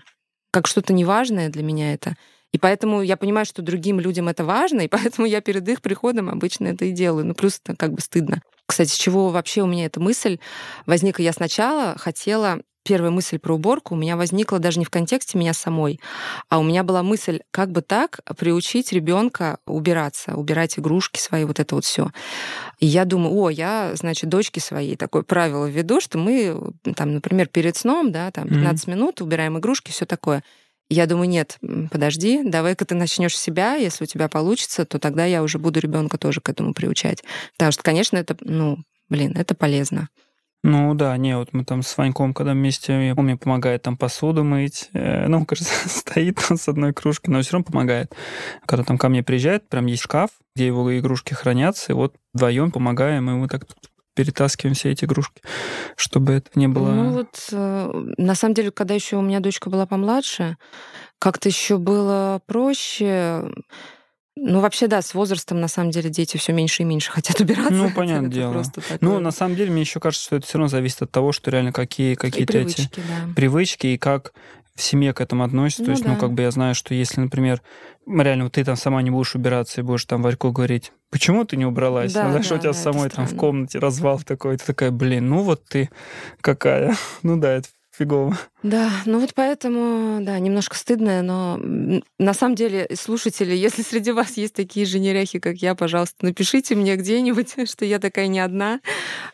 как 0.52 0.68
что-то 0.68 0.94
неважное 0.94 1.50
для 1.50 1.64
меня 1.64 1.94
это. 1.94 2.16
И 2.54 2.58
поэтому 2.58 3.02
я 3.02 3.18
понимаю, 3.18 3.46
что 3.46 3.62
другим 3.62 4.00
людям 4.00 4.30
это 4.30 4.46
важно, 4.46 4.82
и 4.82 4.88
поэтому 4.90 5.28
я 5.28 5.42
перед 5.42 5.68
их 5.68 5.82
приходом 5.82 6.30
обычно 6.30 6.68
это 6.68 6.86
и 6.86 6.92
делаю. 6.92 7.26
Ну, 7.26 7.34
плюс 7.34 7.60
это 7.64 7.76
как 7.76 7.94
бы 7.94 8.02
стыдно. 8.02 8.42
Кстати, 8.66 8.90
с 8.90 8.96
чего 8.96 9.30
вообще 9.30 9.62
у 9.62 9.68
меня 9.68 9.86
эта 9.86 10.00
мысль 10.00 10.40
возникла? 10.86 11.24
Я 11.24 11.34
сначала 11.34 11.98
хотела 11.98 12.62
первая 12.86 13.12
мысль 13.12 13.40
про 13.40 13.56
уборку 13.56 13.96
у 13.96 13.98
меня 13.98 14.16
возникла 14.16 14.60
даже 14.60 14.80
не 14.80 14.86
в 14.86 14.90
контексте 14.90 15.38
меня 15.38 15.54
самой, 15.54 16.00
а 16.50 16.60
у 16.60 16.64
меня 16.64 16.84
была 16.84 17.02
мысль, 17.04 17.42
как 17.52 17.72
бы 17.72 17.82
так 17.82 18.20
приучить 18.38 18.94
ребенка 18.94 19.58
убираться, 19.66 20.36
убирать 20.36 20.78
игрушки 20.78 21.20
свои, 21.20 21.44
вот 21.46 21.60
это 21.60 21.76
вот 21.76 21.84
все. 21.84 22.12
И 22.80 22.86
я 22.86 23.06
думаю, 23.06 23.36
о, 23.36 23.50
я, 23.50 23.92
значит, 23.96 24.30
дочке 24.30 24.62
своей 24.62 24.96
такое 24.96 25.24
правило 25.24 25.66
введу, 25.66 26.00
что 26.00 26.20
мы, 26.20 26.56
там, 26.96 27.16
например, 27.16 27.48
перед 27.48 27.76
сном, 27.76 28.12
да, 28.12 28.30
там 28.32 28.48
15 28.48 28.88
mm-hmm. 28.88 28.92
минут 28.92 29.22
убираем 29.22 29.58
игрушки, 29.58 29.92
все 29.92 30.06
такое. 30.06 30.44
Я 30.88 31.08
думаю, 31.08 31.28
нет, 31.28 31.58
подожди, 31.90 32.42
давай-ка 32.44 32.86
ты 32.86 32.94
начнешь 32.94 33.38
себя, 33.38 33.74
если 33.74 34.04
у 34.04 34.08
тебя 34.08 34.30
получится, 34.30 34.86
то 34.86 35.00
тогда 35.00 35.26
я 35.26 35.42
уже 35.42 35.58
буду 35.58 35.80
ребенка 35.80 36.20
тоже 36.20 36.42
к 36.42 36.50
этому 36.50 36.76
приучать. 36.76 37.24
Потому 37.58 37.72
что, 37.72 37.82
конечно, 37.82 38.18
это, 38.18 38.38
ну, 38.42 38.78
блин, 39.10 39.36
это 39.36 39.56
полезно. 39.56 40.10
Ну 40.68 40.96
да, 40.96 41.16
не, 41.18 41.38
вот 41.38 41.50
мы 41.54 41.64
там 41.64 41.84
с 41.84 41.96
Ваньком, 41.96 42.34
когда 42.34 42.54
вместе, 42.54 43.14
он 43.16 43.26
мне 43.26 43.38
помогает 43.38 43.84
там 43.84 43.98
посуду 43.98 44.44
мыть, 44.44 44.90
э, 44.94 45.28
ну, 45.28 45.38
он, 45.38 45.46
кажется, 45.46 45.88
стоит 45.88 46.40
там 46.48 46.58
с 46.58 46.68
одной 46.68 46.92
кружкой, 46.92 47.32
но 47.32 47.42
все 47.44 47.54
равно 47.54 47.66
помогает. 47.66 48.16
Когда 48.66 48.84
там 48.84 48.98
ко 48.98 49.08
мне 49.10 49.22
приезжает, 49.22 49.70
прям 49.70 49.86
есть 49.86 50.02
шкаф, 50.02 50.32
где 50.56 50.66
его 50.66 50.98
игрушки 50.98 51.36
хранятся, 51.36 51.92
и 51.92 51.96
вот 51.96 52.16
вдвоем 52.34 52.72
помогаем, 52.72 53.26
мы 53.26 53.48
так 53.48 53.68
перетаскиваем 54.16 54.74
все 54.74 54.90
эти 54.90 55.06
игрушки, 55.06 55.40
чтобы 55.98 56.34
это 56.34 56.50
не 56.56 56.68
было... 56.68 56.90
Ну 56.90 57.12
вот, 57.12 57.48
э, 57.52 58.14
на 58.18 58.34
самом 58.34 58.56
деле, 58.56 58.72
когда 58.72 58.96
еще 58.96 59.18
у 59.18 59.22
меня 59.22 59.42
дочка 59.42 59.70
была 59.70 59.86
помладше, 59.86 60.58
как-то 61.20 61.48
еще 61.48 61.78
было 61.78 62.42
проще. 62.48 63.52
Ну, 64.38 64.60
вообще, 64.60 64.88
да, 64.88 65.02
с 65.02 65.14
возрастом, 65.14 65.62
на 65.62 65.68
самом 65.68 65.92
деле, 65.92 66.10
дети 66.10 66.38
все 66.38 66.52
меньше 66.52 66.84
и 66.84 66.86
меньше 66.86 67.12
хотят 67.12 67.40
убираться. 67.42 67.72
Ну, 67.72 67.90
понятное 67.92 68.30
дело. 68.30 68.64
Ну, 69.02 69.20
на 69.20 69.32
самом 69.32 69.56
деле, 69.56 69.72
мне 69.72 69.82
еще 69.82 70.00
кажется, 70.00 70.26
что 70.26 70.36
это 70.36 70.46
все 70.46 70.58
равно 70.58 70.68
зависит 70.68 71.02
от 71.02 71.12
того, 71.12 71.32
что 71.32 71.52
реально 71.52 71.72
какие 71.72 72.16
какие-то 72.16 72.58
эти 72.58 72.90
да. 72.96 73.34
привычки 73.36 73.88
и 73.88 73.98
как 73.98 74.34
в 74.76 74.82
семье 74.82 75.14
к 75.14 75.22
этому 75.22 75.44
относятся. 75.44 75.84
Ну, 75.84 75.86
То 75.86 75.92
есть, 75.92 76.04
ну, 76.04 76.10
да. 76.10 76.16
ну, 76.16 76.20
как 76.20 76.34
бы 76.34 76.42
я 76.42 76.52
знаю, 76.52 76.76
что 76.76 76.94
если, 76.94 77.22
например, 77.22 77.62
реально 78.06 78.50
ты 78.50 78.64
там 78.66 78.76
сама 78.76 79.02
не 79.02 79.10
будешь 79.10 79.34
убираться 79.34 79.80
и 79.80 79.84
будешь 79.84 80.04
там 80.06 80.22
Варьку 80.22 80.52
говорить, 80.52 80.92
почему 81.10 81.46
ты 81.46 81.56
не 81.56 81.66
убралась? 81.66 82.12
Да, 82.12 82.26
ну, 82.26 82.32
знаешь, 82.32 82.48
да, 82.50 82.56
у 82.56 82.60
тебя 82.60 82.74
да, 82.74 82.78
самой 82.78 83.10
там 83.10 83.26
в 83.26 83.36
комнате 83.38 83.80
развал 83.80 84.20
такой, 84.20 84.58
ты 84.58 84.66
такая, 84.66 84.92
блин, 84.92 85.30
ну 85.30 85.44
вот 85.44 85.64
ты 85.66 85.90
какая. 86.42 86.96
ну 87.24 87.38
да, 87.38 87.54
это 87.54 87.70
фигово. 87.98 88.38
Да, 88.64 88.90
ну 89.06 89.20
вот 89.20 89.34
поэтому, 89.34 90.24
да, 90.24 90.38
немножко 90.40 90.76
стыдно, 90.76 91.22
но 91.22 91.60
на 92.20 92.34
самом 92.34 92.56
деле, 92.56 92.88
слушатели, 92.96 93.54
если 93.56 93.82
среди 93.82 94.12
вас 94.12 94.38
есть 94.38 94.54
такие 94.54 94.86
же 94.86 95.00
неряхи, 95.00 95.40
как 95.40 95.58
я, 95.58 95.76
пожалуйста, 95.76 96.26
напишите 96.26 96.76
мне 96.76 96.96
где-нибудь, 96.96 97.56
что 97.70 97.86
я 97.86 98.00
такая 98.00 98.28
не 98.28 98.40
одна, 98.40 98.80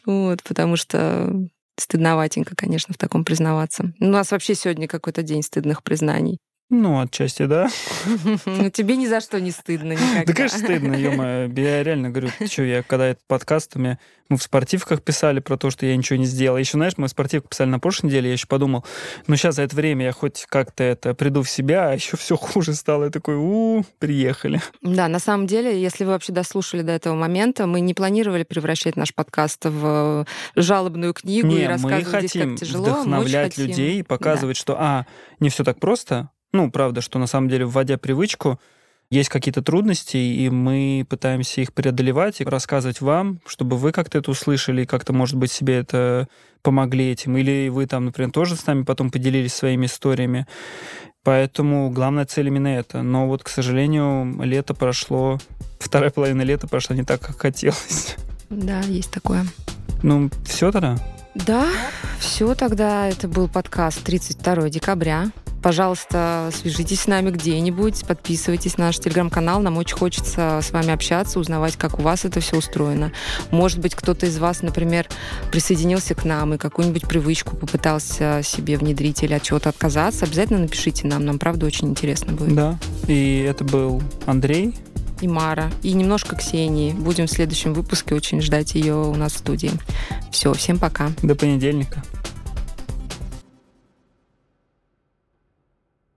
вот, 0.06 0.44
потому 0.44 0.76
что 0.76 1.34
стыдноватенько, 1.78 2.56
конечно, 2.56 2.94
в 2.94 2.98
таком 2.98 3.26
признаваться. 3.26 3.94
У 4.00 4.06
нас 4.06 4.32
вообще 4.32 4.56
сегодня 4.56 4.88
какой-то 4.88 5.24
день 5.24 5.42
стыдных 5.42 5.84
признаний. 5.84 6.38
Ну, 6.74 7.02
отчасти, 7.02 7.48
да. 7.48 7.70
Ну, 8.46 8.70
тебе 8.70 8.96
ни 8.96 9.06
за 9.06 9.20
что 9.20 9.42
не 9.42 9.52
стыдно 9.52 9.92
никогда. 9.92 10.24
Да, 10.26 10.34
конечно, 10.34 10.58
стыдно, 10.58 10.96
ё 10.96 11.12
Я 11.54 11.84
реально 11.84 12.12
говорю, 12.12 12.30
что 12.46 12.64
я, 12.64 12.82
когда 12.82 13.08
этот 13.08 13.24
подкаст, 13.28 13.76
у 13.76 13.80
меня 13.80 14.00
мы 14.30 14.38
в 14.38 14.44
спортивках 14.44 15.02
писали 15.02 15.42
про 15.42 15.58
то, 15.58 15.70
что 15.70 15.86
я 15.86 15.98
ничего 15.98 16.18
не 16.18 16.26
сделал. 16.26 16.58
Еще, 16.58 16.78
знаешь, 16.78 16.94
мы 16.96 17.08
в 17.08 17.10
спортивках 17.10 17.50
писали 17.50 17.68
на 17.68 17.80
прошлой 17.80 18.08
неделе, 18.08 18.28
я 18.28 18.34
еще 18.34 18.48
подумал, 18.48 18.86
ну, 19.28 19.36
сейчас 19.36 19.56
за 19.56 19.64
это 19.64 19.76
время 19.76 20.06
я 20.06 20.14
хоть 20.14 20.46
как-то 20.48 20.86
это 20.86 21.14
приду 21.14 21.44
в 21.44 21.50
себя, 21.50 21.90
а 21.90 21.94
еще 21.94 22.16
все 22.16 22.38
хуже 22.38 22.74
стало. 22.74 23.04
Я 23.04 23.10
такой, 23.10 23.36
у, 23.36 23.84
приехали. 24.00 24.62
Да, 24.82 25.10
на 25.10 25.20
самом 25.20 25.48
деле, 25.48 25.80
если 25.80 26.06
вы 26.06 26.12
вообще 26.12 26.32
дослушали 26.32 26.84
до 26.84 26.94
этого 26.94 27.16
момента, 27.16 27.68
мы 27.68 27.82
не 27.82 27.94
планировали 27.94 28.44
превращать 28.44 28.96
наш 28.96 29.14
подкаст 29.14 29.66
в 29.66 30.26
жалобную 30.56 31.14
книгу 31.14 31.50
не, 31.50 31.64
и 31.64 31.66
рассказывать 31.66 32.14
мы 32.14 32.28
здесь, 32.28 32.42
как 32.42 32.56
тяжело. 32.56 32.84
вдохновлять 32.86 33.58
мы 33.58 33.64
людей, 33.66 33.92
хотим. 33.92 34.06
показывать, 34.06 34.56
да. 34.56 34.62
что, 34.62 34.78
а, 34.80 35.06
не 35.42 35.50
все 35.50 35.66
так 35.66 35.78
просто, 35.82 36.30
ну, 36.52 36.72
правда, 36.72 37.02
что 37.02 37.20
на 37.20 37.28
самом 37.28 37.50
деле, 37.50 37.66
вводя 37.66 37.98
привычку, 37.98 38.60
есть 39.10 39.30
какие-то 39.30 39.62
трудности, 39.62 40.16
и 40.16 40.50
мы 40.50 41.06
пытаемся 41.10 41.60
их 41.62 41.74
преодолевать 41.74 42.40
и 42.40 42.46
рассказывать 42.46 43.02
вам, 43.02 43.42
чтобы 43.46 43.76
вы 43.76 43.92
как-то 43.92 44.18
это 44.18 44.32
услышали, 44.32 44.86
как-то, 44.86 45.12
может 45.12 45.36
быть, 45.36 45.52
себе 45.52 45.80
это 45.80 46.30
помогли 46.62 47.12
этим. 47.12 47.36
Или 47.36 47.68
вы 47.68 47.88
там, 47.88 48.06
например, 48.06 48.32
тоже 48.32 48.56
с 48.56 48.66
нами 48.66 48.84
потом 48.84 49.12
поделились 49.12 49.54
своими 49.54 49.88
историями. 49.88 50.48
Поэтому 51.24 51.92
главная 51.92 52.26
цель 52.26 52.48
именно 52.48 52.70
это. 52.70 53.02
Но 53.02 53.28
вот, 53.28 53.44
к 53.44 53.50
сожалению, 53.50 54.42
лето 54.44 54.74
прошло, 54.74 55.40
вторая 55.80 56.10
половина 56.10 56.42
лета 56.42 56.68
прошла 56.68 56.96
не 56.96 57.04
так, 57.04 57.20
как 57.22 57.38
хотелось. 57.40 58.16
Да, 58.50 58.80
есть 58.82 59.12
такое. 59.12 59.46
Ну, 60.04 60.30
все 60.46 60.72
тогда? 60.72 60.98
Да, 61.36 61.68
все 62.20 62.56
тогда. 62.56 63.08
Это 63.08 63.28
был 63.28 63.48
подкаст 63.48 64.04
32 64.04 64.70
декабря. 64.70 65.32
Пожалуйста, 65.62 66.50
свяжитесь 66.54 67.02
с 67.02 67.08
нами 67.08 67.30
где-нибудь, 67.30 68.06
подписывайтесь 68.08 68.78
на 68.78 68.86
наш 68.86 68.98
телеграм-канал. 69.00 69.62
Нам 69.62 69.78
очень 69.78 69.96
хочется 69.96 70.60
с 70.62 70.72
вами 70.72 70.92
общаться, 70.92 71.40
узнавать, 71.40 71.76
как 71.76 72.00
у 72.00 72.02
вас 72.02 72.26
это 72.26 72.40
все 72.40 72.58
устроено. 72.58 73.12
Может 73.52 73.80
быть, 73.80 73.94
кто-то 73.94 74.26
из 74.26 74.38
вас, 74.40 74.64
например, 74.64 75.08
присоединился 75.52 76.16
к 76.16 76.26
нам 76.26 76.56
и 76.56 76.58
какую-нибудь 76.58 77.08
привычку 77.08 77.56
попытался 77.56 78.42
себе 78.44 78.78
внедрить 78.78 79.22
или 79.24 79.34
от 79.34 79.44
чего-то 79.44 79.70
отказаться. 79.70 80.26
Обязательно 80.26 80.60
напишите 80.60 81.08
нам, 81.08 81.26
нам 81.26 81.38
правда 81.38 81.68
очень 81.68 81.90
интересно 81.90 82.34
будет. 82.34 82.56
Да, 82.56 82.80
и 83.08 83.46
это 83.48 83.64
был 83.64 84.02
Андрей, 84.26 84.76
и 85.22 85.28
Мара, 85.28 85.70
и 85.84 85.94
немножко 85.94 86.36
Ксении. 86.36 86.92
Будем 86.92 87.28
в 87.28 87.32
следующем 87.32 87.74
выпуске 87.74 88.16
очень 88.16 88.42
ждать 88.42 88.74
ее 88.74 88.96
у 88.96 89.16
нас 89.16 89.34
в 89.34 89.38
студии. 89.38 89.72
Все, 90.32 90.54
всем 90.54 90.80
пока. 90.80 91.12
До 91.22 91.36
понедельника. 91.36 92.02